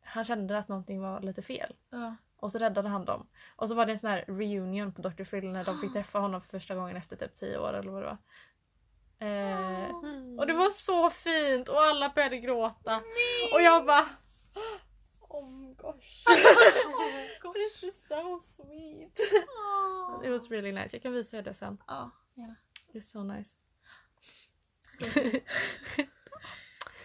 han 0.00 0.24
kände 0.24 0.58
att 0.58 0.68
någonting 0.68 1.00
var 1.00 1.20
lite 1.20 1.42
fel. 1.42 1.74
Ja. 1.90 2.16
Och 2.36 2.52
så 2.52 2.58
räddade 2.58 2.88
han 2.88 3.04
dem. 3.04 3.26
Och 3.56 3.68
så 3.68 3.74
var 3.74 3.86
det 3.86 3.92
en 3.92 3.98
sån 3.98 4.10
här 4.10 4.24
reunion 4.28 4.92
på 4.92 5.02
Dr. 5.02 5.24
Phil 5.24 5.48
när 5.48 5.64
de 5.64 5.78
fick 5.80 5.92
träffa 5.92 6.18
honom 6.18 6.40
för 6.40 6.48
första 6.48 6.74
gången 6.74 6.96
efter 6.96 7.16
typ 7.16 7.34
10 7.34 7.58
år 7.58 7.72
eller 7.72 7.90
vad 7.90 8.02
det 8.02 8.06
var. 8.06 8.18
Eh, 9.18 9.90
och 10.38 10.46
det 10.46 10.52
var 10.52 10.70
så 10.70 11.10
fint 11.10 11.68
och 11.68 11.82
alla 11.82 12.12
började 12.14 12.38
gråta. 12.38 13.02
Och 13.54 13.62
jag 13.62 13.86
bara... 13.86 14.06
Oh 15.28 15.50
my 15.50 15.74
gosh. 15.74 16.24
This 17.54 17.82
is 17.82 18.06
so 18.08 18.40
sweet. 18.40 19.18
It 20.24 20.30
was 20.30 20.50
really 20.50 20.72
nice. 20.72 20.96
Jag 20.96 21.02
kan 21.02 21.12
visa 21.12 21.36
er 21.36 21.42
det 21.42 21.54
sen. 21.54 21.78
Ja, 21.86 22.10
gärna. 22.34 22.56
It's 22.92 23.10
so 23.10 23.22
nice. 23.22 23.50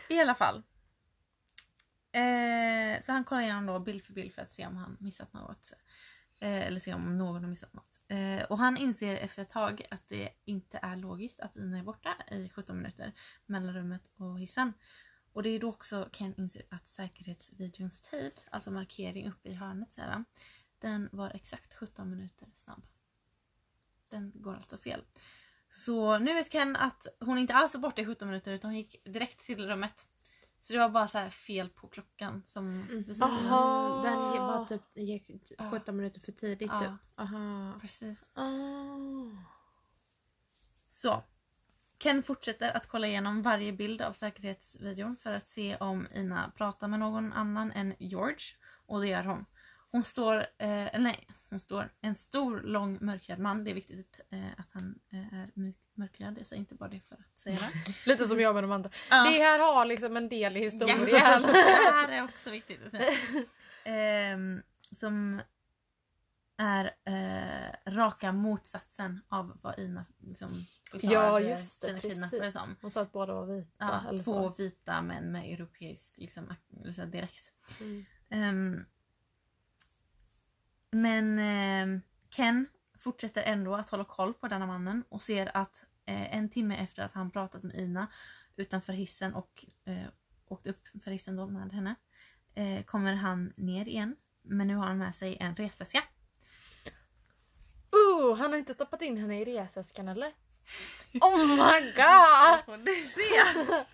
I 0.10 0.20
alla 0.20 0.36
fall. 0.36 0.64
Eh, 2.12 3.02
så 3.02 3.12
han 3.12 3.24
kollar 3.24 3.42
igenom 3.42 3.66
då 3.66 3.80
bild 3.80 4.04
för 4.04 4.14
bild 4.14 4.34
för 4.34 4.42
att 4.42 4.52
se 4.52 4.68
om 4.68 4.78
han 4.78 4.98
missat 5.00 5.34
något. 5.34 5.72
Eh, 6.40 6.68
eller 6.68 6.80
se 6.80 6.94
om 6.94 7.18
någon 7.18 7.44
har 7.44 7.50
missat 7.50 7.74
något. 7.74 7.91
Eh, 8.12 8.44
och 8.44 8.58
han 8.58 8.78
inser 8.78 9.16
efter 9.16 9.42
ett 9.42 9.50
tag 9.50 9.88
att 9.92 10.08
det 10.08 10.30
inte 10.46 10.80
är 10.82 10.96
logiskt 10.96 11.40
att 11.40 11.58
Ina 11.58 11.78
är 11.78 11.84
borta 11.84 12.18
i 12.32 12.50
17 12.50 12.78
minuter 12.78 13.14
mellan 13.46 13.74
rummet 13.74 14.02
och 14.16 14.40
hissen. 14.40 14.74
Och 15.34 15.44
det 15.44 15.50
är 15.50 15.60
då 15.60 15.70
också 15.70 16.10
Ken 16.12 16.34
inser 16.38 16.62
att 16.70 16.88
säkerhetsvideons 16.88 18.02
tid, 18.02 18.32
alltså 18.52 18.72
markering 18.72 19.30
uppe 19.30 19.50
i 19.50 19.54
hörnet 19.54 19.94
så 19.94 20.02
här, 20.02 20.24
den 20.80 21.10
var 21.12 21.32
exakt 21.34 21.74
17 21.74 22.10
minuter 22.10 22.48
snabb. 22.56 22.84
Den 24.10 24.32
går 24.36 24.56
alltså 24.56 24.78
fel. 24.78 25.04
Så 25.70 26.20
nu 26.20 26.34
vet 26.34 26.52
Ken 26.52 26.76
att 26.76 27.08
hon 27.20 27.38
inte 27.38 27.54
alls 27.54 27.74
var 27.74 27.82
borta 27.82 28.02
i 28.02 28.06
17 28.06 28.28
minuter 28.28 28.52
utan 28.52 28.70
hon 28.70 28.78
gick 28.78 29.04
direkt 29.06 29.46
till 29.46 29.68
rummet. 29.68 30.08
Så 30.62 30.74
det 30.74 30.80
var 30.80 30.90
bara 30.90 31.08
så 31.08 31.18
här 31.18 31.30
fel 31.30 31.70
på 31.70 31.88
klockan 31.88 32.44
som... 32.46 32.78
Mhm. 32.80 33.16
Aha. 33.22 34.02
Den 34.04 34.16
var 34.48 34.66
typ 34.66 34.82
gick 34.96 35.32
Ja. 35.58 35.72
17 35.72 35.98
minuter 35.98 36.20
för 36.22 36.32
tidigt 36.32 36.70
Ja. 36.72 36.80
typ. 36.80 37.20
Aha. 37.20 37.74
Precis. 37.82 38.30
Ah. 38.34 39.44
Så. 40.90 41.24
Ken 41.98 42.24
fortsätter 42.24 42.78
att 42.78 42.88
kolla 42.88 43.08
igenom 43.08 43.42
varje 43.42 43.74
bild 43.74 44.02
av 44.02 44.14
säkerhetsvideon 44.14 45.18
för 45.18 45.34
att 45.34 45.48
se 45.48 45.78
om 45.78 46.08
Ina 46.14 46.52
pratar 46.56 46.88
med 46.88 47.00
någon 47.00 47.34
annan 47.34 47.72
än 47.72 47.94
George. 48.00 48.46
Och 48.86 49.02
det 49.02 49.08
gör 49.08 49.24
hon. 49.24 49.46
Hon 49.92 50.04
står, 50.04 50.38
eh, 50.38 50.46
eller 50.88 51.00
nej, 51.00 51.28
hon 51.50 51.60
står, 51.60 51.94
en 52.02 52.16
stor 52.16 52.62
lång 52.62 52.98
mörkhyad 53.02 53.40
man. 53.40 53.64
Det 53.64 53.72
är 53.72 53.76
viktigt 53.76 54.20
eh, 54.30 54.46
att 54.58 54.72
han 54.72 55.00
eh, 55.10 55.34
är 55.34 55.52
mörk- 55.56 55.76
mörkhyad. 56.32 56.40
Jag 56.40 56.48
säger 56.48 56.60
inte 56.60 56.76
bara 56.76 56.90
det 56.90 57.02
för 57.10 57.16
att 57.16 57.40
säga 57.40 57.58
det. 57.58 58.06
Lite 58.12 58.28
som 58.28 58.40
jag 58.40 58.54
med 58.54 58.64
de 58.64 58.72
andra. 58.72 58.90
Ja. 59.10 59.24
Det 59.24 59.44
här 59.44 59.60
har 59.60 59.86
liksom 59.86 60.18
en 60.18 60.30
del 60.30 60.58
i 60.58 60.60
historien. 60.60 61.00
Yes. 61.00 61.12
det 61.12 61.20
här 61.20 62.10
är 62.18 62.24
också 62.24 62.50
viktigt. 62.50 62.80
Ehm, 63.84 64.62
som 64.92 65.42
är 66.58 66.92
eh, 67.06 67.92
raka 67.92 68.32
motsatsen 68.32 69.22
av 69.30 69.58
vad 69.62 69.80
Ina 69.80 70.06
liksom 70.20 70.66
Ja 70.92 71.00
förklarade 71.00 71.50
just 71.50 71.82
det, 71.82 71.88
sina 71.88 72.00
kidnappare 72.00 72.52
som. 72.52 72.76
Hon 72.82 72.92
sa 72.92 73.02
att 73.02 73.12
båda 73.12 73.34
var 73.34 73.46
vita. 73.46 73.70
Ja, 73.78 74.18
två 74.18 74.50
så. 74.50 74.50
vita 74.58 75.02
män 75.02 75.32
med 75.32 75.54
europeisk 75.54 76.18
liksom, 76.18 76.54
alltså 76.86 77.06
direkt. 77.06 77.54
Mm. 77.80 78.06
Ehm, 78.30 78.86
men 80.92 81.40
ehm, 81.40 82.02
Ken 82.30 82.68
fortsätter 83.02 83.44
ändå 83.44 83.76
att 83.76 83.90
hålla 83.90 84.04
koll 84.04 84.34
på 84.34 84.48
denna 84.48 84.66
mannen 84.66 85.04
och 85.10 85.22
ser 85.22 85.58
att 85.58 85.84
eh, 85.84 85.91
en 86.06 86.50
timme 86.50 86.76
efter 86.76 87.04
att 87.04 87.14
han 87.14 87.32
pratat 87.32 87.64
med 87.64 87.76
Ina 87.76 88.08
utanför 88.56 88.94
hissen 88.94 89.34
och 89.34 89.66
eh, 89.86 90.08
åkt 90.48 90.68
upp 90.68 90.88
för 91.04 91.12
hissen 91.12 91.36
då 91.36 91.48
med 91.48 91.72
henne 91.72 91.96
eh, 92.56 92.84
kommer 92.84 93.14
han 93.14 93.54
ner 93.58 93.88
igen. 93.88 94.16
Men 94.42 94.68
nu 94.68 94.76
har 94.76 94.86
han 94.86 94.98
med 94.98 95.16
sig 95.16 95.38
en 95.40 95.56
resväska. 95.56 96.04
Uh, 97.96 98.36
han 98.36 98.52
har 98.52 98.58
inte 98.58 98.74
stoppat 98.74 99.02
in 99.02 99.18
henne 99.18 99.42
i 99.42 99.46
resväskan 99.46 100.08
eller? 100.08 100.34
Oh 101.22 101.48
my 101.48 101.92
god! 101.92 102.66
Får 102.66 102.78
du 102.78 102.96
se! 103.06 103.86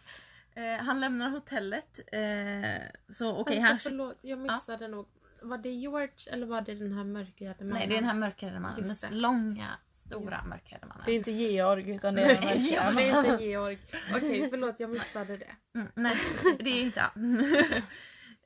Eh, 0.58 0.78
han 0.78 1.00
lämnar 1.00 1.30
hotellet. 1.30 2.00
Eh, 2.12 3.14
så 3.14 3.38
okej, 3.38 3.56
Vänta, 3.56 3.68
han... 3.68 3.80
förlåt, 3.80 4.18
jag 4.22 4.40
missade 4.40 4.88
nog. 4.88 5.08
Var 5.42 5.58
det 5.58 5.70
George 5.70 6.32
eller 6.32 6.48
var 6.48 6.62
det 6.62 6.76
den 6.76 6.94
här 6.94 7.04
mörkhyade 7.04 7.64
mannen? 7.64 7.74
Nej, 7.74 7.88
det 7.88 7.94
är 7.94 8.02
den 8.02 8.10
här 8.10 8.14
mörkhyade 8.16 8.60
mannen. 8.60 8.80
Just 8.80 9.02
Den 9.02 9.20
långa, 9.20 9.78
stora 9.92 10.44
mörkhyade 10.44 10.86
mannen. 10.86 11.04
Det 11.06 11.12
är 11.12 11.16
inte 11.16 11.32
Georg 11.32 11.90
utan 11.90 12.16
det 12.16 12.22
är 12.22 12.28
den 12.28 12.44
Nej, 12.44 12.58
verkliga. 12.58 12.92
det 12.92 13.10
är 13.10 13.32
inte 13.34 13.44
Georg. 13.44 13.80
Okej, 14.16 14.48
förlåt 14.50 14.80
jag 14.80 14.90
missade 14.90 15.38
det. 15.38 15.56
Mm, 15.76 15.88
nej, 15.96 16.18
det 16.60 16.70
är 16.70 16.82
inte 16.82 17.02
han. 17.02 17.44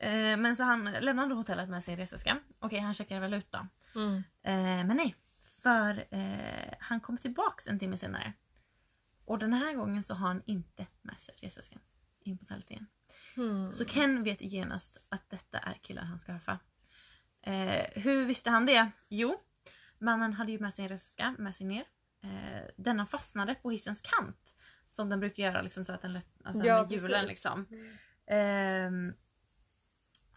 Eh, 0.04 0.38
Men 0.38 0.56
så 0.56 0.64
han 0.64 0.84
lämnade 0.86 1.36
hotellet 1.36 1.70
med 1.70 1.84
sin 1.84 1.98
resväska. 1.98 2.38
Okej, 2.60 2.80
han 2.80 2.94
checkar 2.94 3.20
väl 3.20 3.34
ut 3.34 3.52
då. 3.52 3.68
Mm. 3.96 4.16
Eh, 4.44 4.86
Men 4.88 4.98
nej, 4.98 5.16
för 5.64 6.06
eh, 6.12 6.74
han 6.80 7.00
kommer 7.00 7.20
tillbaks 7.20 7.68
en 7.68 7.80
timme 7.80 7.98
senare. 7.98 8.34
Och 9.26 9.40
den 9.40 9.54
här 9.54 9.74
gången 9.74 10.04
så 10.04 10.14
har 10.14 10.28
han 10.28 10.42
inte 10.46 10.88
med 11.02 11.20
sig 11.20 11.36
resväskan 11.42 11.80
in 12.24 12.38
på 12.38 12.44
hotellet 12.44 12.72
igen. 12.72 12.88
Hmm. 13.36 13.74
Så 13.74 13.86
Ken 13.86 14.24
vet 14.24 14.42
genast 14.42 14.98
att 15.10 15.30
detta 15.30 15.58
är 15.58 15.74
killar 15.74 16.04
han 16.04 16.20
ska 16.20 16.32
haffa. 16.32 16.60
Eh, 17.42 17.86
hur 18.04 18.26
visste 18.26 18.50
han 18.50 18.66
det? 18.66 18.92
Jo, 19.10 19.36
mannen 20.00 20.34
hade 20.34 20.52
ju 20.52 20.60
med 20.60 20.74
sig 20.74 20.84
en 20.86 20.90
resväska 20.90 21.36
med 21.40 21.56
sig 21.56 21.66
ner. 21.68 21.84
Eh, 22.24 22.62
denna 22.78 23.06
fastnade 23.06 23.56
på 23.56 23.72
hissens 23.72 24.02
kant. 24.02 24.56
Som 24.90 25.10
den 25.10 25.20
brukar 25.20 25.44
göra 25.44 25.62
liksom, 25.62 25.86
så 25.86 25.94
att 25.94 26.02
den 26.02 26.14
lätt, 26.14 26.28
alltså 26.44 26.64
Ja, 26.66 26.82
med 26.82 26.92
hjulen 26.92 27.26
liksom. 27.26 27.66
Ehm, 28.28 29.14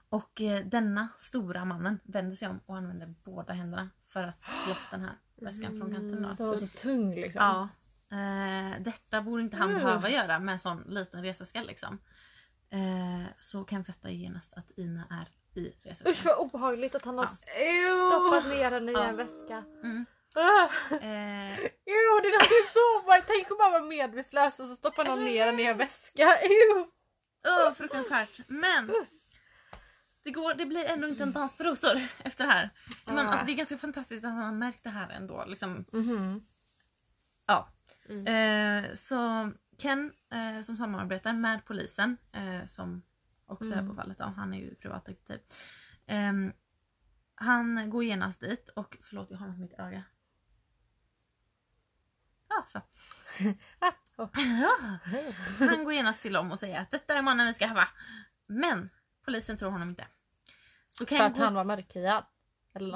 och 0.08 0.40
eh, 0.40 0.66
denna 0.66 1.08
stora 1.18 1.64
mannen 1.64 2.00
vände 2.04 2.36
sig 2.36 2.48
om 2.48 2.60
och 2.66 2.76
använde 2.76 3.14
båda 3.24 3.52
händerna 3.52 3.90
för 4.06 4.22
att 4.24 4.48
få 4.48 4.68
loss 4.68 4.86
den 4.90 5.00
här 5.00 5.14
väskan 5.34 5.78
från 5.78 5.92
kanten. 5.94 6.22
Då. 6.22 6.28
Den 6.34 6.46
var 6.50 6.56
så 6.56 6.66
tung 6.66 7.14
liksom. 7.14 7.40
Ja. 7.42 7.68
Eh, 8.16 8.82
detta 8.82 9.22
borde 9.22 9.42
inte 9.42 9.56
han 9.56 9.70
Mm. 9.70 9.82
behöva 9.82 10.10
göra 10.10 10.38
med 10.38 10.52
en 10.52 10.58
sån 10.58 10.82
liten 10.88 11.22
resväska 11.22 11.62
liksom. 11.62 11.98
Eh, 12.70 13.24
så 13.40 13.64
Ken 13.64 13.84
fattar 13.84 14.08
ju 14.08 14.16
genast 14.16 14.52
att 14.54 14.70
Ina 14.76 15.04
är 15.10 15.28
i 15.56 15.68
Usch 15.68 15.86
resväskan. 15.86 16.14
vad 16.24 16.38
obehagligt 16.46 16.94
att 16.94 17.04
han 17.04 17.18
har 17.18 17.24
Ja. 17.24 18.10
stoppat 18.10 18.46
ner 18.48 18.70
henne 18.70 18.90
i 18.90 18.94
Ja. 18.94 19.04
en 19.04 19.16
väska. 19.16 19.64
Mm. 19.82 20.06
Uh, 20.36 20.72
Eh, 20.90 21.58
ew, 21.58 22.20
det 22.22 22.28
är 22.28 22.72
så 22.72 23.00
obehagligt. 23.02 23.26
Tänk 23.28 23.50
om 23.50 23.56
man 23.60 23.72
var 23.72 23.88
medvetslös 23.88 24.60
och 24.60 24.66
så 24.66 24.74
stoppar 24.76 25.04
någon 25.04 25.24
ner 25.24 25.46
henne 25.46 25.62
i 25.62 25.66
en 25.66 25.76
väska. 25.78 26.38
Ew. 26.42 26.84
oh, 27.48 27.72
fruktansvärt. 27.74 28.40
Men 28.48 28.94
det, 30.24 30.30
går, 30.30 30.54
det 30.54 30.66
blir 30.66 30.84
ändå 30.84 31.08
inte 31.08 31.22
en 31.22 31.32
dans 31.32 31.56
på 31.56 31.64
rosor 31.64 32.00
efter 32.24 32.46
det 32.46 32.52
här. 32.52 32.70
Men, 33.06 33.18
Ah. 33.18 33.30
alltså, 33.30 33.46
det 33.46 33.52
är 33.52 33.56
ganska 33.56 33.78
fantastiskt 33.78 34.24
att 34.24 34.30
han 34.32 34.42
har 34.42 34.52
märkt 34.52 34.84
det 34.84 34.90
här 34.90 35.08
ändå. 35.10 35.44
Liksom. 35.46 35.84
Mhm. 35.92 36.46
Ja. 37.46 37.68
Mm. 38.08 38.26
Eh, 38.86 38.92
så 38.94 39.50
Ken 39.78 40.12
eh, 40.32 40.62
som 40.62 40.76
samarbetar 40.76 41.32
med 41.32 41.64
polisen 41.64 42.16
eh, 42.32 42.66
som 42.66 43.02
också 43.46 43.70
är 43.72 43.76
på 43.76 43.82
Mm. 43.82 43.96
fallet. 43.96 44.18
Då, 44.18 44.24
han 44.24 44.54
är 44.54 44.58
ju 44.58 44.74
privatdetektiv. 44.74 45.40
Ehm, 46.06 46.52
han 47.34 47.90
går 47.90 48.04
genast 48.04 48.40
dit 48.40 48.68
och 48.68 48.96
förlåt 49.02 49.30
jag 49.30 49.38
har 49.38 49.46
något 49.46 49.56
i 49.56 49.60
mitt 49.60 49.78
öga. 49.80 50.02
Ja, 52.48 52.64
så. 52.66 52.80
Ah, 53.78 53.92
oh. 54.16 54.28
Han 55.68 55.84
går 55.84 55.92
genast 55.92 56.22
till 56.22 56.32
dem 56.32 56.52
och 56.52 56.58
säger 56.58 56.80
att 56.80 56.90
detta 56.90 57.14
är 57.14 57.22
mannen 57.22 57.46
vi 57.46 57.52
ska 57.54 57.66
haffa. 57.66 57.88
Men 58.46 58.90
polisen 59.24 59.56
tror 59.56 59.70
honom 59.70 59.88
inte. 59.88 60.06
Så 60.90 61.06
Ken 61.06 61.18
För 61.18 61.24
att 61.26 61.36
går- 61.36 61.44
han 61.44 61.54
var 61.54 61.64
mörkhyad. 61.64 62.24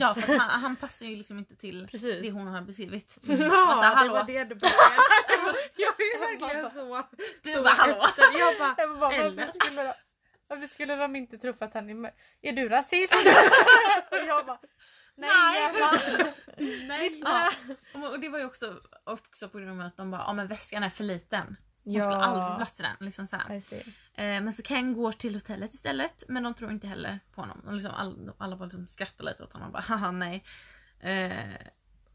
Ja, 0.01 0.15
för 0.15 0.21
att 0.35 0.41
han, 0.41 0.41
han 0.63 0.77
passar 0.77 1.07
ju 1.07 1.17
liksom 1.17 1.39
inte 1.39 1.57
till 1.57 1.89
Precis. 1.91 2.23
det 2.23 2.31
hon 2.31 2.47
har 2.47 2.63
beskrivit. 2.63 3.19
Ja, 3.23 3.33
Och 3.35 3.39
så, 3.39 3.81
det 3.81 3.87
hallå. 3.87 4.13
var 4.13 4.25
det 4.25 4.45
du 4.45 4.55
började. 4.55 4.79
Jag 5.77 6.01
är 6.01 6.21
verkligen 6.41 6.71
så. 6.71 7.09
Du 7.43 7.53
så 7.53 7.63
bara, 7.63 7.75
hallå. 7.75 8.05
efter. 8.05 8.39
Jag 8.39 8.59
bara, 8.59 8.75
Jag 8.79 8.99
bara, 8.99 9.11
varför, 9.11 9.61
skulle 9.61 9.95
varför 10.49 10.67
skulle 10.67 10.97
de 10.97 11.17
inte 11.17 11.55
att 11.59 11.75
han 11.75 12.07
är 12.43 12.53
du 12.53 12.69
rasist? 12.69 13.15
och 14.11 14.17
jag 14.29 14.47
bara, 14.47 14.61
nej, 15.15 15.31
Nej. 15.55 15.65
Emma. 15.67 16.33
nej. 16.89 17.21
Ja. 17.25 17.53
Och 17.93 18.21
det 18.21 18.29
var 18.29 18.39
ju 18.39 18.45
också, 18.45 18.81
också 19.05 19.49
på 19.49 19.59
grund 19.59 19.81
av 19.81 19.87
att 19.87 19.97
de 19.97 20.11
bara, 20.11 20.21
ja 20.27 20.33
men 20.33 20.47
väskan 20.47 20.83
är 20.83 20.91
för 20.91 21.05
liten. 21.05 21.57
Hon 21.85 22.01
skulle 22.01 22.17
aldrig 22.17 22.47
få 22.49 22.57
plats 22.57 22.81
i 22.81 22.83
den. 22.83 22.97
Liksom 23.01 23.27
så. 23.27 23.37
Eh, 23.37 23.61
men 24.15 24.53
så 24.53 24.63
Ken 24.63 24.95
går 24.95 25.13
till 25.13 25.35
hotellet 25.35 25.75
istället 25.75 26.25
men 26.29 26.43
de 26.43 26.55
tror 26.55 26.71
inte 26.71 26.87
heller 26.87 27.21
på 27.35 27.41
honom. 27.41 27.61
Och 27.67 27.73
liksom 27.73 27.91
all, 27.91 28.33
alla 28.39 28.57
bara 28.57 28.65
liksom 28.65 28.87
skrattar 28.87 29.25
lite 29.25 29.43
åt 29.43 29.53
honom 29.53 29.67
och 29.67 29.73
bara 29.73 29.83
haha 29.83 30.11
nej. 30.11 30.45
Eh, 31.01 31.57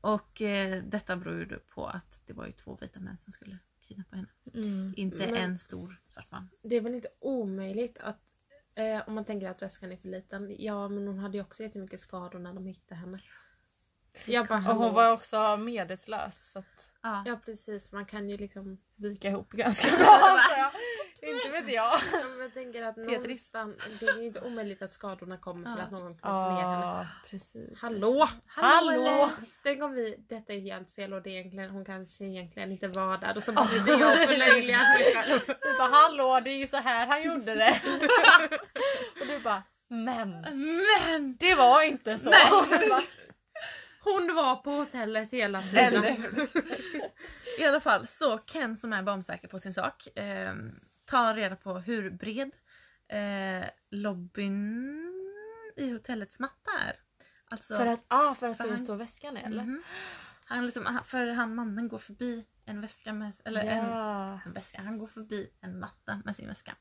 och 0.02 0.42
eh, 0.42 0.84
detta 0.84 1.16
beror 1.16 1.40
ju 1.40 1.60
på 1.60 1.88
att 1.88 2.22
det 2.26 2.34
var 2.34 2.46
ju 2.46 2.52
två 2.52 2.78
vita 2.82 3.00
män 3.00 3.18
som 3.22 3.32
skulle 3.32 3.58
kidnappa 3.84 4.16
henne. 4.16 4.28
Mm. 4.54 4.94
Inte 4.98 5.18
Men- 5.18 5.36
en 5.36 5.58
stor 5.58 6.02
svart 6.14 6.32
man. 6.32 6.50
Det 6.62 6.76
är 6.76 6.82
väl 6.82 6.96
inte 6.96 7.10
omöjligt 7.20 7.98
att 7.98 8.20
eh, 8.76 9.08
om 9.08 9.14
man 9.16 9.26
tänker 9.26 9.50
att 9.50 9.62
väskan 9.62 9.92
är 9.92 9.98
för 9.98 10.08
liten. 10.08 10.56
Ja 10.60 10.88
men 10.88 11.08
hon 11.08 11.20
hade 11.20 11.38
ju 11.38 11.44
också 11.44 11.64
jättemycket 11.64 12.00
skador 12.00 12.40
när 12.40 12.54
de 12.54 12.66
hittade 12.66 13.02
henne. 13.02 13.20
Jag 14.26 14.48
bara, 14.48 14.72
Och 14.72 14.76
hon 14.76 14.94
var 14.94 15.14
också 15.14 15.58
medvetslös 15.58 16.52
så 16.52 16.60
att 16.60 16.90
Ja. 17.04 17.24
Ja 17.26 17.40
precis, 17.46 17.92
man 17.92 18.06
kan 18.06 18.30
ju 18.30 18.38
liksom... 18.38 18.78
vika 18.96 19.28
ihop 19.28 19.52
ganska 19.52 19.88
bra. 19.98 20.40
inte 21.22 21.52
vet 21.52 21.74
jag. 21.74 22.00
Ja, 22.12 22.22
jag 22.40 22.54
tänker 22.54 22.84
att 22.84 22.98
någonstans, 22.98 23.90
det 24.00 24.06
är 24.06 24.22
inte 24.22 24.42
omöjligt 24.42 24.82
att 24.82 24.92
skadorna 24.92 25.38
kommer 25.38 25.76
för 25.76 25.82
att 25.84 25.92
någon 25.92 26.14
knäcker 26.18 26.52
ner 26.52 26.62
henne. 26.62 27.08
Precis. 27.30 27.82
Hallå! 27.82 28.30
Hallå! 28.46 28.92
eller? 28.92 29.30
Tänk 29.64 29.84
om 29.84 29.94
vi, 29.94 30.16
detta 30.30 30.54
är 30.54 30.60
helt 30.60 30.92
fel 30.92 31.14
och 31.14 31.22
det 31.22 31.30
är 31.30 31.40
egentligen, 31.40 31.70
hon 31.70 31.86
kanske 31.86 32.26
egentligen 32.26 32.72
inte 32.72 32.88
var 32.88 33.18
där 33.18 33.38
och 33.38 33.44
så 33.44 33.52
blir 33.52 34.00
jag 34.00 34.18
förlöjligad. 34.28 34.82
Du 35.62 35.78
bara 35.78 35.90
hallå 35.90 36.40
det 36.44 36.50
är 36.50 36.58
ju 36.58 36.68
så 36.68 36.78
här 36.78 37.08
han 37.08 37.24
gjorde 37.24 37.56
det. 37.56 37.82
och 39.22 39.28
du 39.28 39.40
bara 39.40 39.64
men 39.88 40.42
Men! 41.00 41.38
det 41.40 41.56
var 41.56 41.82
inte 41.82 42.18
så. 42.18 42.30
Nej. 42.30 42.52
Och 42.52 42.68
du 42.80 42.90
bara, 42.90 43.04
Hon 44.04 44.36
var 44.36 44.56
på 44.56 44.72
hotellet 44.72 45.32
hela 45.32 45.62
tiden. 45.62 46.04
Eller 46.04 46.50
I 47.60 47.66
alla 47.66 47.80
fall, 47.80 48.08
så 48.08 48.38
Ken 48.38 48.78
som 48.78 48.94
är 48.94 49.04
bombsäker 49.04 49.48
på 49.48 49.60
sin 49.60 49.74
sak 49.74 50.18
eh, 50.18 50.54
tar 51.06 51.34
reda 51.36 51.56
på 51.56 51.80
hur 51.80 52.10
bred 52.10 52.52
eh, 53.08 53.66
lobbyn 53.92 55.10
i 55.76 55.92
hotellets 55.92 56.40
matta 56.40 56.72
är. 56.88 56.96
Alltså, 57.50 57.78
för 57.78 57.86
att, 57.86 58.04
ah, 58.08 58.36
för 58.36 58.50
att 58.50 58.58
se 58.58 58.64
För 58.64 58.70
hur 58.70 58.76
han- 58.78 58.86
stor 58.86 58.96
väskan 58.96 59.38
är 59.38 59.46
eller? 59.46 59.64
Mhm. 59.64 59.84
han 60.46 60.66
liksom, 60.66 60.86
han- 60.86 61.04
för 61.04 61.28
han 61.28 61.56
mannen 61.56 61.88
går 61.88 61.98
förbi 61.98 62.46
en 62.66 62.82
väska 62.82 63.14
med, 63.14 63.34
eller 63.46 63.64
Ja. 63.64 64.40
en 64.46 64.54
väska. 64.54 64.82
Han 64.82 64.98
går 64.98 65.08
förbi 65.08 65.50
en 65.62 65.80
matta 65.80 66.22
med 66.26 66.36
sin 66.36 66.48
väska. 66.48 66.76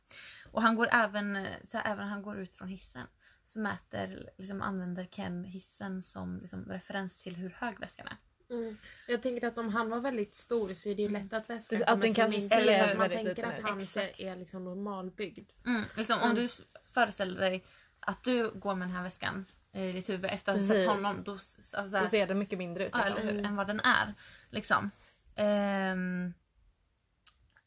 Och 0.53 0.62
han 0.62 0.77
går 0.77 0.89
även, 0.93 1.37
eh, 1.37 1.53
så 1.64 1.79
här, 1.79 1.93
även 1.93 2.09
han 2.09 2.23
går 2.23 2.39
ut 2.39 2.55
från 2.55 2.68
hissen 2.68 3.07
så 3.45 3.59
mäter, 3.61 4.30
liksom 4.38 4.62
använder 4.62 5.05
Ken 5.05 5.45
hissen 5.45 6.03
som 6.03 6.38
liksom, 6.40 6.64
referens 6.64 7.18
till 7.18 7.36
hur 7.36 7.51
hög 7.51 7.80
väskan 7.80 8.07
är. 8.07 8.16
Mm. 8.55 8.76
Jag 9.09 9.22
tänker 9.22 9.47
att 9.49 9.59
om 9.59 9.68
han 9.68 9.90
var 9.90 10.01
väldigt 10.01 10.34
stor 10.34 10.74
så 10.74 10.88
är 10.88 10.95
det 10.95 11.03
ju 11.03 11.09
lätt 11.09 11.32
att 11.32 11.51
väskan 11.51 11.82
Att 11.82 11.88
kommer 11.88 12.03
den 12.07 12.14
se 12.14 12.20
kanske 12.20 12.38
mindre 12.40 12.90
ut. 12.93 12.99
Man 12.99 13.09
tänker 13.09 13.28
liten 13.28 13.45
att 13.51 13.61
han 13.70 13.80
Exakt. 13.80 14.20
är 14.20 14.36
liksom 14.36 14.64
normalbyggd. 14.64 15.51
Mm, 15.66 15.82
liksom, 15.97 16.18
om 16.18 16.30
Mm. 16.30 16.36
du 16.43 16.49
föreställer 16.93 17.40
dig 17.40 17.64
att 18.01 18.24
du 18.24 18.51
går 18.51 18.74
med 18.74 18.88
den 18.88 18.97
här 18.97 19.03
väskan 19.03 19.47
i 19.72 19.93
ditt 19.93 20.09
huvud 20.09 20.30
efter 20.30 20.53
att 20.55 20.61
ha 20.61 20.66
sett 20.66 20.88
honom. 20.88 21.22
Då, 21.24 21.32
alltså, 21.32 22.01
Då 22.01 22.07
ser 22.07 22.26
det 22.26 22.34
mycket 22.34 22.59
mindre 22.59 22.86
ut. 22.86 22.90
Ja, 22.93 22.99
Liksom. 22.99 23.18
eller 23.22 23.32
hur? 23.32 23.47
Än 23.47 23.57
vad 23.57 23.66
den 23.66 23.80
är. 23.80 24.14
Liksom. 24.51 24.90
Ehm, 25.36 26.34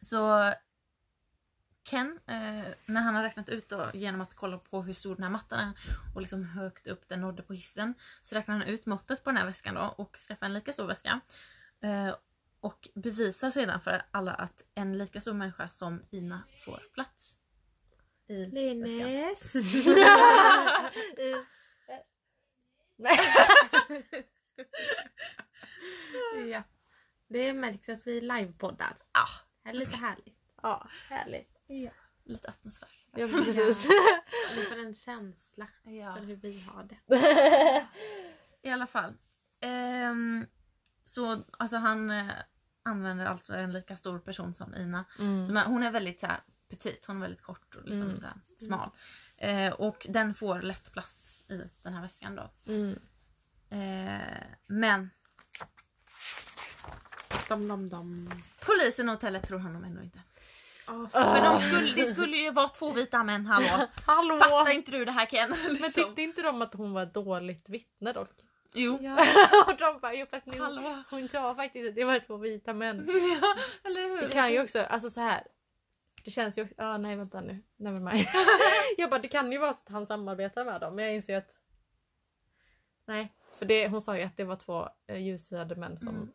så 0.01 0.53
Ken, 1.85 2.19
eh, 2.27 2.65
när 2.85 3.01
han 3.01 3.15
har 3.15 3.23
räknat 3.23 3.49
ut 3.49 3.69
då, 3.69 3.91
genom 3.93 4.21
att 4.21 4.33
kolla 4.35 4.57
på 4.57 4.81
hur 4.81 4.93
stor 4.93 5.15
den 5.15 5.23
här 5.23 5.29
mattan 5.29 5.59
är 5.59 5.71
och 6.15 6.21
liksom 6.21 6.43
hur 6.43 6.61
högt 6.61 6.87
upp 6.87 7.07
den 7.07 7.21
nådde 7.21 7.43
på 7.43 7.53
hissen 7.53 7.93
så 8.21 8.35
räknar 8.35 8.57
han 8.57 8.67
ut 8.67 8.85
måttet 8.85 9.23
på 9.23 9.29
den 9.29 9.37
här 9.37 9.45
väskan 9.45 9.75
då 9.75 9.93
och 9.97 10.15
skaffar 10.17 10.45
en 10.45 10.53
lika 10.53 10.73
stor 10.73 10.87
väska. 10.87 11.19
Eh, 11.81 12.15
och 12.59 12.89
bevisar 12.95 13.51
sedan 13.51 13.81
för 13.81 14.01
alla 14.11 14.33
att 14.33 14.63
en 14.75 14.97
lika 14.97 15.21
stor 15.21 15.33
människa 15.33 15.69
som 15.69 16.01
Ina 16.11 16.43
får 16.65 16.83
plats 16.93 17.35
i 18.27 18.45
Nej. 22.97 23.19
ja. 26.51 26.63
Det 27.27 27.53
märks 27.53 27.89
att 27.89 28.07
vi 28.07 28.21
livepoddar. 28.21 28.97
Ja, 29.13 29.25
Det 29.63 29.69
är 29.69 29.73
lite 29.73 29.97
härligt. 29.97 30.37
Ja, 30.61 30.87
härligt. 31.09 31.54
Ja. 31.67 31.91
lite 32.23 32.49
atmosfär. 32.49 32.87
sådär. 32.95 33.21
Ja, 33.21 33.27
precis. 33.27 33.85
Vi 34.55 34.61
får 34.69 34.79
en 34.79 34.93
känsla 34.93 35.67
Ja. 35.83 36.15
för 36.15 36.21
hur 36.23 36.35
vi 36.35 36.61
har 36.61 36.83
det. 36.83 37.87
I 38.61 38.69
alla 38.71 38.87
fall. 38.87 39.13
Ehm, 39.61 40.45
så 41.05 41.43
alltså 41.51 41.77
han 41.77 42.11
eh, 42.11 42.25
använder 42.83 43.25
alltså 43.25 43.53
en 43.53 43.73
lika 43.73 43.97
stor 43.97 44.19
person 44.19 44.53
som 44.53 44.75
Ina. 44.75 45.05
Mm. 45.19 45.45
Som 45.45 45.57
är, 45.57 45.65
hon 45.65 45.83
är 45.83 45.91
väldigt 45.91 46.19
så 46.19 46.27
här, 46.27 46.39
petit, 46.69 47.05
hon 47.05 47.17
är 47.17 47.21
väldigt 47.21 47.41
kort 47.41 47.75
och 47.75 47.81
liksom, 47.83 48.01
Mm. 48.01 48.19
så 48.19 48.25
här, 48.25 48.35
smal. 48.57 48.89
Eh, 49.37 49.73
och 49.73 50.05
den 50.09 50.33
får 50.33 50.61
lätt 50.61 50.91
plats 50.91 51.41
i 51.49 51.69
den 51.81 51.93
här 51.93 52.01
väskan 52.01 52.35
då. 52.35 52.51
Mm. 52.65 52.99
Eh, 53.69 54.43
men 54.67 55.09
Dom, 57.49 57.67
dom, 57.67 57.89
dom. 57.89 58.31
polisen 58.65 59.09
och 59.09 59.15
hotellet 59.15 59.47
tror 59.47 59.59
honom 59.59 59.83
ändå 59.83 60.01
inte. 60.03 60.19
Oh, 60.87 61.07
För 61.09 61.41
de 61.43 61.61
skulle, 61.61 61.93
det 61.93 62.05
skulle 62.05 62.37
ju 62.37 62.51
vara 62.51 62.67
två 62.67 62.91
vita 62.91 63.23
män, 63.23 63.45
hallå. 63.45 63.87
Hallå! 64.05 64.39
Fattar 64.39 64.71
inte 64.71 64.91
du 64.91 65.05
det 65.05 65.11
här 65.11 65.25
Ken? 65.25 65.49
Men 65.65 65.73
Liksom. 65.73 65.91
tyckte 66.03 66.21
inte 66.21 66.41
de 66.41 66.61
att 66.61 66.73
hon 66.73 66.93
var 66.93 67.03
ett 67.03 67.13
dåligt 67.13 67.69
vittne 67.69 68.13
dock? 68.13 68.29
Jo. 68.73 68.97
Ja. 69.01 69.13
och 69.67 69.77
de 69.77 69.99
bara, 69.99 70.13
jo 70.13 70.25
fast 70.31 70.45
nu, 70.45 70.59
Hallå. 70.59 71.03
hon 71.09 71.29
sa 71.29 71.55
faktiskt 71.55 71.89
att 71.89 71.95
det 71.95 72.03
var 72.03 72.19
två 72.19 72.37
vita 72.37 72.73
män. 72.73 73.05
ja, 73.41 73.55
eller 73.89 74.01
hur? 74.01 74.21
Det 74.21 74.29
kan 74.33 74.51
ju 74.53 74.61
också, 74.63 74.79
alltså 74.81 75.09
så 75.09 75.19
här. 75.21 75.43
Det 76.23 76.31
känns 76.31 76.57
ju 76.57 76.63
också, 76.63 76.75
ah, 76.77 76.97
nej 76.97 77.15
vänta 77.15 77.41
nu, 77.41 77.63
never 77.77 77.99
mind. 77.99 78.27
jag 78.97 79.09
bara, 79.09 79.19
det 79.19 79.27
kan 79.27 79.51
ju 79.51 79.57
vara 79.57 79.73
så 79.73 79.83
att 79.85 79.91
han 79.93 80.05
samarbetar 80.05 80.65
med 80.65 80.81
dem 80.81 80.95
men 80.95 81.05
jag 81.05 81.13
inser 81.15 81.37
att 81.37 81.59
Nej, 83.07 83.33
för 83.59 83.65
det, 83.65 83.87
hon 83.87 84.01
sa 84.01 84.17
ju 84.17 84.23
att 84.23 84.37
det 84.37 84.43
var 84.43 84.55
två 84.55 84.89
eh, 85.07 85.17
ljushyade 85.17 85.75
män 85.75 85.97
som 85.97 86.07
Mm. 86.09 86.29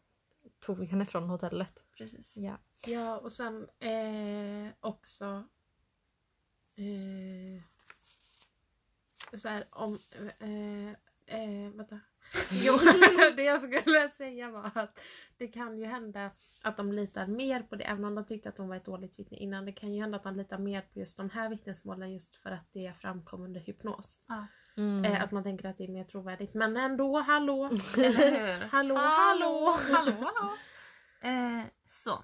Tog 0.61 0.85
henne 0.85 1.07
från 1.07 1.29
hotellet. 1.29 1.83
Precis. 1.97 2.37
Ja. 2.37 2.59
Ja, 2.87 3.19
och 3.19 3.33
sen 3.33 3.69
eh, 3.79 4.73
också... 4.81 5.45
Eh, 6.75 7.63
så 9.39 9.49
här, 9.49 9.65
om... 9.71 9.99
Eh, 10.39 10.89
eh, 11.31 11.71
vänta. 11.75 12.01
Jo, 12.51 12.73
det 13.37 13.43
jag 13.43 13.63
skulle 13.63 14.09
säga 14.09 14.51
var 14.51 14.71
att 14.75 15.01
det 15.39 15.49
kan 15.49 15.79
ju 15.79 15.87
hända 15.87 16.31
att 16.63 16.77
de 16.77 16.93
litar 16.93 17.27
mer 17.27 17.63
på 17.63 17.77
det. 17.77 17.85
Även 17.85 18.05
om 18.05 18.15
de 18.15 18.25
tyckte 18.25 18.49
att 18.49 18.59
hon 18.59 18.69
var 18.69 18.77
ett 18.77 18.85
dåligt 18.85 19.19
vittne 19.19 19.37
innan. 19.37 19.65
Det 19.65 19.73
kan 19.73 19.93
ju 19.93 20.01
hända 20.01 20.17
att 20.17 20.25
de 20.25 20.37
litar 20.37 20.59
mer 20.59 20.81
på 20.81 20.99
just 20.99 21.17
de 21.17 21.31
här 21.31 21.49
vittnesmålen 21.49 22.13
just 22.13 22.37
för 22.37 22.51
att 22.51 22.67
det 22.73 22.93
framkom 22.99 23.43
under 23.43 23.61
hypnos. 23.61 24.19
Ja. 24.27 24.47
Mm. 24.77 25.05
Eh, 25.05 25.23
att 25.23 25.31
man 25.31 25.43
tänker 25.43 25.69
att 25.69 25.77
det 25.79 25.85
är 25.85 25.89
mer 25.89 26.05
trovärdigt. 26.05 26.55
Men 26.55 26.77
ändå, 26.77 27.21
hallå! 27.27 27.71
Hallå, 28.71 28.97
hallå! 28.97 29.77
Hallå, 29.93 30.13
hallå. 30.35 30.57
Eh, 31.21 31.65
så. 31.87 32.23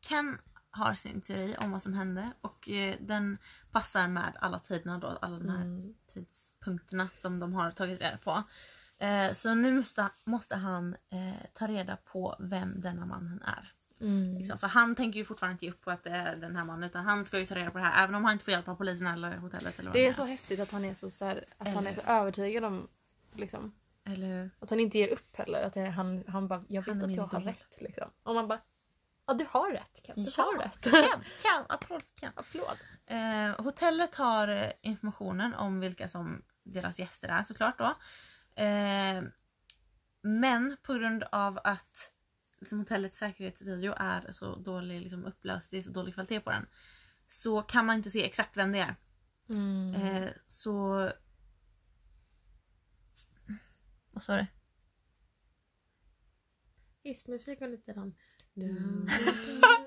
Ken 0.00 0.38
har 0.70 0.94
sin 0.94 1.20
teori 1.20 1.56
om 1.58 1.70
vad 1.72 1.82
som 1.82 1.94
hände 1.94 2.30
och 2.40 2.68
eh, 2.68 2.96
den 3.00 3.38
passar 3.72 4.08
med 4.08 4.36
alla 4.40 4.58
tiderna 4.58 4.98
då, 4.98 5.06
alla 5.22 5.38
de 5.38 5.48
här 5.48 5.62
Mm. 5.62 5.94
tidspunkterna 6.14 7.08
som 7.14 7.38
de 7.40 7.52
har 7.54 7.70
tagit 7.70 8.00
reda 8.00 8.16
på. 8.18 8.42
Eh, 8.98 9.32
så 9.32 9.54
nu 9.54 9.72
måste, 9.72 10.08
måste 10.24 10.56
han 10.56 10.96
eh, 11.10 11.46
ta 11.52 11.66
reda 11.66 11.96
på 11.96 12.36
vem 12.38 12.80
denna 12.80 13.06
mannen 13.06 13.42
är. 13.42 13.72
Mm. 14.00 14.38
Liksom. 14.38 14.58
För 14.58 14.66
han 14.66 14.94
tänker 14.94 15.18
ju 15.18 15.24
fortfarande 15.24 15.52
inte 15.52 15.64
ge 15.64 15.70
upp 15.72 15.80
på 15.80 15.90
att 15.90 16.04
det 16.04 16.10
är 16.10 16.36
den 16.36 16.56
här 16.56 16.64
mannen 16.64 16.84
utan 16.90 17.04
han 17.04 17.24
ska 17.24 17.38
ju 17.38 17.46
ta 17.46 17.54
reda 17.54 17.70
på 17.70 17.78
det 17.78 17.84
här 17.84 18.04
även 18.04 18.14
om 18.14 18.24
han 18.24 18.32
inte 18.32 18.44
får 18.44 18.52
hjälp 18.52 18.68
av 18.68 18.74
polisen 18.74 19.06
eller 19.06 19.36
hotellet. 19.36 19.78
Eller 19.78 19.88
vad 19.90 19.96
Det 19.96 20.04
är 20.04 20.08
det 20.08 20.14
så 20.14 20.24
häftigt 20.24 20.60
att 20.60 20.70
han 20.70 20.84
är 20.84 20.94
så, 20.94 21.10
så 21.10 21.24
här, 21.24 21.44
att 21.58 21.68
han 21.68 21.86
är 21.86 21.94
så 21.94 22.00
övertygad 22.00 22.64
om 22.64 22.88
liksom, 23.34 23.74
Eller 24.04 24.50
att 24.60 24.70
han 24.70 24.80
inte 24.80 24.98
ger 24.98 25.08
upp 25.08 25.36
heller. 25.36 25.62
Att 25.62 25.76
är- 25.76 25.90
han, 25.90 26.24
han 26.28 26.48
bara, 26.48 26.64
jag 26.68 26.82
vet 26.82 26.88
Han 26.94 27.02
är 27.02 27.08
att 27.08 27.16
jag 27.16 27.26
har 27.26 27.40
rätt. 27.40 27.76
Liksom. 27.80 28.10
Och 28.22 28.34
man 28.34 28.48
bara, 28.48 28.60
ja 29.26 29.34
du 29.34 29.46
har 29.50 29.72
rätt 29.72 30.00
Ken. 30.06 30.14
Du 30.24 30.30
Ja. 30.36 30.42
har 30.42 30.58
rätt. 30.58 30.84
Ken, 30.84 31.24
Ken, 31.42 31.64
applåd 31.68 32.02
Ken. 32.20 32.32
Applåd. 32.36 32.78
Eh, 33.06 33.64
hotellet 33.64 34.14
har 34.14 34.48
eh, 34.48 34.70
informationen 34.82 35.54
om 35.54 35.80
vilka 35.80 36.08
som 36.08 36.42
deras 36.62 36.98
gäster 36.98 37.28
är 37.28 37.42
såklart 37.42 37.78
då. 37.78 37.94
Eh, 38.62 39.22
men 40.22 40.76
på 40.82 40.94
grund 40.94 41.24
av 41.32 41.60
att 41.64 42.12
liksom, 42.60 42.78
hotellets 42.78 43.18
säkerhetsvideo 43.18 43.94
är 43.96 44.32
så 44.32 44.56
dålig 44.56 45.00
liksom, 45.00 45.24
upplöst, 45.24 45.70
det 45.70 45.78
är 45.78 45.82
så 45.82 45.90
dålig 45.90 46.14
kvalitet 46.14 46.40
på 46.40 46.50
den. 46.50 46.66
Så 47.28 47.62
kan 47.62 47.86
man 47.86 47.96
inte 47.96 48.10
se 48.10 48.24
exakt 48.24 48.56
vem 48.56 48.72
det 48.72 48.78
är. 48.78 48.96
Mm. 49.48 49.94
Eh, 49.94 50.28
så... 50.46 51.10
Vad 54.12 54.22
sa 54.22 54.36
du? 54.36 54.46
Hissmusik 57.02 57.60
och 57.60 57.68
lite 57.68 57.92
den. 57.92 58.14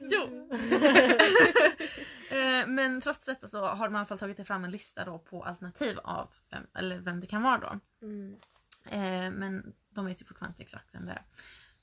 Jo. 0.00 0.48
eh, 2.30 2.66
men 2.66 3.00
trots 3.00 3.24
detta 3.24 3.48
så 3.48 3.66
har 3.66 3.84
de 3.88 3.94
i 3.94 3.98
alla 3.98 4.06
fall 4.06 4.18
tagit 4.18 4.46
fram 4.46 4.64
en 4.64 4.70
lista 4.70 5.04
då 5.04 5.18
på 5.18 5.44
alternativ 5.44 5.98
av 5.98 6.30
vem, 6.50 6.66
eller 6.74 6.98
vem 6.98 7.20
det 7.20 7.26
kan 7.26 7.42
vara 7.42 7.58
då. 7.58 7.80
Mm. 8.06 8.36
Eh, 8.84 9.30
men 9.38 9.74
de 9.90 10.06
vet 10.06 10.20
ju 10.20 10.24
fortfarande 10.24 10.52
inte 10.52 10.62
exakt 10.62 10.94
vem 10.94 11.06
det 11.06 11.12
är. 11.12 11.24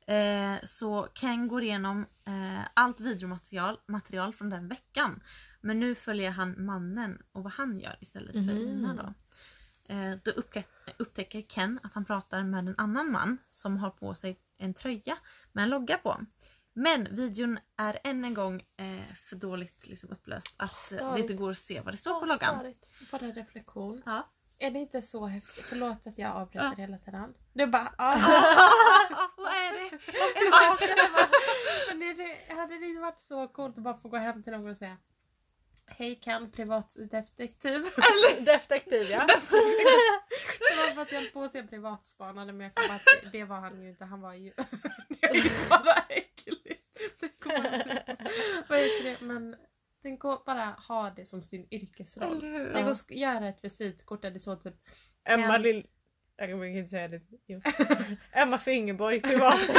Eh, 0.08 0.56
så 0.64 1.08
Ken 1.14 1.48
går 1.48 1.64
igenom 1.64 2.06
eh, 2.26 2.60
allt 2.74 3.00
videomaterial 3.02 3.80
material 3.88 4.34
från 4.34 4.50
den 4.50 4.68
veckan. 4.68 5.24
Men 5.62 5.80
nu 5.80 5.96
följer 5.96 6.32
han 6.32 6.66
mannen 6.66 7.22
och 7.32 7.44
vad 7.44 7.54
han 7.54 7.80
gör 7.80 7.98
istället 8.02 8.32
för 8.34 8.40
Mhm. 8.42 8.58
Ina 8.58 8.94
då. 8.94 9.14
Eh, 9.94 10.16
då 10.24 10.32
upptäcker 10.98 11.42
Ken 11.42 11.80
att 11.84 11.94
han 11.94 12.06
pratar 12.06 12.44
med 12.44 12.60
en 12.68 12.76
annan 12.78 13.12
man 13.12 13.38
som 13.48 13.78
har 13.78 13.90
på 13.90 14.16
sig 14.16 14.40
en 14.58 14.74
tröja 14.74 15.18
med 15.52 15.64
en 15.64 15.70
logga 15.70 15.98
på. 15.98 16.22
Men 16.74 17.08
videon 17.16 17.60
är 17.78 18.00
än 18.04 18.26
en 18.26 18.34
gång 18.34 18.64
eh, 18.78 19.16
för 19.16 19.36
dåligt 19.36 19.88
liksom, 19.88 20.10
upplöst 20.12 20.56
att 20.58 20.92
eh, 21.02 21.14
det 21.14 21.20
inte 21.20 21.34
går 21.34 21.52
att 21.52 21.58
se 21.58 21.82
vad 21.82 21.94
det 21.94 21.98
står 21.98 22.20
på 22.20 22.26
loggan. 22.26 22.74
Bara 23.12 23.22
reflektion. 23.28 24.02
Ja. 24.06 24.30
Är 24.60 24.72
det 24.72 24.80
inte 24.80 25.02
så 25.02 25.26
häftigt? 25.28 25.66
Förlåt 25.66 26.08
att 26.08 26.18
jag 26.18 26.32
avbryter 26.36 26.66
Ja. 26.66 26.74
hela 26.78 26.98
tiden. 26.98 27.34
Det 27.54 27.68
bara... 27.68 27.94
Ah. 27.98 28.18
det? 30.80 31.30
Men 31.88 32.00
det, 32.00 32.14
det, 32.14 32.56
hade 32.56 32.80
det 32.80 32.86
inte 32.86 33.02
varit 33.02 33.20
så 33.20 33.48
coolt 33.48 33.78
att 33.78 33.84
bara 33.84 33.98
få 33.98 34.10
gå 34.10 34.18
hem 34.18 34.44
till 34.44 34.54
någon 34.54 34.70
och 34.70 34.78
säga 34.78 34.98
Hej 35.90 36.16
Ken, 36.16 36.52
privatdetektiv. 36.52 37.86
Detektiv 38.40 39.10
ja. 39.10 39.26
Det 39.28 40.76
var 40.78 40.94
för 40.94 41.02
att 41.02 41.12
jag 41.12 41.22
höll 41.22 41.30
på 41.30 41.44
att 41.44 41.52
säga 41.52 41.68
privatspanare 41.68 42.54
men 42.54 42.62
jag 42.62 42.76
kom 42.76 42.96
att 42.96 43.32
det, 43.32 43.44
var 43.44 43.60
han 43.60 43.82
ju 43.82 43.90
inte. 43.90 44.06
Han 44.06 44.22
var 44.22 44.34
ju... 44.34 44.54
det 45.10 45.26
är 45.28 45.70
bara 45.70 46.06
äckligt. 46.10 46.84
Vad 48.68 48.80
heter 48.80 49.04
det? 49.04 49.26
Men 49.26 49.56
den 50.04 50.18
går 50.18 50.42
bara 50.46 50.66
ha 50.66 51.10
det 51.10 51.26
som 51.26 51.44
sin 51.44 51.68
yrkesroll. 51.72 52.40
Den 52.40 52.84
går 52.84 52.92
att 52.92 53.12
göra 53.12 53.48
ett 53.48 53.64
visitkort 53.64 54.22
där 54.22 54.32
det 54.32 54.40
så 54.40 54.56
typ 54.56 54.76
Emma. 55.24 55.58
Lill... 55.58 55.88
Jag 56.38 56.50
kan 56.50 56.66
inte 56.66 56.90
säga 56.90 57.08
det. 57.08 57.22
Emma 58.32 58.58
Fingerborg 58.58 59.22
privat. 59.22 59.60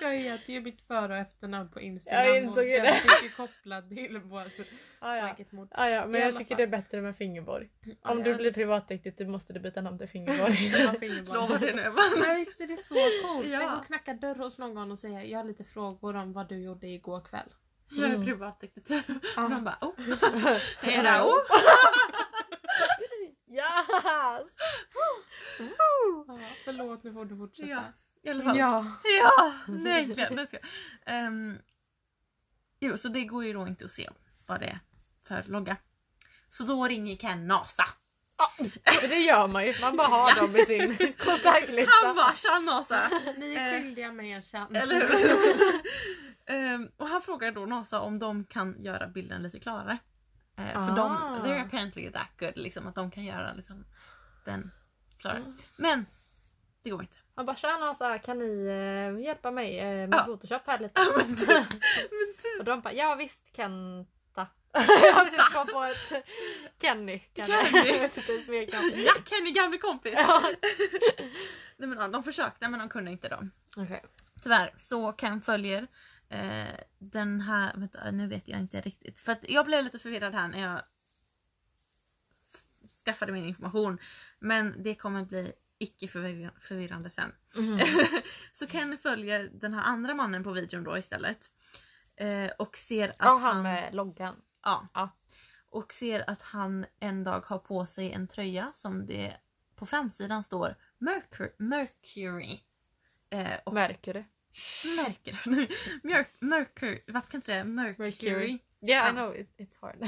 Jag 0.00 0.14
heter 0.14 0.52
ju 0.52 0.60
mitt 0.60 0.80
för 0.86 1.10
och 1.10 1.16
efternamn 1.16 1.68
på 1.70 1.80
Instagram. 1.80 2.26
Jag 2.26 2.36
insåg 2.42 2.58
och 2.58 2.64
ju 2.64 2.78
det. 2.80 2.92
finns 2.94 3.24
ju 3.24 3.28
kopplad 3.28 3.88
till 3.88 4.18
vår 4.24 4.44
Ah, 5.02 5.16
ja. 5.16 5.34
Mord. 5.50 5.68
Ah, 5.70 5.88
ja, 5.88 6.06
men 6.06 6.20
I 6.20 6.24
jag 6.24 6.36
tycker 6.38 6.48
fall. 6.50 6.56
det 6.56 6.62
är 6.62 6.66
bättre 6.82 7.00
med 7.00 7.16
Fingerborg. 7.16 7.68
Ja, 8.02 8.10
Om 8.10 8.18
jag 8.18 8.26
du 8.26 8.34
blir 8.34 8.52
privatdetektiv 8.52 9.28
måste 9.28 9.52
du 9.52 9.60
byta 9.60 9.80
namn 9.80 9.98
till 9.98 10.08
Fingerborg. 10.08 10.72
Ja. 10.78 10.94
Lovar 11.34 11.58
det 11.58 11.74
nu. 11.74 11.92
Men 12.26 12.36
visst 12.36 12.60
är 12.60 12.66
det 12.66 12.76
så 12.76 12.94
coolt? 12.94 13.48
Ja. 13.48 13.58
Tänk 13.60 13.72
att 13.72 13.86
knacka 13.86 14.14
dörr 14.14 14.34
hos 14.34 14.58
någon 14.58 14.90
och 14.92 14.98
säga 14.98 15.24
jag 15.24 15.38
har 15.38 15.44
lite 15.44 15.64
frågor 15.64 16.16
om 16.16 16.32
vad 16.32 16.48
du 16.48 16.62
gjorde 16.62 16.86
igår 16.86 17.20
kväll. 17.24 17.54
Jag 17.90 18.10
är 18.10 18.14
Mm. 18.14 18.26
privatdetektiv. 18.26 19.02
Ja. 19.36 19.48
Man 19.48 19.64
bara 19.64 19.78
oh. 19.80 19.92
Hello. 20.80 21.32
Yes! 23.88 24.52
Ja, 25.58 26.38
förlåt, 26.64 27.04
nu 27.04 27.12
får 27.12 27.24
du 27.24 27.36
fortsätta. 27.36 27.68
Ja. 27.68 27.82
I 28.22 28.30
alla 28.30 28.44
fall. 28.44 28.58
Ja. 28.58 28.86
Ja, 29.20 29.52
nej 29.68 30.02
egentligen. 30.02 30.34
Nej, 30.34 30.46
ska 30.46 30.58
jag. 31.06 31.26
Um, 31.26 31.58
jo, 32.80 32.96
så 32.96 33.08
det 33.08 33.24
går 33.24 33.44
ju 33.44 33.52
då 33.52 33.66
inte 33.66 33.84
att 33.84 33.90
se 33.90 34.10
vad 34.46 34.60
det 34.60 34.66
är 34.66 34.80
för 35.28 35.42
logga. 35.46 35.76
Så 36.50 36.64
då 36.64 36.84
ringer 36.88 37.16
Ken 37.16 37.46
NASA. 37.46 37.84
Det 39.00 39.18
gör 39.18 39.48
man 39.48 39.66
ju. 39.66 39.74
Man 39.80 39.96
bara 39.96 40.06
har 40.08 40.40
dem 40.40 40.56
i 40.56 40.66
sin 40.66 40.96
kontaktlista. 41.18 41.92
Han 42.06 42.16
bara 42.16 42.34
tja 42.34 42.58
NASA! 42.58 43.10
Ni 43.36 43.54
Eh, 43.54 43.62
är 43.66 43.80
skyldiga 43.80 44.12
mig 44.12 44.32
en 44.32 44.42
chans. 44.42 44.76
Eller 44.76 45.00
hur? 45.00 45.80
Ehm, 46.56 46.88
och 46.96 47.08
han 47.08 47.22
frågar 47.22 47.52
då 47.52 47.66
NASA 47.66 48.00
om 48.00 48.18
de 48.18 48.44
kan 48.44 48.82
göra 48.82 49.08
bilden 49.08 49.42
lite 49.42 49.60
klarare. 49.60 49.98
Eh, 50.58 50.72
för 50.72 50.92
Ah. 50.92 50.94
de, 50.94 51.16
they're 51.48 51.66
apparently 51.66 52.10
that 52.12 52.28
good, 52.38 52.56
liksom, 52.56 52.86
att 52.86 52.94
de 52.94 53.10
kan 53.10 53.24
göra 53.24 53.52
liksom, 53.52 53.84
den 54.44 54.70
klarare. 55.18 55.42
Men 55.76 56.06
det 56.82 56.90
går 56.90 57.00
inte. 57.02 57.16
Han 57.34 57.46
bara 57.46 57.56
tja 57.56 57.76
NASA, 57.76 58.18
kan 58.18 58.38
ni 58.38 58.66
eh, 58.66 59.24
hjälpa 59.24 59.50
mig 59.50 59.78
eh, 59.78 59.84
med 59.86 60.14
Ja. 60.14 60.24
Photoshop 60.24 60.62
här 60.66 60.78
lite? 60.78 60.92
Ja, 61.00 61.06
men 61.16 61.36
typ. 61.36 61.48
Men 61.48 62.34
typ. 62.42 62.58
Och 62.58 62.64
de 62.64 62.80
bara 62.80 62.92
ja 62.94 63.14
visst 63.14 63.56
Kenta. 63.56 64.06
jag 64.72 65.28
försökte 65.30 65.52
komma 65.52 65.64
på 65.64 65.82
ett 65.84 66.24
Kenny. 66.82 67.22
Kenny. 67.36 68.08
Smeknamn. 68.44 68.92
Ja, 68.96 69.12
Kenny 69.26 69.50
gamle 69.52 69.78
kompis! 69.78 70.14
Ja. 70.16 70.42
Nej, 71.76 71.88
men, 71.88 72.12
de 72.12 72.22
försökte 72.22 72.68
men 72.68 72.80
de 72.80 72.88
kunde 72.88 73.10
inte 73.10 73.28
då. 73.28 73.48
Okej. 73.76 74.04
Tyvärr 74.42 74.74
så 74.76 75.12
Ken 75.12 75.40
följer 75.42 75.86
eh, 76.30 76.80
den 76.98 77.40
här, 77.40 77.72
vänta 77.76 78.10
nu 78.10 78.26
vet 78.26 78.48
jag 78.48 78.60
inte 78.60 78.80
riktigt. 78.80 79.20
För 79.20 79.36
jag 79.42 79.66
blev 79.66 79.84
lite 79.84 79.98
förvirrad 79.98 80.34
här 80.34 80.48
när 80.48 80.60
jag 80.60 80.82
skaffade 83.04 83.32
min 83.32 83.44
information. 83.48 83.98
Men 84.38 84.82
det 84.82 84.94
kommer 84.94 85.24
bli 85.24 85.52
icke 85.78 86.06
förvir- 86.06 86.60
förvirrande 86.60 87.10
sen. 87.10 87.32
Mhm. 87.56 87.80
så 88.52 88.66
Ken 88.66 88.98
följer 88.98 89.50
den 89.54 89.74
här 89.74 89.82
andra 89.82 90.14
mannen 90.14 90.44
på 90.44 90.52
videon 90.52 90.84
då 90.84 90.98
istället. 90.98 91.50
Eh, 92.16 92.50
och 92.58 92.76
ser 92.76 93.08
att 93.08 93.16
Ja, 93.18 93.36
han 93.36 93.62
med 93.62 93.94
loggan. 93.94 94.42
Ja. 94.62 94.88
Ja. 94.94 95.10
Och 95.68 95.92
ser 95.92 96.30
att 96.30 96.42
han 96.42 96.86
en 97.00 97.24
dag 97.24 97.40
har 97.46 97.58
på 97.58 97.86
sig 97.86 98.12
en 98.12 98.28
tröja 98.28 98.72
som 98.74 99.06
det 99.06 99.36
på 99.74 99.86
framsidan 99.86 100.44
står 100.44 100.76
Mercury. 100.98 101.50
Mercury. 101.58 102.60
Eh, 103.30 103.58
och? 103.64 103.74
Mercury. 103.74 104.24
Mercury. 104.96 105.68
Mercury. 106.40 107.02
Varför 107.06 107.30
kan 107.30 107.30
jag 107.30 107.38
inte 107.38 107.46
säga 107.46 107.64
Mercury? 107.64 108.10
Mercury. 108.10 108.48
Yeah, 108.48 108.60
Ja. 108.80 109.08
I 109.08 109.12
know 109.12 109.36
it, 109.36 109.54
it's 109.58 109.76
hard. 109.80 109.98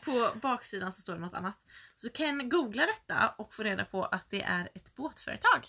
På 0.04 0.38
baksidan 0.40 0.92
så 0.92 1.00
står 1.00 1.14
det 1.14 1.20
något 1.20 1.34
annat. 1.34 1.58
Så 1.96 2.08
Ken 2.08 2.48
googlar 2.48 2.86
detta 2.86 3.28
och 3.38 3.54
får 3.54 3.64
reda 3.64 3.84
på 3.84 4.04
att 4.04 4.30
det 4.30 4.42
är 4.42 4.68
ett 4.74 4.94
båtföretag. 4.94 5.68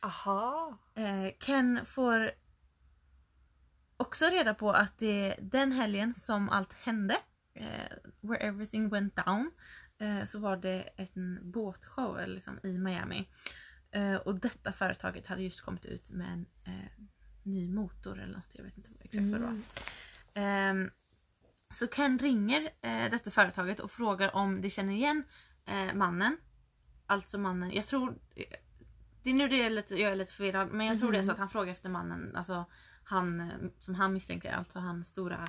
Aha. 0.00 0.78
Eh, 0.94 1.32
Ken 1.40 1.86
får 1.86 2.30
också 3.96 4.24
reda 4.26 4.54
på 4.54 4.70
att 4.70 4.98
det 4.98 5.36
den 5.40 5.72
helgen 5.72 6.14
som 6.14 6.48
allt 6.48 6.72
hände, 6.72 7.16
eh, 7.54 7.92
where 8.20 8.40
everything 8.48 8.88
went 8.88 9.16
down, 9.16 9.50
eh, 9.98 10.24
så 10.24 10.38
var 10.38 10.56
det 10.56 10.88
en 10.96 11.50
båtshow 11.50 12.26
liksom, 12.26 12.58
i 12.62 12.78
Miami. 12.78 13.28
Och 14.24 14.40
detta 14.40 14.72
företaget 14.72 15.26
hade 15.26 15.42
just 15.42 15.60
kommit 15.60 15.84
ut 15.84 16.10
med 16.10 16.32
en 16.32 16.46
ny 17.44 17.68
motor 17.68 18.20
eller 18.20 18.32
något, 18.32 18.50
jag 18.52 18.64
vet 18.64 18.76
inte 18.76 18.90
exakt 19.00 19.24
vad 19.24 19.40
det 19.40 19.46
var. 19.46 19.56
Ehm, 20.34 20.90
så 21.70 21.86
Ken 21.86 22.18
ringer 22.18 22.62
eh, 22.62 23.10
detta 23.10 23.30
företaget 23.30 23.80
och 23.80 23.90
frågar 23.90 24.36
om 24.36 24.60
de 24.60 24.70
känner 24.70 24.92
igen 24.92 25.24
eh, 25.66 25.94
mannen. 25.94 26.36
Alltså 27.06 27.38
mannen, 27.38 27.72
jag 27.72 27.86
tror... 27.86 28.18
Det 29.22 29.30
är 29.30 29.34
nu 29.34 29.48
det 29.48 29.62
är 29.62 29.70
lite, 29.70 29.94
jag 30.00 30.12
är 30.12 30.16
lite 30.16 30.32
förvirrad 30.32 30.68
men 30.72 30.86
jag 30.86 30.98
tror 30.98 31.12
det 31.12 31.18
är 31.18 31.22
så 31.22 31.32
att 31.32 31.38
han 31.38 31.48
frågar 31.48 31.72
efter 31.72 31.88
mannen, 31.88 32.36
alltså 32.36 32.64
han 33.04 33.40
eh, 33.40 33.56
som 33.78 33.94
han 33.94 34.12
misstänker, 34.12 34.52
alltså 34.52 34.78
han 34.78 35.04
stora 35.04 35.48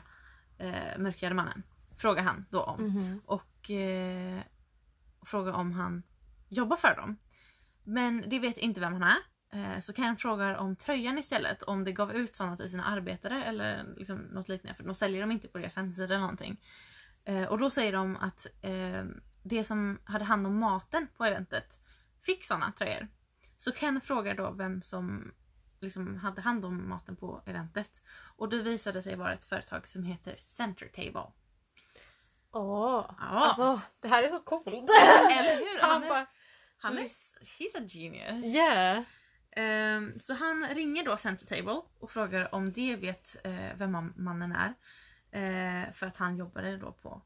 eh, 0.58 0.98
mörkhyade 0.98 1.36
mannen. 1.36 1.64
Frågar 1.98 2.24
han 2.24 2.46
då 2.50 2.62
om. 2.62 2.84
Mhm. 2.84 3.22
Och 3.26 3.72
eh, 3.72 4.42
frågar 5.26 5.54
om 5.54 5.72
han 5.72 6.04
jobbar 6.50 6.78
för 6.78 6.96
dem. 6.96 7.18
Men 7.84 8.24
det 8.28 8.40
vet 8.40 8.58
inte 8.58 8.82
vem 8.82 8.94
han 8.94 9.04
är. 9.04 9.18
Eh, 9.54 9.80
så 9.80 9.94
Ken 9.94 10.18
frågar 10.18 10.56
om 10.56 10.76
tröjan 10.76 11.18
istället, 11.18 11.64
om 11.64 11.84
det 11.84 11.92
gav 11.92 12.12
ut 12.14 12.36
sådana 12.36 12.58
till 12.58 12.70
sina 12.70 12.86
arbetare 12.86 13.44
eller 13.44 13.86
liksom 13.98 14.18
något 14.18 14.50
liknande. 14.50 14.78
För 14.78 14.84
de 14.84 14.96
säljer 14.96 15.22
dem 15.22 15.32
inte 15.32 15.48
på 15.48 15.58
deras 15.58 15.76
hemsida 15.76 16.06
eller 16.06 16.20
någonting. 16.20 16.62
Eh, 17.26 17.44
och 17.44 17.58
då 17.58 17.70
säger 17.70 17.94
de 17.94 18.18
att 18.18 18.46
eh, 18.62 19.04
det 19.44 19.64
som 19.64 20.00
hade 20.04 20.26
hand 20.26 20.48
om 20.48 20.60
maten 20.60 21.08
på 21.18 21.26
eventet 21.26 21.78
fick 22.22 22.46
sådana 22.46 22.72
tröjor. 22.72 23.08
Så 23.58 23.72
Ken 23.72 24.02
frågar 24.02 24.36
då 24.36 24.52
vem 24.52 24.82
som 24.84 25.32
liksom 25.80 26.16
hade 26.18 26.42
hand 26.42 26.66
om 26.66 26.90
maten 26.90 27.16
på 27.16 27.42
eventet. 27.46 28.04
Och 28.38 28.50
det 28.50 28.62
visade 28.62 29.02
sig 29.02 29.16
vara 29.16 29.34
ett 29.34 29.44
företag 29.44 29.88
som 29.88 30.04
heter 30.04 30.36
Center 30.40 30.88
Table. 30.88 31.32
Åh. 32.52 33.06
Ja. 33.10 33.16
Alltså, 33.20 33.82
det 34.00 34.08
här 34.08 34.24
är 34.24 34.28
så 34.28 34.40
coolt. 34.40 34.68
Eller 34.68 35.56
hur? 35.58 35.80
Han 35.82 35.92
Han 35.92 36.04
är, 36.04 36.10
bara 36.10 36.26
han 36.78 36.98
är 36.98 37.04
he's 37.60 37.78
a 37.78 37.88
genius. 37.88 38.46
yeah. 38.46 39.04
Ehm, 39.56 40.20
så 40.20 40.34
han 40.34 40.68
ringer 40.68 41.06
då 41.06 41.18
Center 41.18 41.46
Table 41.46 41.82
och 42.00 42.12
frågar 42.12 42.56
om 42.56 42.72
de 42.72 42.96
vet 42.96 43.36
eh, 43.44 43.76
vem 43.78 43.92
man- 43.92 44.14
mannen 44.16 44.52
är. 44.56 44.74
Eh, 45.32 45.92
för 45.92 46.08
att 46.08 46.18
han 46.18 46.38
jobbade 46.38 46.78
då 46.78 46.92
på 46.92 47.22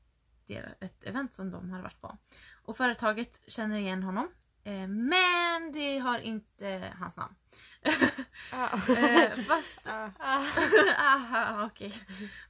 ett 0.79 1.03
event 1.03 1.33
som 1.33 1.51
de 1.51 1.69
hade 1.69 1.83
varit 1.83 2.01
på. 2.01 2.17
Och 2.63 2.77
företaget 2.77 3.41
känner 3.47 3.77
igen 3.77 4.03
honom. 4.03 4.29
Eh, 4.63 4.87
men 4.87 5.71
det 5.73 5.97
har 5.99 6.19
inte 6.19 6.93
hans 6.99 7.15
namn. 7.15 7.35
Ah. 8.53 8.77
Fast 9.47 9.79
Ah. 9.87 10.09
Aha, 10.97 11.65
okej. 11.65 11.93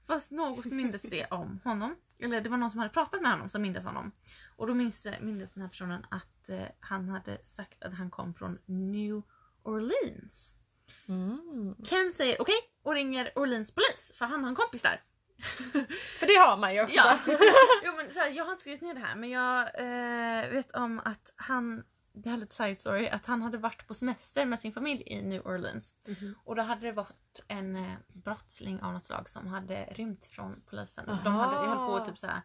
Fast 0.08 0.32
något 0.32 0.66
mindes 0.66 1.02
det 1.02 1.26
om 1.26 1.60
honom. 1.64 1.96
Eller 2.20 2.42
det 2.42 2.50
var 2.50 2.58
någon 2.58 2.72
som 2.72 2.80
hade 2.80 2.94
pratat 2.94 3.22
med 3.22 3.32
honom 3.32 3.50
som 3.50 3.62
mindes 3.62 3.84
honom. 3.86 4.12
Och 4.56 4.68
då 4.68 4.74
minns, 4.74 5.02
det, 5.02 5.18
mindes 5.22 5.52
den 5.52 5.62
här 5.62 5.70
personen 5.70 6.06
att 6.10 6.50
han 6.80 7.10
hade 7.10 7.44
sagt 7.46 7.84
att 7.84 7.94
han 7.94 8.10
kom 8.12 8.34
från 8.34 8.58
New 8.66 9.22
Orleans. 9.64 10.56
Mm. 11.08 11.76
Ken 11.86 12.14
säger 12.14 12.42
okej 12.42 12.56
och 12.84 12.94
ringer 12.94 13.32
Orleans 13.36 13.72
polis 13.72 14.12
för 14.16 14.26
han 14.26 14.44
har 14.44 14.50
en 14.50 14.56
kompis 14.56 14.82
där. 14.82 15.04
För 16.20 16.28
det 16.28 16.34
har 16.34 16.58
man 16.58 16.74
ju 16.74 16.84
också. 16.84 16.96
Ja. 16.96 17.18
jo, 17.86 17.92
men, 17.98 18.14
så 18.14 18.20
här, 18.20 18.30
jag 18.30 18.46
har 18.46 18.52
inte 18.52 18.62
skrivit 18.62 18.82
ner 18.82 18.94
det 18.94 19.00
här 19.00 19.16
men 19.16 19.30
jag 19.30 19.60
eh, 19.60 20.50
vet 20.50 20.72
om 20.72 21.02
att 21.06 21.32
han, 21.36 21.84
det 22.14 22.30
här 22.30 22.38
är 22.38 22.40
lite 22.42 22.56
side 22.56 22.80
story, 22.80 23.08
att 23.08 23.26
han 23.26 23.42
hade 23.42 23.58
varit 23.58 23.88
på 23.88 23.94
semester 23.94 24.46
med 24.46 24.60
sin 24.60 24.74
familj 24.74 25.04
i 25.06 25.22
New 25.22 25.48
Orleans. 25.48 25.96
Och 26.44 26.56
då 26.56 26.62
hade 26.62 26.82
det 26.82 26.92
varit 26.92 27.40
en 27.48 27.76
eh, 27.76 27.94
brottsling 28.08 28.82
av 28.82 28.94
något 28.94 29.06
slag 29.06 29.30
som 29.30 29.48
hade 29.48 29.86
rymt 29.86 30.26
från 30.26 30.62
polisen. 30.70 31.10
Och 31.10 31.24
De 31.24 31.34
hade, 31.34 31.54
jag 31.54 31.66
höll 31.66 31.88
på 31.88 31.96
att 31.96 32.06
typ 32.06 32.18
såhär, 32.18 32.42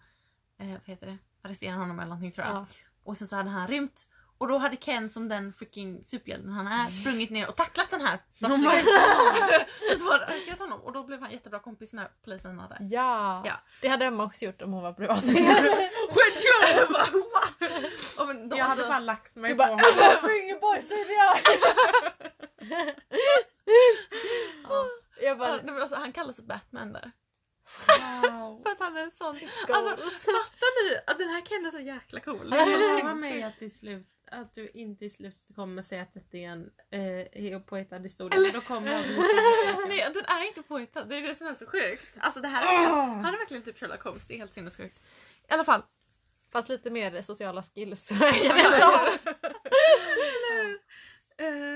eh, 0.58 0.68
vad 0.68 0.84
heter 0.84 1.06
det, 1.06 1.18
arrestera 1.42 1.74
honom 1.74 1.98
eller 1.98 2.08
någonting 2.08 2.32
tror 2.32 2.46
jag. 2.46 2.56
Ja. 2.56 2.66
Och 3.04 3.16
sen 3.16 3.28
så 3.28 3.36
hade 3.36 3.50
han 3.50 3.68
rymt. 3.68 4.08
Och 4.44 4.48
då 4.50 4.58
hade 4.58 4.76
Ken 4.76 5.10
som 5.10 5.28
den 5.28 5.52
freaking 5.52 6.04
superhjälten 6.04 6.52
han 6.52 6.66
är 6.66 6.90
sprungit 6.90 7.30
ner 7.30 7.48
och 7.48 7.56
tacklat 7.56 7.90
den 7.90 8.00
här 8.00 8.18
brottslingen. 8.38 8.84
så 9.98 10.04
då 10.04 10.12
hade 10.12 10.26
arresterat 10.26 10.58
honom 10.58 10.80
och 10.80 10.92
då 10.92 11.04
blev 11.04 11.20
han 11.20 11.30
jättebra 11.30 11.58
kompis 11.60 11.92
med 11.92 12.08
polisen 12.24 12.56
där. 12.56 12.76
Ja. 12.80 13.42
Ja. 13.46 13.52
det 13.82 13.88
hade 13.88 14.04
Emma 14.04 14.24
också 14.24 14.44
gjort 14.44 14.62
om 14.62 14.72
hon 14.72 14.82
var 14.82 14.92
privat. 14.92 15.24
Och 18.18 18.26
men 18.26 18.48
de, 18.48 18.56
Jag 18.58 18.64
hade 18.64 18.72
alltså- 18.82 18.88
bara 18.88 18.98
lagt 18.98 19.34
mig 19.36 19.48
Du 19.50 19.54
på 19.54 19.58
bara 19.58 19.68
honom. 19.68 20.28
Fingerborg 20.30 20.82
säger 20.82 21.06
jag! 21.10 21.38
ja. 24.68 24.84
Jag 25.20 25.30
Ja, 25.30 25.34
bara 25.36 25.60
men 25.62 25.80
alltså, 25.82 25.96
han 25.96 26.12
kallas 26.12 26.36
Batman 26.40 26.92
där. 26.92 27.10
Wow. 28.30 28.62
För 28.62 28.70
att 28.70 28.80
han 28.80 28.96
är 28.96 29.00
en 29.02 29.10
sån. 29.10 29.36
Alltså 29.68 29.96
fattar 29.96 30.90
ni 30.90 30.96
att 31.06 31.18
den 31.18 31.28
här 31.28 31.40
Ken 31.40 31.66
är 31.66 31.70
så 31.70 31.80
jäkla 31.80 32.20
cool? 32.20 32.54
Jag 32.58 32.68
lovar 32.68 33.14
mig 33.14 33.42
att, 33.42 33.58
till 33.58 33.74
slut, 33.74 34.06
att 34.30 34.54
du 34.54 34.68
inte 34.68 35.04
i 35.04 35.10
slutet 35.10 35.56
kommer 35.56 35.82
säga 35.82 36.02
att 36.02 36.14
detta 36.14 36.38
är 36.38 36.48
en 36.48 36.70
eh, 37.52 37.60
påhittad 37.60 37.98
historia. 37.98 38.40
För 38.40 38.52
då 38.52 38.60
kommer. 38.60 38.90
Nej 39.88 40.10
den 40.14 40.24
är 40.24 40.48
inte 40.48 40.62
påhittad, 40.62 41.04
det 41.04 41.16
är 41.16 41.22
det 41.22 41.34
som 41.34 41.46
är 41.46 41.54
så 41.54 41.66
sjukt. 41.66 42.14
Alltså 42.18 42.40
det 42.40 42.48
här 42.48 42.62
är 42.62 42.66
verkligen, 42.66 43.24
han 43.24 43.34
är 43.34 43.38
verkligen 43.38 43.62
typ 43.62 43.78
Sherlock 43.78 44.02
Holmes, 44.02 44.26
det 44.26 44.34
är 44.34 44.38
helt 44.38 44.54
sinnessjukt. 44.54 45.02
I 45.48 45.52
alla 45.52 45.64
fall. 45.64 45.82
Fast 46.52 46.68
lite 46.68 46.90
mer 46.90 47.22
sociala 47.22 47.62
skills. 47.62 48.10
Ehm, 51.38 51.73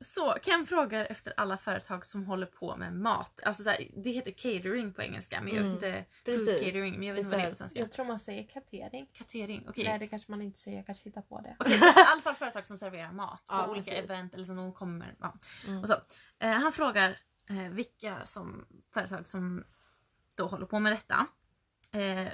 Så 0.00 0.36
Ken 0.42 0.66
frågar 0.66 1.04
efter 1.10 1.32
alla 1.36 1.58
företag 1.58 2.06
som 2.06 2.24
håller 2.24 2.46
på 2.46 2.76
med 2.76 2.92
mat. 2.96 3.40
Alltså 3.44 3.62
så 3.62 3.70
här, 3.70 3.88
det 3.96 4.10
heter 4.10 4.30
catering 4.30 4.92
på 4.92 5.02
engelska 5.02 5.40
men 5.42 5.54
jag 5.54 5.62
vet 5.62 5.82
Mm, 5.82 5.94
inte 5.94 6.04
food 6.24 6.46
catering 6.64 6.94
men 6.98 7.02
jag 7.02 7.14
vet 7.14 7.22
Det 7.24 7.26
inte 7.26 7.30
vad 7.36 7.40
det 7.40 7.46
är 7.46 7.50
på 7.50 7.56
svenska. 7.56 7.78
Jag 7.78 7.92
tror 7.92 8.04
man 8.04 8.20
säger 8.20 8.46
katering. 8.48 9.06
Katering, 9.12 9.66
okej. 9.68 9.84
Nej 9.84 9.98
det 9.98 10.08
kanske 10.08 10.30
man 10.30 10.42
inte 10.42 10.58
säger, 10.58 10.76
jag 10.76 10.86
kanske 10.86 11.08
hittar 11.08 11.22
på 11.22 11.40
det. 11.40 11.56
Okej, 11.58 11.74
i 11.78 11.80
alla 12.12 12.20
fall 12.22 12.34
företag 12.34 12.66
som 12.66 12.78
serverar 12.78 13.12
mat 13.12 13.46
på 13.46 13.54
Ja, 13.54 13.66
olika 13.68 13.90
precis. 13.90 14.04
event 14.10 14.34
eller 14.34 14.44
som 14.44 14.56
de 14.56 14.72
kommer. 14.72 15.14
Ja. 15.20 15.34
Mm. 15.68 15.82
Och 15.82 15.88
så. 15.88 15.94
Eh, 16.38 16.50
han 16.50 16.72
frågar 16.72 17.18
eh, 17.48 17.68
vilka 17.70 18.26
som, 18.26 18.66
företag 18.92 19.28
som 19.28 19.64
då 20.34 20.46
håller 20.46 20.66
på 20.66 20.78
med 20.78 20.92
detta. 20.92 21.26
Eh, 21.92 22.28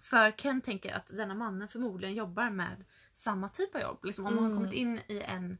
för 0.00 0.30
Ken 0.30 0.60
tänker 0.60 0.94
att 0.94 1.06
denna 1.06 1.34
mannen 1.34 1.68
förmodligen 1.68 2.14
jobbar 2.14 2.50
med 2.50 2.84
samma 3.12 3.48
typ 3.48 3.74
av 3.74 3.80
jobb. 3.80 4.04
Liksom 4.04 4.26
om 4.26 4.34
man 4.34 4.44
har 4.44 4.50
Mm. 4.50 4.58
kommit 4.62 4.72
in 4.74 5.00
i 5.08 5.20
en 5.22 5.58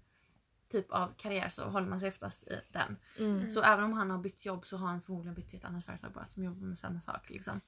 typ 0.69 0.91
av 0.91 1.14
karriär 1.17 1.49
så 1.49 1.64
håller 1.64 1.87
man 1.87 2.01
sig 2.01 2.09
oftast 2.09 2.49
i 2.49 2.61
den. 2.73 2.97
Mm. 3.19 3.49
Så 3.49 3.62
även 3.62 3.85
om 3.85 3.93
han 3.93 4.11
har 4.11 4.19
bytt 4.19 4.45
jobb 4.45 4.67
så 4.67 4.77
har 4.77 4.89
han 4.89 5.03
förmodligen 5.03 5.35
bytt 5.35 5.49
till 5.49 5.59
ett 5.59 5.64
annat 5.64 5.85
företag 5.85 6.12
bara 6.12 6.27
som 6.27 6.45
jobbar 6.45 6.67
med 6.67 6.79
samma 6.79 7.01
sak. 7.01 7.31
Liksom. 7.31 7.61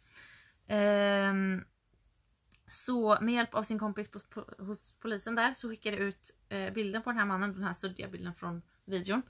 Ehm, 0.66 1.64
så 2.66 3.18
med 3.20 3.34
hjälp 3.34 3.54
av 3.54 3.62
sin 3.62 3.78
kompis 3.78 4.08
på, 4.08 4.44
hos 4.58 4.94
polisen 5.00 5.34
där 5.34 5.54
så 5.54 5.68
skickar 5.68 5.92
det 5.92 5.98
ut 5.98 6.36
eh, 6.48 6.72
bilden 6.72 7.02
på 7.02 7.10
den 7.10 7.18
här 7.18 7.26
mannen, 7.26 7.52
den 7.52 7.64
här 7.64 7.74
suddiga 7.74 8.08
bilden 8.08 8.34
från 8.34 8.62
videon. 8.84 9.22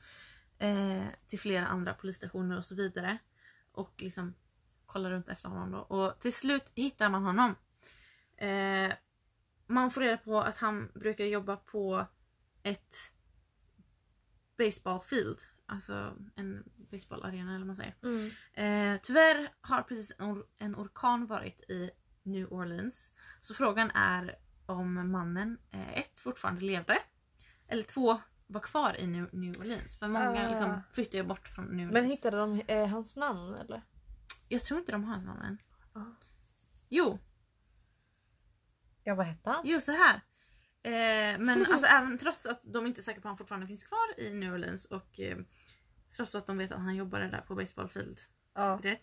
Eh, 0.59 1.05
till 1.27 1.39
flera 1.39 1.66
andra 1.66 1.95
polisstationer 1.95 2.57
och 2.57 2.64
så 2.64 2.75
vidare. 2.75 3.19
Och 3.73 3.95
liksom 3.99 4.35
kollar 4.87 5.11
runt 5.11 5.29
efter 5.29 5.49
honom 5.49 5.71
då. 5.71 5.79
Och 5.79 6.21
till 6.21 6.33
slut 6.33 6.73
hittar 6.75 7.11
man 7.11 7.25
honom. 7.25 7.55
Eh, 8.37 8.93
man 9.66 9.91
får 9.91 10.01
reda 10.01 10.16
på 10.16 10.41
att 10.41 10.57
han 10.57 10.91
brukar 10.95 11.25
jobba 11.25 11.57
på 11.57 12.07
ett 12.62 12.97
baseballfield. 14.59 15.39
Alltså 15.67 16.17
en 16.37 16.65
baseballarena 16.77 17.51
eller 17.51 17.59
vad 17.59 17.67
man 17.67 17.77
säger. 17.77 17.95
Mm. 18.03 18.31
Eh, 18.95 19.01
tyvärr 19.03 19.49
har 19.61 19.83
precis 19.83 20.13
en, 20.19 20.27
or- 20.27 20.47
en 20.59 20.75
orkan 20.77 21.27
varit 21.27 21.61
i 21.71 21.91
New 22.23 22.53
Orleans. 22.53 23.11
Så 23.41 23.55
frågan 23.55 23.91
är 23.91 24.37
om 24.67 25.11
mannen 25.11 25.59
eh, 25.71 25.99
ett 25.99 26.19
fortfarande 26.19 26.61
levde. 26.61 26.99
Eller 27.69 27.83
två 27.83 28.21
var 28.47 28.61
kvar 28.61 28.97
i 29.01 29.07
New, 29.07 29.29
New 29.35 29.57
Orleans. 29.59 29.99
För 29.99 30.09
många 30.09 30.47
Ah. 30.47 30.51
liksom, 30.51 30.81
flyttar 30.93 31.19
ju 31.19 31.25
bort 31.25 31.49
från 31.49 31.65
New 31.65 31.77
Orleans. 31.89 31.93
Men 31.93 32.05
hittade 32.07 32.37
de 32.37 32.61
eh, 32.61 32.87
hans 32.89 33.17
namn 33.17 33.55
eller? 33.55 33.83
Jag 34.49 34.63
tror 34.63 34.81
inte 34.81 34.93
de 34.93 35.05
har 35.05 35.13
hans 35.13 35.27
namn 35.27 35.43
än. 35.43 35.59
Ah. 35.93 36.05
Jo, 36.89 37.19
Ja 39.05 39.15
vad 39.15 39.27
hette 39.27 39.51
han? 39.51 39.63
jo 39.67 39.81
så 39.81 39.93
här. 39.93 40.21
Eh, 40.83 41.39
men 41.39 41.66
alltså 41.72 41.87
även 41.87 42.18
trots 42.18 42.47
att 42.47 42.61
de 42.62 42.87
inte 42.87 43.01
är 43.01 43.03
säkra 43.03 43.20
på 43.20 43.29
att 43.29 43.31
han 43.31 43.37
fortfarande 43.37 43.66
finns 43.66 43.85
kvar 43.85 44.20
i 44.20 44.31
New 44.31 44.53
Orleans 44.55 44.85
och 44.85 45.20
eh, 45.20 45.37
trots 46.16 46.35
att 46.35 46.47
de 46.47 46.59
vet 46.59 46.72
att 46.72 46.81
han 46.81 46.97
jobbade 46.97 47.29
där 47.29 47.41
på 47.41 47.55
baseballfield 47.55 48.20
Ja. 48.55 48.81
rätt. 48.83 49.03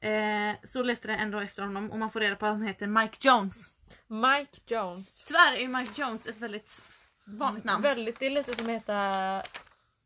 Eh, 0.00 0.56
så 0.64 0.82
letar 0.82 1.08
det 1.08 1.14
ändå 1.14 1.40
efter 1.40 1.62
honom 1.62 1.90
och 1.92 1.98
man 1.98 2.10
får 2.10 2.20
reda 2.20 2.36
på 2.36 2.46
att 2.46 2.52
han 2.52 2.62
heter 2.62 2.86
Mike 2.86 3.16
Jones. 3.20 3.72
Mike 4.06 4.74
Jones. 4.74 5.24
Tyvärr 5.24 5.52
är 5.56 5.68
Mike 5.68 6.02
Jones 6.02 6.26
ett 6.26 6.36
väldigt 6.36 6.82
vanligt 7.26 7.64
namn. 7.64 7.82
Väldigt, 7.82 8.18
det 8.18 8.26
är 8.26 8.30
lite 8.30 8.54
som 8.56 8.68
heter... 8.68 9.42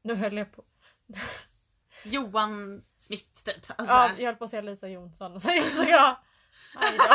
Nu 0.03 0.15
höll 0.15 0.37
jag 0.37 0.53
på... 0.57 0.65
Johan 2.03 2.83
Smith 2.97 3.43
typ. 3.45 3.71
Alltså, 3.77 3.95
Ja, 3.95 4.11
jag 4.19 4.27
höll 4.27 4.37
på 4.37 4.45
att 4.45 4.51
säga 4.51 4.63
Lisa 4.63 4.89
Jonsson 4.89 5.35
och 5.35 5.43
sen 5.43 5.71
så 5.71 5.85
jag... 5.85 6.17
Aj 6.75 6.97
då. 6.99 7.05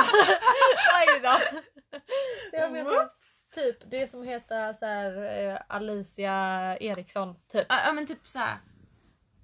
Aj 0.96 1.20
då. 1.22 1.38
Så 2.50 2.56
jag 2.56 2.72
menar 2.72 2.92
typ 3.56 3.92
det 3.92 4.12
som 4.12 4.24
heter 4.24 4.74
så 4.74 4.86
här, 4.86 5.40
eh, 5.50 5.58
Alicia 5.68 6.78
Eriksson 6.80 7.36
typ. 7.52 7.66
Ja, 7.70 7.94
men 7.94 8.08
typ 8.08 8.28
såhär 8.28 8.58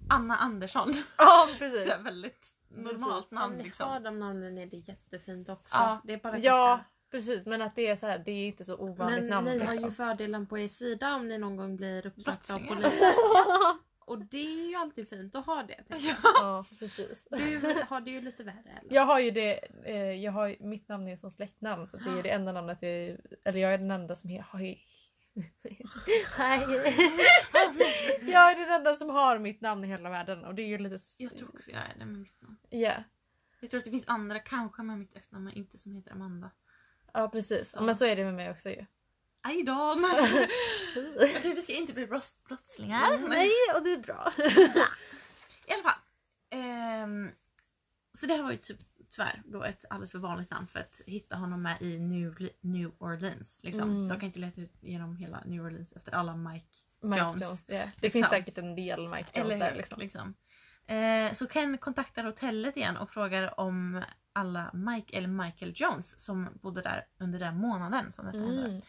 Anna 0.10 0.36
Andersson. 0.36 0.94
Ja 1.18 1.48
Så 1.52 1.58
precis. 1.58 1.90
här 1.90 2.04
väldigt 2.04 2.48
normalt 2.70 3.32
Om 3.32 3.36
namn 3.36 3.58
ni 3.58 3.64
liksom. 3.64 3.90
har 3.90 4.00
de 4.00 4.20
namnen 4.20 4.58
är 4.58 4.66
det 4.66 4.78
jättefint 4.78 5.50
också. 5.50 5.76
Ja. 5.76 6.02
Det 6.04 6.14
är 6.14 6.18
bara 6.18 6.38
Ja 6.38 6.80
precis 7.12 7.46
men 7.46 7.62
att 7.62 7.76
det 7.76 7.88
är 7.88 7.96
så 7.96 8.08
här, 8.08 8.20
det 8.26 8.32
är 8.32 8.48
inte 8.48 8.66
så 8.66 8.78
ovanligt 8.78 9.20
Men 9.20 9.30
namn. 9.30 9.46
ni 9.46 9.60
har 9.60 9.72
liksom. 9.72 9.90
ju 9.90 9.92
fördelen 9.92 10.48
på 10.48 10.58
er 10.58 10.68
sida 10.68 11.16
om 11.16 11.28
ni 11.28 11.38
någon 11.38 11.58
gång 11.58 11.76
blir 11.76 12.08
uppsatta 12.08 12.56
av 12.56 12.60
polisen. 12.60 13.14
Och 14.06 14.26
det 14.26 14.38
är 14.38 14.70
ju 14.70 14.76
alltid 14.76 15.10
fint 15.10 15.36
att 15.36 15.46
ha 15.46 15.64
det. 15.64 15.84
jag. 15.90 16.00
Ja 16.24 16.66
precis. 16.80 17.24
Du 17.30 17.84
har 17.90 18.02
det 18.02 18.12
ju 18.12 18.22
lite 18.22 18.44
värre 18.44 18.80
eller? 18.82 18.94
Jag 18.96 19.06
har 19.06 19.20
ju 19.20 19.32
det, 19.32 19.60
eh, 19.86 19.96
jag 20.24 20.32
har, 20.32 20.56
mitt 20.60 20.88
namn 20.88 21.08
är 21.08 21.16
som 21.16 21.32
släktnamn 21.32 21.88
så 21.88 21.98
det 21.98 22.10
är 22.10 22.24
det 22.24 22.30
enda 22.30 22.52
namnet 22.52 22.78
jag, 22.82 23.18
eller 23.44 23.60
jag 23.60 23.74
är 23.74 23.78
den 23.78 23.92
enda 23.92 24.16
som 24.16 24.30
har 24.50 24.62
Jag 28.22 28.52
är 28.52 28.56
den 28.56 28.70
enda 28.76 28.94
som 28.94 29.10
har 29.10 29.40
mitt 29.40 29.62
namn 29.62 29.84
i 29.84 29.88
hela 29.88 30.10
världen 30.10 30.46
och 30.46 30.56
det 30.56 30.62
är 30.62 30.68
ju 30.68 30.78
lite... 30.78 30.98
Jag 31.18 31.38
tror 31.38 31.50
också 31.50 31.72
jag 31.72 31.80
är 31.80 32.00
det 32.00 32.06
med 32.06 32.18
mitt 32.20 32.42
namn. 32.42 32.58
Ja, 32.70 33.04
Jag 33.60 33.70
tror 33.70 33.78
att 33.78 33.86
det 33.86 33.92
finns 33.92 34.08
andra 34.08 34.40
kanske 34.40 34.84
med 34.84 34.98
mitt 35.00 35.16
efternamn 35.16 35.46
men 35.46 35.54
inte 35.54 35.78
som 35.78 35.92
heter 35.96 36.12
Amanda. 36.12 36.52
ja 37.14 37.30
precis. 37.30 37.70
Så. 37.70 37.82
Men 37.82 37.96
så 37.96 38.06
är 38.06 38.16
det 38.16 38.24
med 38.26 38.34
mig 38.34 38.52
också 38.52 38.70
ju. 38.70 38.86
Aj 39.44 39.64
då! 39.64 39.96
Okej 41.16 41.54
vi 41.56 41.62
ska 41.62 41.74
inte 41.74 41.94
bli 41.94 42.06
brotts- 42.06 42.36
brottslingar. 42.48 43.18
Nej, 43.28 43.50
och 43.76 43.84
det 43.84 43.92
är 43.94 43.98
bra. 43.98 44.32
I 45.66 45.74
alla 45.74 45.84
fall. 45.84 46.00
Ehm, 46.52 47.32
så 48.14 48.26
det 48.26 48.34
här 48.34 48.44
var 48.44 48.52
ju 48.52 48.58
typ 48.58 48.80
tyvärr 49.12 49.42
då 49.46 49.64
ett 49.64 49.86
alldeles 49.90 50.12
för 50.12 50.20
vanligt 50.20 50.52
namn 50.52 50.68
för 50.68 50.80
att 50.80 51.02
hitta 51.06 51.36
honom 51.36 51.62
med 51.62 51.82
i 51.82 52.00
New, 52.00 52.50
New 52.62 52.92
Orleans. 52.98 53.60
Liksom. 53.64 53.84
Mm. 53.90 54.08
De 54.10 54.20
kan 54.20 54.26
inte 54.28 54.40
leta 54.40 54.62
ut 54.62 54.74
genom 54.82 55.18
hela 55.18 55.44
New 55.46 55.66
Orleans 55.66 55.94
efter 55.94 56.12
alla 56.12 56.36
Mike 56.36 56.66
Mike 57.04 57.20
Jones. 57.20 57.42
Jones. 57.42 57.66
ja. 57.68 57.76
Det 57.78 57.92
Liksom. 58.02 58.12
finns 58.12 58.30
säkert 58.30 58.58
en 58.58 58.76
del 58.76 59.10
Mike 59.10 59.30
Jones 59.40 59.54
Eller 59.54 59.60
där 59.70 59.76
liksom. 59.76 60.00
liksom. 60.00 60.34
Eh, 60.88 61.34
så 61.34 61.48
Ken 61.48 61.78
kontaktar 61.78 62.24
hotellet 62.24 62.78
igen 62.78 62.98
och 62.98 63.10
frågar 63.10 63.60
om 63.60 64.04
alla 64.34 64.72
Mike 64.74 65.18
eller 65.18 65.28
Michael 65.28 65.74
Jones 65.76 66.20
som 66.20 66.50
bodde 66.62 66.82
där 66.82 67.06
under 67.20 67.40
den 67.40 67.58
månaden 67.58 68.12
som 68.12 68.26
detta 68.26 68.38
hände. 68.38 68.82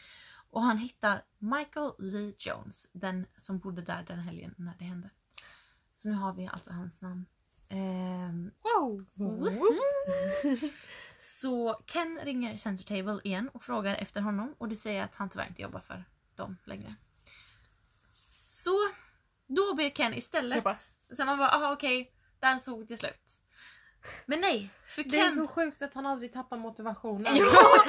Och 0.52 0.62
han 0.62 0.78
hittar 0.78 1.24
Michael 1.38 1.92
Lee 1.98 2.34
Jones, 2.38 2.86
den 2.92 3.26
som 3.38 3.58
bodde 3.58 3.82
där 3.82 4.04
den 4.08 4.18
helgen 4.18 4.54
när 4.58 4.74
det 4.78 4.84
hände. 4.84 5.10
Så 5.94 6.08
nu 6.08 6.14
har 6.14 6.32
vi 6.32 6.46
alltså 6.52 6.70
hans 6.72 7.00
namn. 7.00 7.26
Ehm, 7.68 8.50
Wow! 8.62 9.06
så 11.20 11.74
Ken 11.86 12.18
ringer 12.22 12.56
Center 12.56 12.84
Table 12.84 13.20
igen 13.24 13.48
och 13.48 13.62
frågar 13.62 13.94
efter 13.96 14.20
honom 14.20 14.54
och 14.58 14.68
det 14.68 14.76
säger 14.76 15.04
att 15.04 15.14
han 15.14 15.30
tyvärr 15.30 15.48
inte 15.48 15.62
jobbar 15.62 15.80
för 15.80 16.04
dem 16.36 16.56
längre. 16.64 16.94
Så 18.44 18.90
då 19.46 19.74
ber 19.74 19.90
Ken 19.90 20.14
istället... 20.14 20.64
Bara, 20.64 20.76
Sen 21.16 21.26
man 21.26 21.38
bara, 21.38 21.48
aha 21.50 21.72
okej, 21.72 22.12
där 22.40 22.58
tog 22.58 22.86
det 22.86 22.96
slut. 22.96 23.38
Men 24.26 24.40
nej, 24.40 24.70
för 24.88 25.02
Det 25.04 25.18
är 25.18 25.22
Ken... 25.22 25.32
så 25.32 25.46
sjukt 25.46 25.82
att 25.82 25.94
han 25.94 26.06
aldrig 26.06 26.32
tappar 26.32 26.56
motivationen. 26.56 27.36
Ja, 27.36 27.44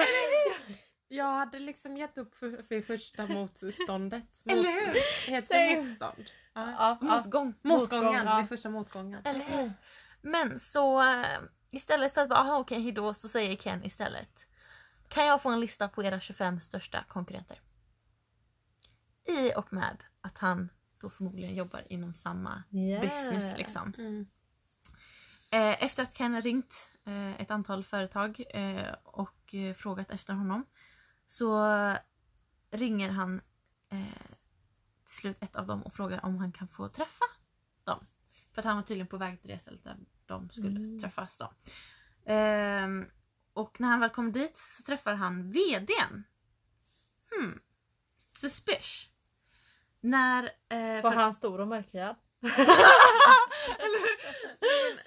Jag 1.13 1.33
hade 1.33 1.59
liksom 1.59 1.97
gett 1.97 2.17
upp 2.17 2.35
för, 2.35 2.63
för 2.63 2.81
första 2.81 3.27
motståndet. 3.27 4.23
Mot, 4.43 4.53
Eller 4.53 4.69
hur? 4.71 5.31
Heter 5.31 5.59
det 5.69 5.81
motstånd? 5.81 6.25
Ja. 6.53 6.71
ja, 6.71 6.97
ja. 7.01 7.15
Motgång. 7.15 7.53
Motgången, 7.61 8.05
Motgång, 8.05 8.25
ja. 8.25 8.37
vid 8.39 8.49
första 8.49 8.69
motgången. 8.69 9.21
Eller 9.25 9.45
hur? 9.45 9.73
Men 10.21 10.59
så 10.59 11.01
eh, 11.01 11.25
istället 11.71 12.13
för 12.13 12.21
att 12.21 12.29
bara, 12.29 12.39
aha 12.39 12.57
okej 12.59 12.81
hejdå, 12.81 13.13
så 13.13 13.27
säger 13.27 13.55
Ken 13.55 13.83
istället. 13.85 14.45
Kan 15.07 15.25
jag 15.25 15.41
få 15.41 15.49
en 15.49 15.59
lista 15.59 15.87
på 15.87 16.03
era 16.03 16.19
25 16.19 16.59
största 16.59 17.03
konkurrenter? 17.07 17.61
I 19.27 19.53
och 19.55 19.73
med 19.73 20.03
att 20.21 20.37
han 20.37 20.69
då 21.01 21.09
förmodligen 21.09 21.55
jobbar 21.55 21.83
inom 21.89 22.13
samma 22.13 22.63
Yeah. 22.71 23.01
business 23.01 23.57
liksom. 23.57 23.93
Mm. 23.97 24.27
Eh, 25.51 25.83
Efter 25.83 26.03
att 26.03 26.13
Ken 26.17 26.41
ringt 26.41 26.89
eh, 27.05 27.41
ett 27.41 27.51
antal 27.51 27.83
företag 27.83 28.43
och 29.03 29.55
frågat 29.75 30.11
efter 30.11 30.33
honom 30.33 30.65
så 31.33 31.67
ringer 32.71 33.09
han 33.09 33.41
eh, 33.89 34.21
till 35.05 35.15
slut 35.15 35.37
ett 35.43 35.55
av 35.55 35.67
dem 35.67 35.83
och 35.83 35.93
frågar 35.93 36.25
om 36.25 36.37
han 36.37 36.51
kan 36.51 36.67
få 36.67 36.89
träffa 36.89 37.25
dem. 37.83 38.05
För 38.53 38.61
att 38.61 38.65
han 38.65 38.75
var 38.75 38.83
tydligen 38.83 39.07
på 39.07 39.17
väg 39.17 39.41
till 39.41 39.49
det 39.49 39.59
stället 39.59 39.83
där 39.83 39.97
de 40.25 40.49
skulle 40.49 40.69
Mm. 40.79 40.99
träffas 40.99 41.37
då. 41.37 41.53
Ehm, 42.25 43.05
och 43.53 43.79
när 43.79 43.87
han 43.87 43.99
väl 43.99 44.09
kom 44.09 44.31
dit 44.31 44.57
så 44.57 44.83
träffar 44.83 45.13
han 45.15 45.51
VDn. 45.51 46.23
Hmm. 47.31 47.59
Suspish. 48.37 49.09
När... 50.01 50.43
Eh, 50.69 51.03
Var 51.03 51.11
för- 51.11 51.19
han 51.19 51.33
stor 51.33 51.61
och 51.61 51.67
mörkhyad? 51.67 52.15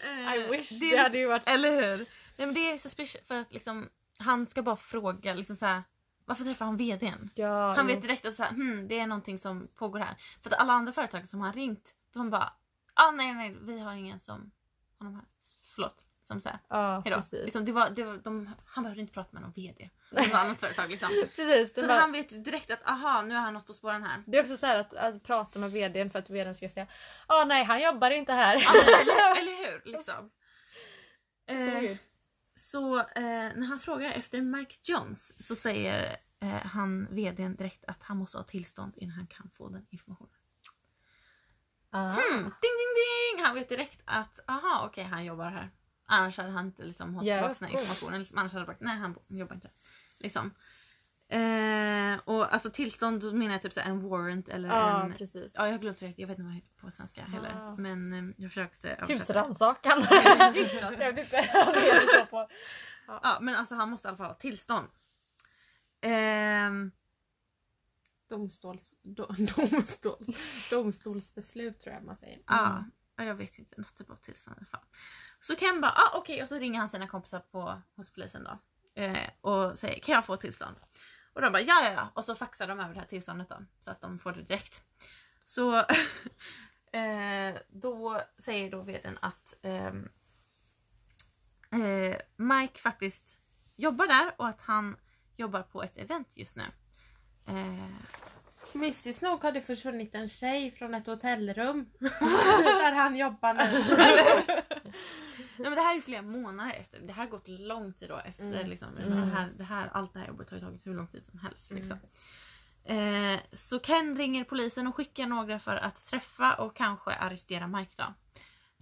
Eh, 0.04 0.34
I 0.34 0.48
wish. 0.50 0.68
det 0.68 0.90
Det, 0.90 0.96
hade 0.96 1.18
ju 1.18 1.26
varit... 1.26 1.42
Eller 1.48 1.70
hur? 1.70 1.96
Nej 2.36 2.46
men 2.46 2.54
det 2.54 2.70
är 2.70 2.78
suspicious 2.78 3.26
för 3.26 3.40
att 3.40 3.52
liksom 3.52 3.88
han 4.18 4.46
ska 4.46 4.62
bara 4.62 4.76
fråga 4.76 5.34
liksom 5.34 5.56
så 5.56 5.66
här, 5.66 5.82
varför 6.26 6.44
träffar 6.44 6.64
han 6.64 6.76
VDn? 6.76 7.30
Ja, 7.34 7.74
Han 7.74 7.88
jo. 7.88 7.94
vet 7.94 8.02
direkt 8.02 8.26
att 8.26 8.34
så 8.34 8.42
här, 8.42 8.50
hmm, 8.50 8.88
det 8.88 8.98
är 8.98 9.06
någonting 9.06 9.38
som 9.38 9.68
pågår 9.74 9.98
här. 9.98 10.14
För 10.42 10.50
att 10.50 10.60
alla 10.60 10.72
andra 10.72 10.92
företag 10.92 11.28
som 11.28 11.40
har 11.40 11.52
ringt, 11.52 11.94
de 12.14 12.30
bara 12.30 12.52
ah, 12.94 13.10
nej 13.10 13.34
nej 13.34 13.56
vi 13.62 13.78
har 13.80 13.94
ingen 13.94 14.20
som 14.20 14.50
honom 14.98 15.14
här. 15.14 15.24
Förlåt. 15.74 16.02
Som 16.24 16.40
så 16.40 16.48
här, 16.48 16.58
Ja, 16.68 17.00
hejdå. 17.04 17.22
Liksom, 17.32 17.64
det 17.64 17.72
var, 17.72 17.90
det 17.90 18.04
var, 18.04 18.16
de, 18.16 18.50
han 18.66 18.84
behövde 18.84 19.00
inte 19.00 19.12
prata 19.12 19.28
med 19.32 19.42
någon 19.42 19.52
VD. 19.52 19.90
Något 20.12 20.34
annat 20.34 20.60
företag 20.60 20.90
liksom. 20.90 21.08
precis 21.36 21.74
Så 21.74 21.86
bara, 21.86 21.98
han 21.98 22.12
vet 22.12 22.44
direkt 22.44 22.70
att 22.70 22.88
aha, 22.88 23.22
nu 23.22 23.34
har 23.34 23.40
han 23.42 23.54
något 23.54 23.66
på 23.66 23.72
spåren 23.72 24.02
här. 24.04 24.22
det 24.26 24.38
är 24.38 24.42
också 24.42 24.56
så 24.56 24.66
här 24.66 24.80
att, 24.80 24.94
att 24.94 25.22
prata 25.22 25.58
med 25.58 25.70
vdn 25.72 26.10
för 26.10 26.18
att 26.18 26.30
vdn 26.30 26.54
ska 26.54 26.68
säga 26.68 26.86
Ja 27.28 27.44
nej 27.46 27.64
han 27.64 27.82
jobbar 27.82 28.10
inte 28.10 28.32
här. 28.32 28.56
Ja, 28.56 28.72
eller, 28.74 29.40
eller 29.40 29.64
hur? 29.70 29.82
Liksom. 29.92 30.30
Så 31.48 31.52
Eh. 31.52 31.96
Så 32.56 32.98
eh, 32.98 33.04
när 33.54 33.66
han 33.66 33.78
frågar 33.78 34.12
efter 34.12 34.40
Mike 34.40 34.74
Jones 34.84 35.46
så 35.46 35.54
säger 35.54 36.16
eh, 36.40 36.48
han 36.48 37.06
vdn 37.10 37.56
direkt 37.56 37.84
att 37.84 38.02
han 38.02 38.16
måste 38.16 38.38
ha 38.38 38.44
tillstånd 38.44 38.92
innan 38.96 39.16
han 39.16 39.26
kan 39.26 39.50
få 39.50 39.68
den 39.68 39.86
informationen. 39.90 40.32
Ah. 41.90 42.12
Hmm, 42.12 42.42
ding 42.42 42.76
ding 42.80 42.94
ding! 42.96 43.44
Han 43.44 43.54
vet 43.54 43.68
direkt 43.68 44.00
att 44.04 44.40
aha 44.46 44.86
okej 44.86 45.04
han 45.04 45.24
jobbar 45.24 45.50
här. 45.50 45.70
Annars 46.06 46.38
hade 46.38 46.50
han 46.50 46.66
inte 46.66 46.84
liksom 46.84 47.14
hållit 47.14 47.28
Ja, 47.28 47.36
tillbaka 47.36 47.56
den 47.58 47.68
här 47.68 47.78
informationen. 47.80 48.18
Liksom, 48.20 48.38
annars 48.38 48.52
hade 48.52 48.64
det 48.64 48.66
varit 48.66 48.80
nej 48.80 48.96
han 48.96 49.18
jobbar 49.28 49.54
inte. 49.54 49.70
Liksom. 50.18 50.54
Eh, 51.28 52.20
och 52.24 52.52
alltså 52.52 52.70
tillstånd 52.70 53.20
då 53.20 53.32
menar 53.32 53.52
jag 53.52 53.62
typ 53.62 53.72
så 53.72 53.80
en 53.80 54.08
warrant 54.08 54.48
eller 54.48 54.68
Ja 54.68 55.04
en... 55.04 55.14
precis. 55.14 55.52
Ja 55.54 55.64
jag 55.64 55.72
har 55.72 55.78
glömt 55.78 55.98
direkt, 55.98 56.18
jag 56.18 56.26
vet 56.26 56.38
inte 56.38 56.42
vad 56.42 56.52
det 56.52 56.56
heter 56.56 56.80
på 56.80 56.90
svenska 56.90 57.24
heller. 57.24 57.52
Ah. 57.56 57.76
Men 57.76 58.12
eh, 58.12 58.34
jag 58.36 58.50
försökte. 58.50 59.04
Husrannsakan. 59.08 60.06
Jag 60.10 60.52
vet 60.52 60.72
inte 61.18 62.26
på. 62.30 62.48
Ja 63.06 63.38
men 63.40 63.54
alltså 63.54 63.74
han 63.74 63.90
måste 63.90 64.08
i 64.08 64.08
alla 64.08 64.16
fall 64.16 64.26
ha 64.26 64.34
tillstånd. 64.34 64.88
Ehm, 66.00 66.92
Domstols, 68.28 68.94
do, 69.02 69.26
domstols, 69.56 70.70
domstolsbeslut 70.70 71.80
tror 71.80 71.94
jag 71.94 72.04
man 72.04 72.16
säger. 72.16 72.38
Ja, 72.46 72.84
ja, 73.16 73.24
jag 73.24 73.34
vet 73.34 73.58
inte. 73.58 73.80
Något 73.80 73.94
typ 73.96 74.10
av 74.10 74.16
tillstånd 74.16 74.56
i 74.56 74.60
alla 74.60 74.66
fall. 74.66 74.88
Så 75.40 75.56
Ken 75.56 75.80
bara, 75.80 75.90
ah, 75.92 76.18
okej 76.18 76.42
och 76.42 76.48
så 76.48 76.58
ringer 76.58 76.78
han 76.78 76.88
sina 76.88 77.08
kompisar 77.08 77.40
på, 77.40 77.82
hos 77.96 78.10
polisen 78.12 78.44
då. 78.44 78.58
Eh, 79.02 79.30
och 79.40 79.78
säger, 79.78 80.00
kan 80.00 80.14
jag 80.14 80.24
få 80.24 80.36
tillstånd? 80.36 80.76
Och 81.36 81.42
de 81.42 81.52
bara, 81.52 81.62
ja 81.62 81.84
ja 81.84 81.92
ja. 81.92 82.08
Och 82.14 82.24
så 82.24 82.34
faxar 82.34 82.68
de 82.68 82.80
över 82.80 82.94
det 82.94 83.00
här 83.00 83.06
tillståndet 83.06 83.48
då. 83.48 83.56
Så 83.78 83.90
att 83.90 84.00
de 84.00 84.18
får 84.18 84.32
det 84.32 84.42
direkt. 84.42 84.82
Så 85.46 85.78
eh, 86.92 87.54
då 87.68 88.20
säger 88.38 88.70
då 88.70 88.82
vdn 88.82 89.18
att 89.22 89.54
ehm, 89.62 90.08
eh, 91.72 92.16
Mike 92.36 92.80
faktiskt 92.80 93.38
jobbar 93.76 94.06
där 94.06 94.34
och 94.36 94.48
att 94.48 94.60
han 94.60 94.96
jobbar 95.36 95.62
på 95.62 95.82
ett 95.82 95.96
event 95.96 96.36
just 96.36 96.56
nu. 96.56 96.64
Eh, 97.46 97.90
Mystiskt 98.72 99.22
nog 99.22 99.42
har 99.42 99.52
det 99.52 99.62
försvunnit 99.62 100.14
en 100.14 100.28
tjej 100.28 100.70
från 100.70 100.94
ett 100.94 101.06
hotellrum. 101.06 101.90
där 101.98 102.92
han 102.92 103.16
jobbar 103.16 103.54
nu. 103.54 103.84
Nej, 105.58 105.70
men 105.70 105.74
det 105.74 105.80
här 105.80 105.96
är 105.96 106.00
flera 106.00 106.22
månader 106.22 106.72
efter. 106.72 107.00
Det 107.00 107.12
här 107.12 107.22
har 107.22 107.30
gått 107.30 107.48
lång 107.48 107.92
tid 107.92 108.08
då 108.08 108.16
efter. 108.16 108.44
Mm. 108.44 108.68
Liksom. 108.68 108.88
Mm. 108.96 109.20
Det 109.20 109.26
här, 109.26 109.48
det 109.56 109.64
här, 109.64 109.90
allt 109.92 110.12
det 110.12 110.18
här 110.18 110.26
jobbet 110.26 110.50
har 110.50 110.56
ju 110.56 110.64
tagit 110.64 110.86
hur 110.86 110.94
lång 110.94 111.06
tid 111.06 111.26
som 111.26 111.38
helst. 111.38 111.70
Liksom. 111.70 111.98
Eh, 112.84 113.40
så 113.52 113.78
Ken 113.78 114.16
ringer 114.16 114.44
polisen 114.44 114.86
och 114.86 114.96
skickar 114.96 115.26
några 115.26 115.58
för 115.58 115.76
att 115.76 116.06
träffa 116.06 116.54
och 116.54 116.76
kanske 116.76 117.10
arrestera 117.10 117.66
Mike 117.66 117.92
då. 117.96 118.14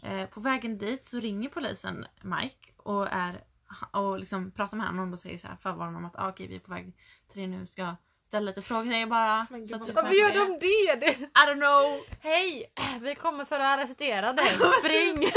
Eh, 0.09 0.27
på 0.29 0.41
vägen 0.41 0.79
dit 0.79 1.05
så 1.05 1.21
ringer 1.21 1.49
polisen 1.49 2.07
Mike 2.23 2.73
och, 2.77 3.09
är, 3.11 3.45
och 3.91 4.19
liksom 4.19 4.51
pratar 4.51 4.77
med 4.77 4.87
honom 4.87 5.13
och 5.13 5.19
säger 5.19 5.39
så 5.39 5.47
här, 5.47 5.57
förvarnar 5.57 5.85
honom 5.85 6.05
att 6.05 6.19
ah, 6.19 6.29
okej 6.29 6.47
vi 6.47 6.57
är 6.57 6.61
på 6.61 6.71
väg 6.71 6.93
till 7.29 7.41
det 7.41 7.47
nu, 7.47 7.67
ska 7.67 7.97
ställa 8.29 8.47
lite 8.47 8.63
frågor 8.63 8.83
till 8.83 8.93
er 8.93 9.07
bara. 9.07 9.47
Men 9.51 9.61
gud, 9.61 9.81
bra. 9.81 10.03
Varför 10.03 10.15
gör 10.15 10.35
de 10.35 10.59
det? 10.61 10.95
det? 11.07 11.13
I 11.13 11.47
don't 11.47 11.61
know! 11.61 12.01
Hej! 12.21 12.73
Vi 13.01 13.15
kommer 13.15 13.45
för 13.45 13.61
att 13.61 13.79
arrestera 13.79 14.33
dig. 14.33 14.47
Spring! 14.81 15.31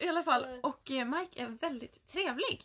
I 0.00 0.08
alla 0.08 0.22
fall. 0.22 0.46
Och 0.62 0.90
eh, 0.90 1.04
Mike 1.04 1.42
är 1.42 1.48
väldigt 1.48 2.06
trevlig. 2.06 2.62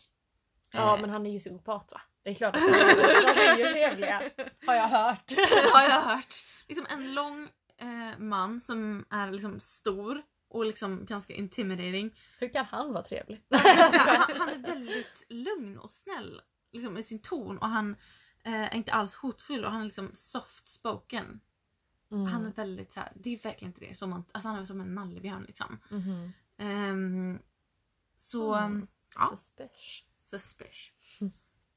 Ja 0.70 0.94
Eh, 0.94 1.00
men 1.00 1.10
han 1.10 1.26
är 1.26 1.30
ju 1.30 1.38
psykopat 1.38 1.92
va? 1.92 2.00
Det 2.22 2.30
är 2.30 2.34
klart 2.34 2.56
att 2.56 2.62
de 2.62 2.68
är 2.68 3.58
ju 3.58 3.64
trevliga. 3.64 4.30
Har 4.66 4.74
jag 4.74 4.88
hört. 4.88 5.32
har 5.72 5.82
jag 5.82 6.00
hört. 6.02 6.34
Liksom 6.68 6.86
en 6.90 7.14
lång 7.14 7.48
eh, 7.78 8.18
man 8.18 8.60
som 8.60 9.04
är 9.10 9.30
liksom 9.30 9.60
stor 9.60 10.22
och 10.48 10.64
liksom 10.64 11.06
ganska 11.06 11.34
intimidating. 11.34 12.18
Hur 12.38 12.48
kan 12.48 12.64
han 12.64 12.92
vara 12.92 13.02
trevlig? 13.02 13.42
Så 13.50 13.56
här, 13.56 14.16
han, 14.18 14.36
han 14.36 14.48
är 14.48 14.58
väldigt 14.58 15.24
lugn 15.28 15.78
och 15.78 15.92
snäll 15.92 16.40
liksom, 16.72 16.98
i 16.98 17.02
sin 17.02 17.18
ton 17.18 17.58
och 17.58 17.68
han 17.68 17.96
eh, 18.44 18.62
är 18.62 18.74
inte 18.74 18.92
alls 18.92 19.14
hotfull 19.14 19.64
och 19.64 19.70
han 19.70 19.80
är 19.80 19.84
liksom 19.84 20.10
soft 20.14 20.68
spoken. 20.68 21.40
Mm. 22.10 22.26
Han 22.26 22.46
är 22.46 22.52
väldigt 22.52 22.92
så 22.92 23.00
här, 23.00 23.12
det 23.14 23.34
är 23.34 23.42
verkligen 23.42 23.72
inte 23.72 23.86
det. 23.86 23.94
Som 23.94 24.10
man, 24.10 24.24
alltså 24.32 24.48
han 24.48 24.58
är 24.58 24.64
som 24.64 24.80
en 24.80 24.94
nallebjörn 24.94 25.44
liksom. 25.46 25.78
Mhm. 25.90 26.32
Ehm, 26.58 27.38
så, 28.16 28.54
Mm. 28.54 28.86
ja. 29.14 29.36
Suspicious. 29.36 30.04
Suspicious. 30.20 31.20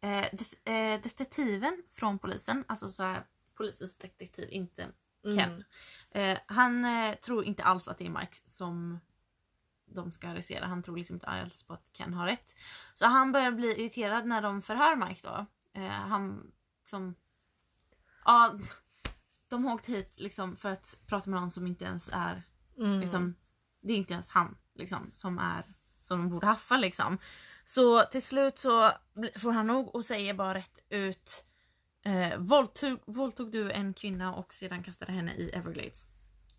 Eh, 0.02 0.26
det, 0.32 0.72
eh, 0.72 1.02
detektiven 1.02 1.84
från 1.92 2.20
polisen, 2.20 2.66
alltså 2.68 2.90
så 2.90 3.04
här, 3.04 3.26
polisens 3.56 3.96
detektiv, 3.98 4.50
inte 4.52 4.88
Ken. 5.24 5.38
Mm. 5.40 5.64
Eh, 6.12 6.40
han 6.46 6.86
eh, 6.86 7.16
tror 7.16 7.46
inte 7.46 7.64
alls 7.64 7.88
att 7.88 7.98
det 7.98 8.06
är 8.06 8.10
Mike 8.10 8.38
som 8.46 9.00
de 9.86 10.12
ska 10.12 10.28
arrestera. 10.28 10.66
Han 10.66 10.84
tror 10.84 10.98
liksom 10.98 11.16
inte 11.16 11.28
alls 11.28 11.64
på 11.64 11.74
att 11.74 11.94
Ken 11.94 12.14
har 12.14 12.26
rätt. 12.26 12.56
Så 12.94 13.06
han 13.06 13.32
börjar 13.32 13.52
bli 13.52 13.68
irriterad 13.82 14.26
när 14.26 14.42
de 14.42 14.62
förhör 14.62 14.96
Mike 14.96 15.28
då. 15.28 15.46
Eh, 15.82 15.90
han 15.90 16.52
som... 16.86 17.16
Ja, 18.26 18.60
de 19.48 19.66
har 19.66 19.74
åkt 19.74 19.86
hit 19.86 20.20
liksom 20.20 20.56
för 20.56 20.70
att 20.72 20.98
prata 21.08 21.30
med 21.30 21.42
någon 21.42 21.52
som 21.52 21.68
inte 21.68 21.86
ens 21.86 22.10
är 22.14 22.44
Mm. 22.78 23.00
Liksom, 23.00 23.36
det 23.82 23.94
är 23.94 23.98
inte 23.98 24.14
ens 24.14 24.30
han 24.30 24.58
liksom, 24.76 25.12
som 25.16 25.40
är 25.40 25.64
som 26.02 26.20
de 26.20 26.30
borde 26.30 26.48
haffa 26.48 26.78
liksom. 26.78 27.18
Så 27.66 28.04
till 28.04 28.22
slut 28.22 28.58
så 28.58 28.92
får 29.36 29.52
han 29.52 29.68
nog 29.68 29.96
och 29.96 30.06
säger 30.06 30.34
bara 30.34 30.54
rätt 30.54 30.80
ut 30.90 31.46
eh, 32.06 32.38
våldtog, 32.38 33.00
våldtog 33.06 33.52
du 33.52 33.72
en 33.72 33.94
kvinna 33.94 34.36
och 34.36 34.54
sedan 34.54 34.84
kastade 34.84 35.12
henne 35.12 35.34
i 35.34 35.50
Everglades. 35.50 36.06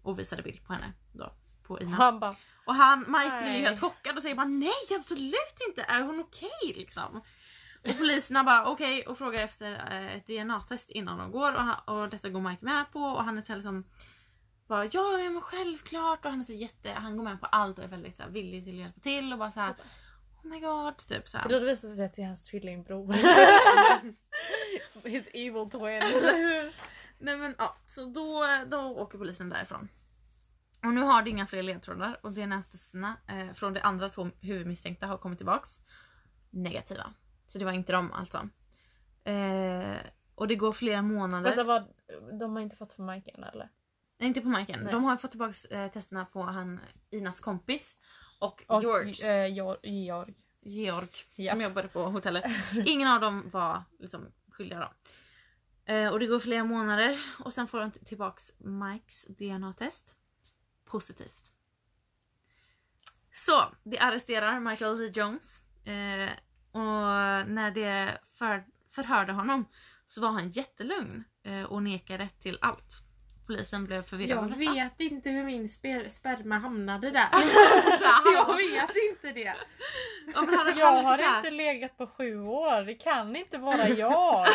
Och 0.02 0.18
visade 0.18 0.42
bild 0.42 0.64
på 0.64 0.72
henne 0.72 0.92
då. 1.12 1.32
På 1.62 1.80
Ina. 1.80 1.96
Han 1.96 2.20
bara 2.20 2.36
Och 2.66 2.74
han, 2.74 2.98
Mike 2.98 3.42
blir 3.42 3.56
ju 3.56 3.64
helt 3.64 3.80
chockad 3.80 4.16
och 4.16 4.22
säger 4.22 4.34
bara 4.34 4.46
nej 4.46 4.98
absolut 4.98 5.58
inte, 5.68 5.82
är 5.82 6.02
hon 6.02 6.20
okej 6.20 6.74
liksom? 6.76 7.22
Och 7.84 7.98
poliserna 7.98 8.44
bara 8.44 8.66
okej 8.66 9.06
och 9.06 9.18
frågar 9.18 9.42
efter 9.42 9.72
eh, 9.72 10.16
ett 10.16 10.26
DNA-test 10.26 10.90
innan 10.90 11.18
de 11.18 11.30
går 11.30 11.52
och, 11.52 11.60
han, 11.60 11.78
och 11.86 12.10
detta 12.10 12.28
går 12.28 12.40
Mike 12.40 12.64
med 12.64 12.92
på 12.92 13.00
och 13.00 13.24
han 13.24 13.38
är 13.38 13.42
så 13.42 13.54
liksom 13.54 13.84
bara 14.70 14.84
ja, 14.84 15.18
ja 15.18 15.30
men 15.30 15.40
självklart 15.42 16.24
och 16.24 16.30
han 16.30 16.40
är 16.40 16.44
så 16.44 16.52
jätte, 16.52 16.90
han 16.90 17.16
går 17.16 17.24
med 17.24 17.40
på 17.40 17.46
allt 17.46 17.78
och 17.78 17.84
är 17.84 17.88
väldigt 17.88 18.16
så 18.16 18.22
här, 18.22 18.30
villig 18.30 18.64
till 18.64 18.74
att 18.74 18.80
hjälpa 18.80 19.00
till 19.00 19.32
och 19.32 19.38
bara 19.38 19.52
så 19.52 19.60
här. 19.60 19.74
Oh 20.42 20.46
my 20.46 20.60
god, 20.60 20.96
typ 20.96 21.28
så 21.28 21.38
här. 21.38 21.48
Då 21.48 21.58
visar 21.58 21.88
det 21.88 21.94
sig 21.94 22.04
att 22.04 22.14
det 22.14 22.22
är 22.22 22.26
hans 22.26 22.42
tvillingbror. 22.42 23.12
His 25.08 25.26
evil 25.32 25.70
twin. 25.70 26.02
Nej 27.18 27.36
men 27.36 27.54
ja, 27.58 27.76
så 27.86 28.04
då, 28.04 28.46
då 28.66 28.78
åker 28.78 29.18
polisen 29.18 29.48
därifrån. 29.48 29.88
Och 30.82 30.92
nu 30.92 31.00
har 31.00 31.22
det 31.22 31.30
inga 31.30 31.46
fler 31.46 31.62
ledtrådar 31.62 32.20
och 32.22 32.32
DNA-testerna 32.32 33.16
eh, 33.26 33.52
från 33.52 33.74
de 33.74 33.80
andra 33.80 34.08
två 34.08 34.30
huvudmisstänkta 34.40 35.06
har 35.06 35.18
kommit 35.18 35.38
tillbaks 35.38 35.80
negativa. 36.50 37.14
Så 37.46 37.58
det 37.58 37.64
var 37.64 37.72
inte 37.72 37.92
de 37.92 38.12
alltså. 38.12 38.48
Eh, 39.24 39.96
och 40.34 40.48
det 40.48 40.56
går 40.56 40.72
flera 40.72 41.02
månader. 41.02 41.48
Vänta 41.48 41.64
vad, 41.64 41.84
de 42.38 42.52
har 42.52 42.62
inte 42.62 42.76
fått 42.76 42.98
Mike 42.98 43.30
än 43.30 43.44
eller? 43.44 43.70
Nej, 44.20 44.28
inte 44.28 44.40
på 44.40 44.48
Majken. 44.48 44.80
Nej. 44.80 44.92
De 44.92 45.04
har 45.04 45.16
fått 45.16 45.30
tillbaks 45.30 45.64
eh, 45.64 45.90
testerna 45.90 46.24
på 46.24 46.42
han, 46.42 46.80
Inas 47.10 47.40
kompis 47.40 47.96
och, 48.40 48.64
Och 48.66 48.82
George. 48.82 49.44
eh, 49.44 49.52
Georg. 49.54 50.34
Georg. 50.62 51.08
Ja. 51.34 51.50
som 51.52 51.60
jobbade 51.60 51.88
på 51.88 52.02
hotellet. 52.02 52.44
Ingen 52.86 53.08
av 53.08 53.20
dem 53.20 53.50
var 53.52 53.82
liksom 53.98 54.26
skyldiga 54.50 54.78
då. 54.80 54.92
Eh, 55.92 56.12
och 56.12 56.20
det 56.20 56.26
går 56.26 56.38
flera 56.40 56.64
månader 56.64 57.20
och 57.38 57.52
sen 57.54 57.68
får 57.68 57.80
de 57.80 57.90
t- 57.90 58.04
tillbaks 58.04 58.52
Mikes 58.58 59.24
DNA-test. 59.28 60.16
Positivt. 60.84 61.52
Så, 63.32 63.64
de 63.84 63.98
arresterar 63.98 64.60
Michael 64.60 64.98
Lee 64.98 65.10
Jones. 65.14 65.60
Eh, 65.84 66.30
och 66.72 67.48
när 67.50 67.70
de 67.70 68.10
för, 68.32 68.64
förhörde 68.90 69.32
honom 69.32 69.64
så 70.06 70.20
var 70.20 70.28
han 70.30 70.50
jättelugn 70.50 71.24
eh, 71.42 71.62
och 71.62 71.82
nekade 71.82 72.28
till 72.28 72.58
allt. 72.60 73.02
Polisen 73.51 73.84
blev 73.84 74.03
förvirrad 74.03 74.51
Jag 74.51 74.57
vet 74.74 75.01
inte 75.01 75.30
hur 75.30 75.44
min 75.44 75.66
sper- 75.66 76.09
sperma 76.09 76.59
hamnade 76.59 77.11
där. 77.11 77.28
Jag 78.34 78.57
vet 78.57 78.96
inte 79.11 79.32
det. 79.32 79.55
Ja, 80.34 80.42
men 80.42 80.55
han, 80.55 80.66
han 80.66 80.78
Jag 80.78 80.94
lite 80.96 81.07
har 81.09 81.18
här- 81.18 81.36
inte 81.38 81.51
legat 81.51 81.96
på 81.98 82.07
sju 82.07 82.40
år, 82.40 82.82
det 82.84 82.94
kan 82.94 83.36
inte 83.36 83.59
vara 83.59 83.88
jag. 83.88 84.46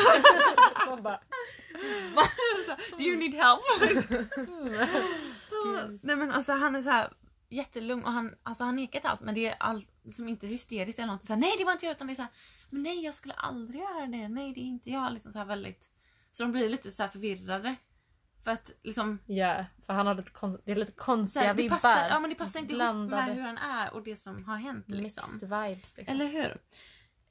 Bara, 1.04 1.20
Do 2.98 3.04
you 3.04 3.18
need 3.18 3.34
help? 3.34 3.62
mm. 5.66 6.00
Nej 6.04 6.16
men 6.16 6.32
alltså 6.32 6.52
han 6.52 6.76
är 6.76 6.82
så 6.82 6.90
här 6.90 7.14
jättelugn 7.50 8.04
och 8.06 8.12
han, 8.12 8.36
alltså, 8.44 8.64
han 8.64 8.76
nekar 8.76 9.00
till 9.00 9.10
allt 9.10 9.22
men 9.22 9.36
det 9.36 9.46
är 9.46 9.56
allt 9.60 9.90
liksom 10.04 10.28
inte 10.30 10.48
hysteriskt 10.48 11.00
eller 11.00 11.14
något. 11.14 11.26
Så 11.26 11.34
här, 11.34 11.40
nej 11.40 11.56
det 11.58 11.64
var 11.66 11.72
inte 11.72 11.86
jag 11.86 11.96
utan 11.96 12.08
det 12.08 12.14
är 12.14 12.16
så 12.16 12.22
här, 12.22 12.32
men 12.70 12.84
nej 12.84 13.04
jag 13.06 13.16
skulle 13.16 13.34
aldrig 13.34 13.82
göra 13.82 14.06
det. 14.08 14.28
Nej 14.28 14.54
det 14.54 14.60
är 14.60 14.66
inte 14.66 14.90
jag. 14.90 15.14
Liksom 15.14 15.32
så 15.32 15.38
här 15.40 15.46
väldigt. 15.46 15.84
Så 16.32 16.44
de 16.44 16.52
blir 16.52 16.70
lite 16.70 16.92
så 16.92 17.04
här 17.04 17.10
förvirrade. 17.10 17.76
För 18.46 18.52
att 18.52 18.72
liksom 18.84 19.20
Ja, 19.26 19.66
för 19.86 19.94
han 19.94 20.08
hade 20.08 20.22
ett 20.22 20.34
kon- 20.34 20.62
det 20.66 20.72
är 20.72 20.76
lite 20.76 20.92
konstiga 20.92 21.46
här, 21.46 21.54
vibbar. 21.54 21.76
passar, 21.76 22.08
ja, 22.10 22.20
men 22.20 22.30
det 22.30 22.36
passar 22.36 22.60
inte 22.60 22.74
ihop 22.74 23.10
med 23.10 23.36
hur 23.36 23.42
han 23.42 23.58
är 23.58 23.94
och 23.94 24.04
det 24.04 24.18
som 24.18 24.46
har 24.46 24.58
hänt. 24.58 24.86
Liksom. 24.90 25.32
Mixed 25.34 25.50
vibes 25.50 25.98
liksom. 25.98 26.16
Eller 26.16 26.28
hur? 26.28 26.58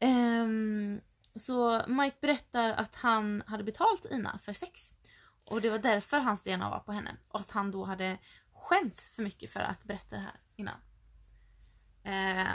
Ehm, 0.01 1.01
så 1.35 1.83
Mike 1.89 2.17
berättar 2.21 2.73
att 2.75 2.95
han 2.95 3.43
hade 3.47 3.65
betalt 3.65 4.05
Ina 4.11 4.39
för 4.39 4.53
sex. 4.53 4.93
Och 5.51 5.61
det 5.61 5.71
var 5.71 5.79
därför 5.79 6.19
hans 6.19 6.43
DNA 6.43 6.71
var 6.71 6.79
på 6.79 6.93
henne. 6.93 7.17
Och 7.29 7.41
att 7.41 7.51
han 7.51 7.71
då 7.71 7.85
hade 7.85 8.19
skämts 8.53 9.11
för 9.11 9.23
mycket 9.23 9.51
för 9.53 9.61
att 9.61 9.85
berätta 9.85 10.17
det 10.17 10.23
här 10.23 10.41
innan. 10.57 10.79
Eh, 12.05 12.51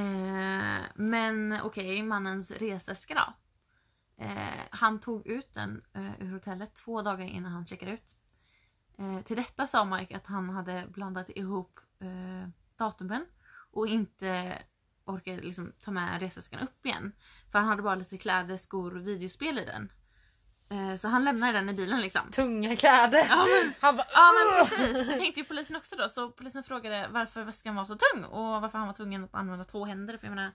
eh, 0.00 0.82
men 0.94 1.60
okej, 1.62 2.02
mannens 2.02 2.50
resväska 2.50 3.14
då. 3.14 3.34
Eh, 4.16 4.66
han 4.70 5.00
tog 5.00 5.26
ut 5.26 5.54
den 5.54 5.82
eh, 5.92 6.20
ur 6.20 6.32
hotellet 6.32 6.74
två 6.74 7.02
dagar 7.02 7.26
innan 7.26 7.52
han 7.52 7.66
checkade 7.66 7.92
ut. 7.92 8.16
Eh, 8.98 9.20
till 9.20 9.36
detta 9.36 9.66
sa 9.66 9.84
Mike 9.84 10.16
att 10.16 10.26
han 10.26 10.50
hade 10.50 10.84
blandat 10.88 11.28
ihop 11.28 11.80
eh, 12.00 12.48
datumen 12.76 13.26
och 13.70 13.86
inte 13.86 14.58
orkade 15.04 15.42
liksom 15.42 15.72
ta 15.80 15.90
med 15.90 16.20
resväskan 16.20 16.60
upp 16.60 16.86
igen. 16.86 17.12
För 17.52 17.58
han 17.58 17.68
hade 17.68 17.82
bara 17.82 17.94
lite 17.94 18.18
kläder, 18.18 18.56
skor 18.56 18.96
och 18.96 19.06
videospel 19.06 19.58
i 19.58 19.64
den. 19.64 19.92
Eh, 20.68 20.96
så 20.96 21.08
han 21.08 21.24
lämnade 21.24 21.52
den 21.52 21.68
i 21.68 21.74
bilen 21.74 22.00
liksom. 22.00 22.30
Tunga 22.30 22.76
kläder. 22.76 23.26
Ja 23.28 23.46
men, 23.46 23.74
Han 23.80 23.96
bara 23.96 24.06
ja, 24.12 24.32
men 24.32 24.66
precis, 24.66 25.06
det 25.06 25.18
tänkte 25.18 25.40
ju 25.40 25.46
polisen 25.46 25.76
också 25.76 25.96
då. 25.96 26.08
Så 26.08 26.30
polisen 26.30 26.64
frågade 26.64 27.08
varför 27.10 27.44
väskan 27.44 27.74
var 27.74 27.84
så 27.84 27.94
tung 27.94 28.24
och 28.24 28.62
varför 28.62 28.78
han 28.78 28.86
var 28.86 28.94
tvungen 28.94 29.24
att 29.24 29.34
använda 29.34 29.64
två 29.64 29.84
händer. 29.84 30.18
För 30.18 30.26
jag 30.26 30.34
menar, 30.34 30.52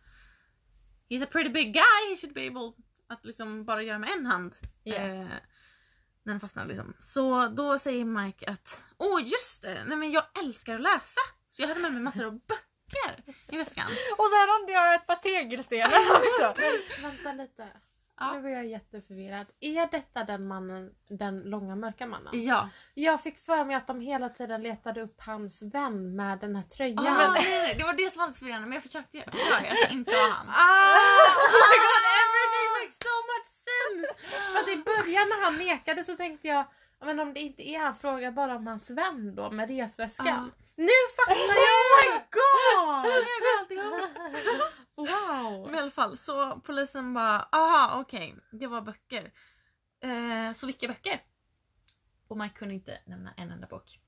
he's 1.10 1.24
a 1.24 1.28
pretty 1.32 1.50
big 1.50 1.74
guy, 1.74 2.10
he 2.10 2.18
should 2.22 2.34
be 2.34 2.48
able 2.48 2.84
att 3.10 3.26
liksom 3.26 3.66
bara 3.66 3.82
göra 3.82 4.00
med 4.00 4.10
en 4.10 4.26
hand. 4.26 4.56
Ja. 4.84 4.96
Eh, 4.96 5.28
när 6.24 6.34
den 6.34 6.40
fastnar 6.40 6.66
liksom. 6.66 6.94
Så 7.00 7.48
då 7.48 7.80
säger 7.80 8.06
Mike 8.06 8.52
att 8.52 8.82
åh 8.98 9.22
just 9.24 9.62
det, 9.62 9.84
nej 9.86 9.98
men 9.98 10.12
jag 10.12 10.24
älskar 10.44 10.76
att 10.76 10.82
läsa. 10.82 11.22
Så 11.50 11.62
jag 11.62 11.68
hade 11.68 11.80
med 11.80 11.94
mig 11.94 12.02
massor 12.02 12.26
av 12.26 12.32
böcker 12.32 13.34
i 13.48 13.58
väskan. 13.58 13.88
Och 14.18 14.28
sen 14.30 14.50
hade 14.50 14.72
jag 14.72 14.96
ett 14.96 15.08
par 15.08 15.16
tegelstenar 15.16 16.00
också. 16.16 16.62
Vänta 17.02 17.34
lite. 17.34 17.68
Ja. 18.20 18.34
Nu 18.34 18.50
är 18.50 18.54
jag 18.54 18.66
jätteförvirrad. 18.66 19.48
Är 19.60 19.92
detta 19.92 20.24
den 20.24 20.48
mannen, 20.48 20.92
den 21.10 21.42
långa 21.42 21.76
mörka 21.76 22.08
mannen? 22.08 22.44
Ja. 22.44 22.70
Jag 22.94 23.24
fick 23.24 23.38
för 23.38 23.66
mig 23.66 23.76
att 23.76 23.88
de 23.88 24.00
hela 24.02 24.30
tiden 24.30 24.64
letade 24.64 25.02
upp 25.02 25.22
hans 25.22 25.62
vän 25.62 26.16
med 26.16 26.40
den 26.40 26.56
här 26.56 26.64
tröjan. 26.64 27.08
Ah, 27.08 27.34
nej, 27.34 27.52
nej, 27.52 27.76
det 27.78 27.84
var 27.84 27.94
det 27.94 28.12
som 28.14 28.20
var 28.20 28.28
lite 28.28 28.40
förvirrande 28.40 28.68
men 28.68 28.74
jag 28.74 28.84
försökte 28.84 29.18
förklara 29.24 29.58
att 29.58 29.90
det 29.90 29.94
inte 29.94 30.12
var 30.12 30.30
han. 30.30 30.48
Ah! 30.50 31.00
Oh 31.56 31.66
my 31.72 31.78
god, 31.88 32.04
everything 32.22 32.68
makes 32.78 32.98
so 33.08 33.16
much 33.32 33.50
sense! 33.68 33.89
För 34.54 34.60
att 34.60 34.68
i 34.70 34.76
början 34.76 35.30
när 35.30 35.44
han 35.46 35.58
nekade 35.58 36.04
så 36.04 36.16
tänkte 36.16 36.48
jag, 36.48 36.66
"Ja, 37.00 37.06
men 37.06 37.20
om 37.20 37.34
det 37.34 37.40
inte 37.40 37.70
är 37.70 37.80
han, 37.80 37.96
fråga 37.96 38.32
bara 38.32 38.56
om 38.56 38.68
hans 38.68 38.90
vän 38.90 39.36
då 39.36 39.52
med 39.52 39.70
resväskan. 39.70 40.52
Nu 40.76 40.88
fattar 41.16 41.36
jag! 41.36 41.80
Oh 41.86 42.00
my 42.04 42.20
god! 42.32 44.10
Wow! 44.96 45.66
Men 45.66 45.76
i 45.76 45.82
alla 45.82 45.92
fall, 45.92 46.18
så 46.18 46.60
polisen 46.66 47.14
bara 47.14 47.48
aha 47.52 48.02
okej, 48.02 48.36
det 48.52 48.68
var 48.68 48.82
böcker. 48.82 49.32
Eh, 50.04 50.54
så 50.54 50.66
vilka 50.66 50.88
böcker? 50.88 51.22
Och 52.28 52.38
man 52.38 52.50
kunde 52.50 52.74
inte 52.74 53.00
nämna 53.06 53.34
en 53.38 53.52
enda 53.52 53.68
bok. 53.68 54.00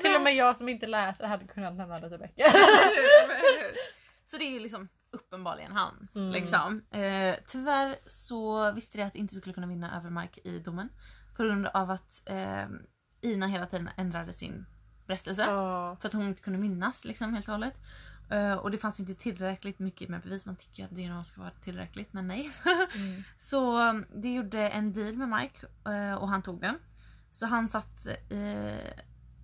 Till 0.00 0.14
och 0.14 0.20
med 0.22 0.34
jag 0.34 0.56
som 0.56 0.68
inte 0.68 0.86
läser 0.86 1.26
hade 1.26 1.46
kunnat 1.46 1.74
nämna 1.74 1.98
lite 1.98 2.18
böcker. 2.18 2.52
Så 4.26 4.36
det 4.36 4.44
är 4.56 4.60
liksom 4.60 4.88
uppenbarligen 5.16 5.72
han. 5.72 6.08
Mm. 6.14 6.30
Liksom. 6.30 6.82
Eh, 6.90 7.34
tyvärr 7.46 7.96
så 8.06 8.72
visste 8.72 8.98
jag 8.98 9.06
att 9.06 9.14
jag 9.14 9.20
inte 9.20 9.34
skulle 9.34 9.54
kunna 9.54 9.66
vinna 9.66 9.96
över 9.96 10.10
Mike 10.10 10.40
i 10.44 10.58
domen. 10.58 10.88
På 11.36 11.42
grund 11.42 11.66
av 11.66 11.90
att 11.90 12.22
eh, 12.24 12.66
Ina 13.20 13.46
hela 13.46 13.66
tiden 13.66 13.90
ändrade 13.96 14.32
sin 14.32 14.66
berättelse. 15.06 15.42
Ja. 15.42 15.96
För 16.00 16.08
att 16.08 16.14
hon 16.14 16.26
inte 16.26 16.42
kunde 16.42 16.58
minnas 16.58 17.04
liksom 17.04 17.34
helt 17.34 17.48
och 17.48 17.54
hållet. 17.54 17.74
Eh, 18.30 18.52
och 18.52 18.70
det 18.70 18.78
fanns 18.78 19.00
inte 19.00 19.14
tillräckligt 19.14 19.78
mycket 19.78 20.08
med 20.08 20.20
bevis. 20.20 20.46
Man 20.46 20.56
tycker 20.56 20.84
att 20.84 20.90
DNA 20.90 21.24
ska 21.24 21.40
vara 21.40 21.50
tillräckligt 21.50 22.12
men 22.12 22.28
nej. 22.28 22.50
Mm. 22.94 23.22
Så 23.38 23.88
um, 23.88 24.06
det 24.14 24.34
gjorde 24.34 24.68
en 24.68 24.92
deal 24.92 25.16
med 25.16 25.28
Mike 25.28 25.66
eh, 25.84 26.14
och 26.14 26.28
han 26.28 26.42
tog 26.42 26.60
den. 26.60 26.78
Så 27.30 27.46
han 27.46 27.68
satt, 27.68 28.06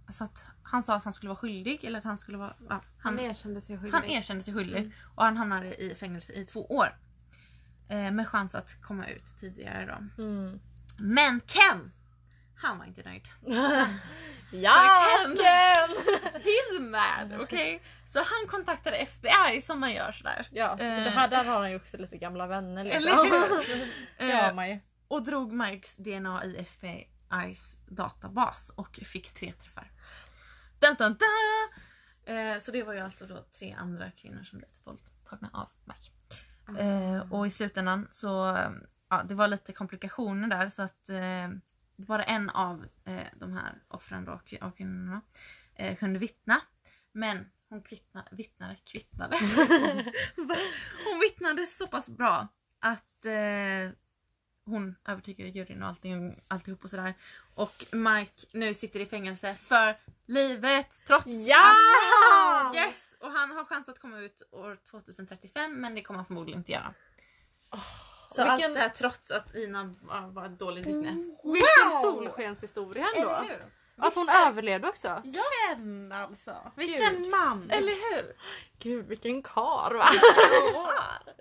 eh, 0.09 0.13
satt 0.13 0.45
han 0.63 0.83
sa 0.83 0.95
att 0.97 1.05
han 1.05 1.13
skulle 1.13 1.29
vara 1.29 1.39
skyldig 1.39 1.85
eller 1.85 1.99
att 1.99 2.05
han 2.05 2.19
skulle 2.19 2.39
vara... 2.39 2.57
Ja, 2.69 2.75
Han 2.75 2.83
han, 2.99 3.19
erkände 3.21 3.61
sig 3.61 3.79
skyldig. 3.79 3.93
han 3.93 4.05
erkände 4.05 4.45
sig 4.45 4.55
skyldig 4.55 4.93
och 5.15 5.25
han 5.25 5.37
hamnade 5.37 5.83
i 5.83 5.95
fängelse 5.95 6.33
i 6.33 6.45
två 6.45 6.67
år. 6.67 6.99
Eh, 7.89 8.11
med 8.11 8.29
chans 8.29 8.55
att 8.55 8.83
komma 8.83 9.07
ut 9.09 9.27
tidigare 9.41 9.87
då. 10.17 10.23
Mm. 10.23 10.61
Men 10.99 11.41
Ken! 11.41 11.93
Han 12.57 12.79
var 12.79 12.85
inte 12.85 13.03
nöjd. 13.03 13.29
Ja, 14.53 15.05
Ken. 15.25 15.37
Ken! 15.37 15.97
He's 16.43 16.81
mad, 16.91 17.41
okej? 17.41 17.83
Så 18.11 18.19
han 18.19 18.49
kontaktade 18.49 18.97
FBI 18.97 19.63
som 19.63 19.81
man 19.81 19.93
gör 19.93 20.13
sådär. 20.13 20.47
Ja, 20.51 20.77
så 20.79 20.85
det 20.85 20.91
Eh. 20.91 21.13
här 21.13 21.29
där 21.29 21.45
har 21.45 21.61
han 21.61 21.71
ju 21.71 21.77
också 21.77 21.97
lite 21.97 22.19
gamla 22.19 22.47
vänner 22.47 22.85
liksom. 22.85 23.03
Eller 23.03 23.15
hur? 23.25 23.87
det 24.27 24.33
har 24.33 24.49
Eh, 24.49 24.55
man 24.55 24.69
ju. 24.71 24.81
och 25.09 25.23
drog 25.23 25.53
Mikes 25.53 25.97
DNA 25.97 26.45
i 26.45 26.57
FBI's 26.81 27.77
databas 27.89 28.71
och 28.77 29.01
fick 29.05 29.33
tre 29.35 29.53
träffar. 29.53 29.92
Dun, 30.83 30.95
dun, 30.99 31.17
dun! 31.19 32.37
Eh, 32.37 32.59
så 32.59 32.71
det 32.71 32.83
var 32.83 32.93
ju 32.93 33.01
alltså 33.01 33.27
då 33.27 33.45
tre 33.59 33.73
andra 33.73 34.11
kvinnor 34.11 34.43
som 34.43 34.59
blev 34.59 34.71
våldtagna 34.85 35.51
av 35.53 35.69
Mike. 35.85 36.83
Eh, 36.83 37.33
och 37.33 37.47
i 37.47 37.51
slutändan 37.51 38.09
så 38.11 38.59
ja, 39.09 39.23
det 39.29 39.35
var 39.35 39.49
lite 39.49 39.73
komplikationer 39.73 40.49
där 40.49 40.69
så 40.69 40.83
att 40.83 41.09
eh, 41.09 41.49
bara 41.97 42.25
en 42.25 42.51
av 42.51 42.87
eh, 43.05 43.27
de 43.37 43.53
här 43.53 43.83
offren 43.89 44.25
då, 44.25 44.41
av 44.61 44.71
kvinnorna 44.71 45.21
eh, 45.75 45.97
kunde 45.97 46.19
vittna. 46.19 46.61
Men 47.13 47.51
hon 47.69 47.83
kvittna, 47.83 48.25
vittnade, 48.31 48.77
kvittnade. 48.85 49.37
hon 51.05 51.21
vittnade 51.21 51.67
så 51.67 51.87
pass 51.87 52.09
bra 52.09 52.49
att 52.81 53.25
eh, 53.25 53.91
hon 54.65 54.97
övertygade 55.09 55.51
juryn 55.51 55.83
och 55.83 55.89
allting, 55.89 56.41
alltihop 56.49 56.85
och 56.85 56.91
sådär. 56.91 57.15
Och 57.55 57.87
Mike 57.91 58.47
nu 58.53 58.75
sitter 58.75 59.01
i 59.01 59.07
fängelse 59.07 59.55
för 59.55 59.97
livet 60.27 61.01
trots 61.07 61.27
Ja! 61.27 61.75
att... 62.69 62.75
Yes! 62.77 63.17
Och 63.21 63.31
han 63.31 63.51
har 63.51 63.65
chans 63.65 63.89
att 63.89 63.99
komma 63.99 64.19
ut 64.19 64.43
år 64.51 64.79
2035 64.91 65.81
men 65.81 65.95
det 65.95 66.03
kommer 66.03 66.19
han 66.19 66.27
förmodligen 66.27 66.61
inte 66.61 66.73
göra. 66.73 66.95
Så 68.31 68.43
vilken- 68.45 68.51
allt 68.51 68.75
det 68.75 68.81
här 68.81 68.89
trots 68.89 69.31
att 69.31 69.55
Ina 69.55 69.95
var 70.03 70.21
var 70.29 70.45
ett 70.47 70.59
dåligt 70.59 70.87
vittne. 70.87 71.35
Vilken 71.45 72.01
solskenshistoria 72.03 73.07
ändå. 73.17 73.45
Att 73.97 74.15
hon 74.15 74.29
överlevde 74.29 74.89
också. 74.89 75.23
Ken 75.69 76.13
alltså! 76.13 76.73
Vilken 76.77 77.23
Gud. 77.23 77.31
man! 77.31 77.71
Eller 77.71 78.15
hur? 78.17 78.33
Gud 78.79 79.07
vilken 79.07 79.43
kar 79.43 79.95
va? 79.95 80.09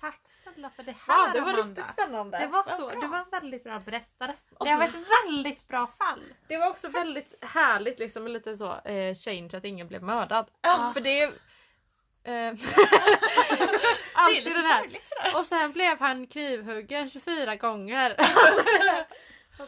Tack 0.00 0.20
snälla 0.24 0.70
för 0.70 0.82
det 0.82 0.94
här 1.06 1.26
Ja, 1.26 1.30
det 1.34 1.40
var 1.40 1.52
Amanda. 1.52 1.80
riktigt 1.82 2.02
spännande. 2.02 2.38
Det 2.38 2.46
var 2.46 2.62
så, 2.62 2.86
bra. 2.88 3.00
du 3.00 3.06
var 3.06 3.18
en 3.18 3.30
väldigt 3.30 3.64
bra 3.64 3.78
berättare. 3.80 4.34
Det 4.60 4.74
var 4.76 4.84
ett 4.84 4.94
väldigt 5.24 5.68
bra 5.68 5.86
fall. 5.98 6.22
Det 6.48 6.56
var 6.58 6.68
också 6.68 6.88
väldigt 6.88 7.34
härligt 7.44 7.98
liksom 7.98 8.26
lite 8.28 8.56
så 8.56 8.80
eh, 8.80 9.14
change 9.14 9.50
att 9.56 9.64
ingen 9.64 9.88
blev 9.88 10.02
mördad. 10.02 10.50
För 10.94 11.00
det 11.00 11.20
är... 11.20 11.28
Eh, 11.28 11.32
Det 14.16 14.22
är 14.22 14.28
alltid 14.28 14.48
här. 14.56 14.78
sorgligt 14.78 15.08
sådär. 15.08 15.40
Och 15.40 15.46
sen 15.46 15.72
blev 15.72 15.98
han 16.00 16.26
knivhuggen 16.26 17.10
24 17.10 17.56
gånger. 17.56 18.16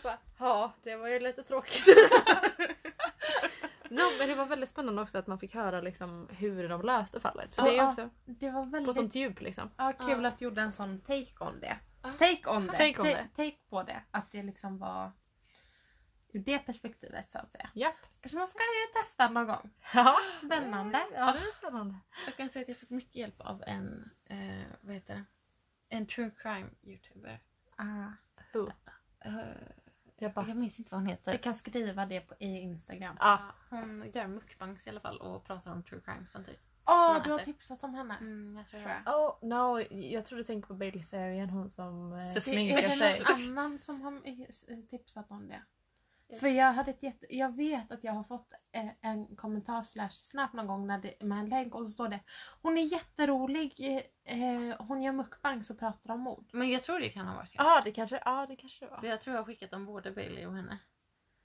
Bara, 0.03 0.19
ja, 0.39 0.73
det 0.83 0.97
var 0.97 1.09
ju 1.09 1.19
lite 1.19 1.43
tråkigt. 1.43 1.85
no, 3.91 4.03
men 4.19 4.29
det 4.29 4.35
var 4.35 4.47
väldigt 4.47 4.69
spännande 4.69 5.03
också 5.03 5.19
att 5.19 5.27
man 5.27 5.39
fick 5.39 5.55
höra 5.55 5.81
liksom 5.81 6.29
hur 6.31 6.69
de 6.69 6.83
löste 6.83 7.21
fallet. 7.21 7.55
För 7.55 7.63
det 7.63 7.69
är 7.69 7.73
ju 7.73 7.79
Ja, 7.79 7.89
också 7.89 8.11
Det 8.25 8.51
var 8.51 8.65
på 8.65 8.71
väldigt 8.71 8.97
sånt 8.97 9.15
djup 9.15 9.41
liksom. 9.41 9.71
ja, 9.77 9.93
kul 9.93 10.27
att 10.27 10.39
du 10.39 10.45
gjorde 10.45 10.61
en 10.61 10.73
sån 10.73 11.01
take 11.01 11.35
on 11.41 11.61
det. 11.61 11.79
Take 12.03 12.43
on 12.51 12.67
det. 12.67 12.73
Take 12.73 12.89
on 12.89 12.95
Ta- 12.95 13.03
det. 13.03 13.29
take 13.37 13.57
på 13.69 13.83
det. 13.83 14.03
Att 14.11 14.31
det 14.31 14.43
liksom 14.43 14.79
var 14.79 15.13
ur 16.33 16.41
det 16.41 16.59
perspektivet 16.59 17.31
så 17.31 17.39
att 17.39 17.53
säga. 17.53 17.71
Japp. 17.75 17.95
Kanske 18.21 18.39
man 18.39 18.49
ska 18.49 18.59
testa 18.95 19.29
någon 19.29 19.47
gång. 19.47 19.71
Ja, 19.95 20.17
Spännande. 20.45 21.01
ja 21.15 21.33
det 21.33 21.39
är 21.39 21.59
spännande. 21.59 21.95
Jag 22.27 22.37
kan 22.37 22.49
säga 22.49 22.63
att 22.63 22.69
jag 22.69 22.77
fick 22.77 22.91
mycket 22.91 23.15
hjälp 23.17 23.41
av 23.41 23.63
en, 23.67 24.11
eh, 24.25 24.67
vad 24.81 24.95
heter 24.95 25.15
det? 25.15 25.25
En 25.97 26.07
true 26.07 26.31
crime 26.43 26.69
youtuber. 26.83 27.41
Ah, 27.77 28.13
Who? 28.53 28.71
Jag 30.21 30.33
bara, 30.33 30.49
jag 30.49 30.57
minns 30.57 30.79
inte 30.79 30.91
vad 30.91 31.01
hon 31.01 31.05
du 31.07 31.11
heter. 31.11 31.37
kan 31.37 31.55
skriva 31.55 32.07
det 32.07 32.21
på, 32.21 32.35
i 32.39 32.59
Instagram. 32.61 33.17
ja. 33.21 33.41
Hon 33.71 34.11
gör 34.15 34.27
mukbangs 34.27 34.87
i 34.87 34.91
alla 34.91 35.01
fall 35.01 35.19
och 35.21 35.45
pratar 35.45 35.73
om 35.73 35.83
true 35.83 36.01
crime 36.05 36.27
samtidigt. 36.27 36.61
Åh, 36.85 37.13
man 37.13 37.23
du 37.23 37.33
har 37.33 37.39
tipsat 37.39 37.85
om 37.85 37.95
henne. 37.95 38.17
Mm, 38.21 38.57
jag 38.57 38.69
tror 38.69 38.81
Tror 38.81 38.93
jag. 39.07 39.15
Oh 39.21 39.49
no, 39.49 39.81
jag 39.91 40.27
tror 40.27 40.39
du 40.39 40.45
tänker 40.45 40.69
på 40.69 40.75
Bailey 40.75 41.03
Sarian, 41.03 41.51
hon 41.51 41.71
som 41.71 42.13
eh, 42.13 42.21
Så 42.21 42.35
Det 42.35 42.41
sminkar 42.41 42.79
är 42.79 42.83
sig. 42.83 43.19
det 43.19 43.25
någon 43.47 43.59
annan 43.59 43.79
som 43.79 44.01
har 44.01 44.87
tipsat 44.91 45.31
om 45.31 45.49
det? 45.49 45.63
För 46.41 46.49
jag, 46.49 46.73
hade 46.73 46.91
ett 46.91 47.03
jätte, 47.03 47.37
jag 47.37 47.57
vet 47.57 47.93
att 47.93 48.05
jag 48.05 48.13
har 48.13 48.23
fått 48.23 48.53
eh, 48.73 48.89
en 49.01 49.37
kommentar 49.37 49.83
slash 49.83 50.11
snap 50.11 50.53
någon 50.53 50.67
gång 50.67 50.87
när 50.87 50.99
det, 50.99 51.23
med 51.23 51.39
en 51.39 51.49
länk 51.49 51.75
och 51.75 51.87
så 51.87 51.93
står 51.93 52.09
det 52.09 52.21
Hon 52.63 52.79
är 52.79 52.83
jätterolig, 52.83 53.75
eh, 54.25 54.77
hon 54.79 55.03
gör 55.03 55.13
mukbangs 55.13 55.71
och 55.71 55.79
pratar 55.79 56.15
om 56.15 56.21
mord. 56.21 56.51
Men 56.53 56.71
jag 56.71 56.83
tror 56.83 57.01
det 57.01 57.09
kan 57.09 57.27
ha 57.27 57.37
varit 57.37 57.55
jag. 57.55 57.65
Ja, 57.67 57.81
det 57.85 57.93
kanske, 57.93 58.23
ja, 58.25 58.47
det 58.49 58.57
kanske 58.57 58.85
det 58.85 58.91
var. 58.91 58.99
För 59.01 59.07
Jag 59.07 59.21
tror 59.21 59.37
jag 59.37 59.41
har 59.43 59.47
skickat 59.47 59.71
dem 59.71 59.87
både 59.87 60.11
Bailey 60.11 60.47
och 60.47 60.55
henne. 60.55 60.79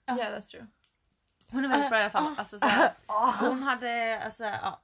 Ja, 0.05 0.17
yeah, 0.17 0.37
that's 0.37 0.51
true. 0.51 0.67
Hon 1.51 1.65
är 1.65 1.69
väldigt 1.69 1.89
bra 1.89 1.99
i 1.99 2.01
alla 2.01 2.09
fall. 2.09 2.23
Ah. 2.23 2.35
Alltså, 2.37 2.59
så 2.59 2.65
här, 2.65 2.91
hon 3.49 3.63
hade 3.63 4.21
alltså, 4.25 4.43
ja. 4.43 4.81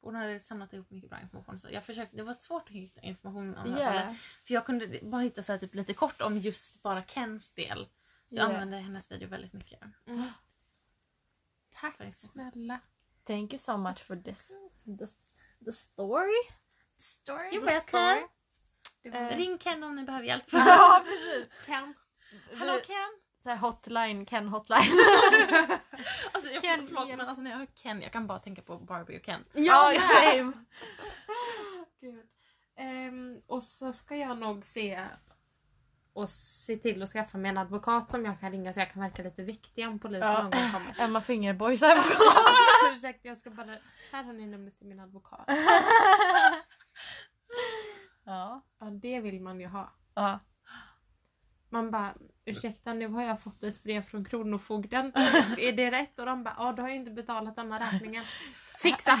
Hon 0.00 0.14
hade 0.14 0.40
samlat 0.40 0.72
ihop 0.72 0.90
mycket 0.90 1.10
bra 1.10 1.20
information. 1.20 1.58
Så 1.58 1.68
jag 1.70 1.84
försökte, 1.84 2.16
det 2.16 2.22
var 2.22 2.34
svårt 2.34 2.62
att 2.62 2.74
hitta 2.74 3.00
information 3.00 3.56
om 3.56 3.66
Yeah. 3.66 3.92
fallet. 3.92 4.18
För 4.46 4.54
jag 4.54 4.66
kunde 4.66 4.98
bara 5.02 5.20
hitta 5.20 5.42
så 5.42 5.52
här, 5.52 5.58
typ, 5.58 5.74
lite 5.74 5.94
kort 5.94 6.20
om 6.20 6.38
just 6.38 6.82
bara 6.82 7.02
Kens 7.02 7.50
del. 7.50 7.88
Så 8.26 8.36
jag 8.36 8.50
Yeah. 8.50 8.50
använde 8.54 8.76
hennes 8.76 9.10
video 9.12 9.28
väldigt 9.28 9.52
mycket. 9.52 9.80
Mm. 10.06 10.28
Tack 11.74 11.96
snälla. 12.16 12.80
Thank 13.26 13.52
you 13.52 13.58
so 13.58 13.76
much 13.76 13.98
for 14.04 14.16
this, 14.16 14.52
this 14.98 15.10
the 15.64 15.72
story. 15.72 16.32
Story 16.98 17.50
The 17.50 17.56
You're 17.56 17.64
welcome. 17.64 18.28
story. 19.02 19.14
Eh, 19.14 19.36
Ring 19.36 19.58
Ken 19.58 19.82
om 19.84 19.96
ni 19.96 20.02
behöver 20.04 20.26
hjälp. 20.26 20.44
ja, 20.52 21.04
precis. 21.06 21.52
Kan. 21.66 21.94
Hallå 22.58 22.80
Ken! 22.86 23.20
Så 23.42 23.48
här 23.50 23.56
hotline, 23.56 24.26
Ken 24.26 24.48
hotline. 24.48 24.80
Alltså, 26.32 26.50
jag, 26.52 26.62
Ken, 26.62 26.86
förlåt 26.86 27.08
hjälp. 27.08 27.18
men 27.18 27.28
alltså, 27.28 27.42
när 27.42 27.50
jag 27.50 27.58
hör 27.58 27.66
Ken 27.66 28.02
jag 28.02 28.12
kan 28.12 28.26
bara 28.26 28.38
tänka 28.38 28.62
på 28.62 28.78
Barbie 28.78 29.18
och 29.18 29.22
Ken. 29.24 29.44
ja, 29.52 29.92
same. 30.22 30.52
Gud. 32.00 32.26
Ehm, 32.76 33.42
och 33.46 33.62
så 33.62 33.92
ska 33.92 34.16
jag 34.16 34.38
nog 34.38 34.66
se 34.66 35.00
och 36.14 36.28
se 36.28 36.76
till 36.76 37.02
att 37.02 37.08
skaffa 37.08 37.38
mig 37.38 37.48
en 37.48 37.58
advokat 37.58 38.10
som 38.10 38.24
jag 38.24 38.40
kan 38.40 38.50
ringa 38.50 38.72
så 38.72 38.80
jag 38.80 38.92
kan 38.92 39.02
verka 39.02 39.22
lite 39.22 39.42
viktig 39.42 39.88
om 39.88 39.98
polisen 39.98 40.28
Ja. 40.32 40.42
någon 40.42 40.50
gång 40.50 40.70
kommer. 40.72 40.94
Emma 40.98 41.20
Fingerborgs 41.20 41.82
advokat. 41.82 42.44
Ursäkta 42.94 43.28
jag 43.28 43.36
ska 43.36 43.50
bara... 43.50 43.78
Här 44.12 44.24
har 44.24 44.32
ni 44.32 44.46
numret 44.46 44.78
till 44.78 44.86
min 44.86 45.00
advokat. 45.00 45.44
ja. 48.24 48.62
Ja 48.80 48.86
det 48.90 49.20
vill 49.20 49.40
man 49.40 49.60
ju 49.60 49.66
ha. 49.66 49.92
ja. 50.14 50.38
Man 51.68 51.90
bara 51.90 52.14
ursäkta 52.44 52.92
nu 52.92 53.08
har 53.08 53.22
jag 53.22 53.40
fått 53.42 53.62
ett 53.64 53.82
brev 53.82 54.02
från 54.02 54.24
Kronofogden. 54.24 55.12
Är 55.58 55.72
det 55.72 55.90
rätt? 55.90 56.18
Och 56.18 56.26
de 56.26 56.44
bara 56.44 56.54
ja 56.58 56.72
du 56.72 56.82
har 56.82 56.88
ju 56.88 56.94
inte 56.94 57.10
betalat 57.10 57.56
denna 57.56 57.80
räkningen. 57.92 58.24
Fixa! 58.78 59.18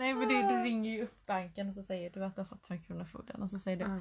Nej 0.00 0.14
men 0.14 0.28
du, 0.28 0.42
du 0.42 0.62
ringer 0.62 0.90
ju 0.90 1.02
upp 1.02 1.26
banken 1.26 1.68
och 1.68 1.74
så 1.74 1.82
säger 1.82 2.10
du 2.10 2.24
att 2.24 2.34
du 2.34 2.40
har 2.40 2.46
fått 2.46 2.66
från 2.66 2.82
Kronofogden 2.82 3.42
och 3.42 3.50
så 3.50 3.58
säger 3.58 3.76
du 3.76 3.84
Ja. 3.84 4.00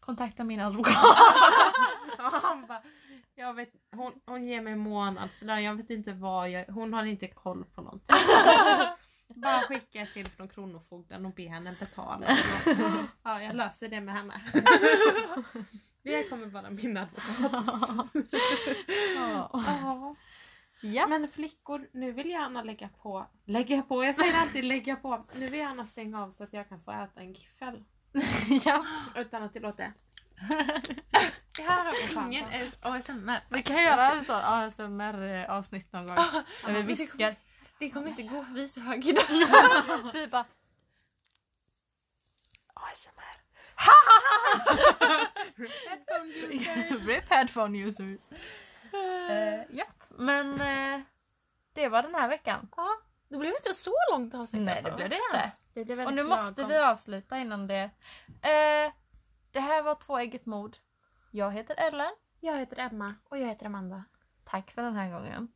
kontakta 0.00 0.44
min 0.44 0.60
advokat. 0.60 0.96
Ja, 2.18 2.40
han 2.42 2.66
bara, 2.66 2.82
jag 3.34 3.54
vet, 3.54 3.68
hon, 3.92 4.12
hon 4.26 4.44
ger 4.44 4.60
mig 4.60 4.76
månadslön, 4.76 5.62
jag 5.64 5.74
vet 5.74 5.90
inte 5.90 6.12
vad 6.12 6.50
jag, 6.50 6.64
hon 6.66 6.94
har 6.94 7.04
inte 7.04 7.28
koll 7.28 7.64
på 7.64 7.82
någonting. 7.82 8.16
Bara 9.34 9.60
skicka 9.60 10.00
ett 10.00 10.12
till 10.12 10.26
från 10.26 10.48
Kronofogden 10.48 11.26
och 11.26 11.34
be 11.34 11.48
henne 11.48 11.76
betala. 11.80 12.38
Ja, 13.22 13.42
jag 13.42 13.56
löser 13.56 13.88
det 13.88 14.00
med 14.00 14.14
henne. 14.14 14.40
Det 16.02 16.30
kommer 16.30 16.46
vara 16.46 16.70
min 16.70 16.96
advokat. 16.96 17.66
Ja. 20.80 21.06
Men 21.06 21.28
flickor, 21.28 21.88
nu 21.92 22.12
vill 22.12 22.30
jag 22.30 22.40
gärna 22.40 22.62
lägga 22.62 22.88
på, 22.88 23.26
lägga 23.44 23.82
på, 23.82 24.04
jag 24.04 24.16
säger 24.16 24.40
alltid 24.40 24.64
lägga 24.64 24.96
på. 24.96 25.24
Nu 25.34 25.40
vill 25.40 25.58
jag 25.58 25.68
gärna 25.68 25.86
stänga 25.86 26.22
av 26.22 26.30
så 26.30 26.44
att 26.44 26.52
jag 26.52 26.68
kan 26.68 26.80
få 26.80 26.90
äta 26.90 27.20
en 27.20 27.32
giffel. 27.32 27.84
ja. 28.64 28.84
Utan 29.16 29.42
att 29.42 29.54
det 29.54 29.60
låter... 29.60 29.92
Det 31.56 31.64
här 31.64 31.84
har 31.84 32.26
ingen 32.26 32.44
ASMR. 32.82 33.54
Vi 33.54 33.62
kan 33.62 33.82
göra 33.82 34.12
en 34.12 34.24
sån 34.24 34.40
ASMR-avsnitt 34.44 35.92
någon 35.92 36.06
gång. 36.06 36.16
Där 36.66 36.72
vi 36.72 36.82
viskar. 36.82 37.36
Det 37.78 37.90
kommer 37.90 38.08
inte 38.08 38.22
gå 38.22 38.44
vi 38.54 38.64
är 38.64 38.68
så 38.68 38.80
högljudda. 38.80 39.22
Vi 40.12 40.26
bara... 40.26 40.44
ASMR. 42.74 43.38
Headphone 45.88 46.28
users. 46.28 47.06
RIP 47.06 47.30
headphone 47.30 47.78
users. 47.78 48.20
Uh, 48.94 49.76
ja, 49.76 49.84
men 50.18 50.60
eh, 50.60 51.00
det 51.72 51.88
var 51.88 52.02
den 52.02 52.14
här 52.14 52.28
veckan. 52.28 52.68
Ja, 52.76 52.88
det 53.28 53.36
blev 53.36 53.52
inte 53.52 53.74
så 53.74 53.94
långt 54.12 54.34
avsnitt. 54.34 54.62
Nej, 54.62 54.82
det 54.84 54.92
blev 54.92 55.10
det 55.10 55.18
inte. 55.32 55.52
Det 55.74 55.84
blir 55.84 56.06
Och 56.06 56.14
nu 56.14 56.22
måste 56.22 56.64
vi 56.64 56.78
avsluta 56.78 57.38
innan 57.38 57.66
det. 57.66 57.90
Eh, 58.26 58.92
det 59.52 59.60
här 59.60 59.82
var 59.82 59.94
Tvåegget 59.94 60.46
mord. 60.46 60.76
Jag 61.30 61.50
heter 61.50 61.74
Ellen. 61.78 62.12
Jag 62.40 62.56
heter 62.56 62.78
Emma. 62.78 63.14
Och 63.24 63.38
jag 63.38 63.46
heter 63.46 63.66
Amanda. 63.66 64.04
Tack 64.44 64.70
för 64.70 64.82
den 64.82 64.96
här 64.96 65.10
gången. 65.10 65.48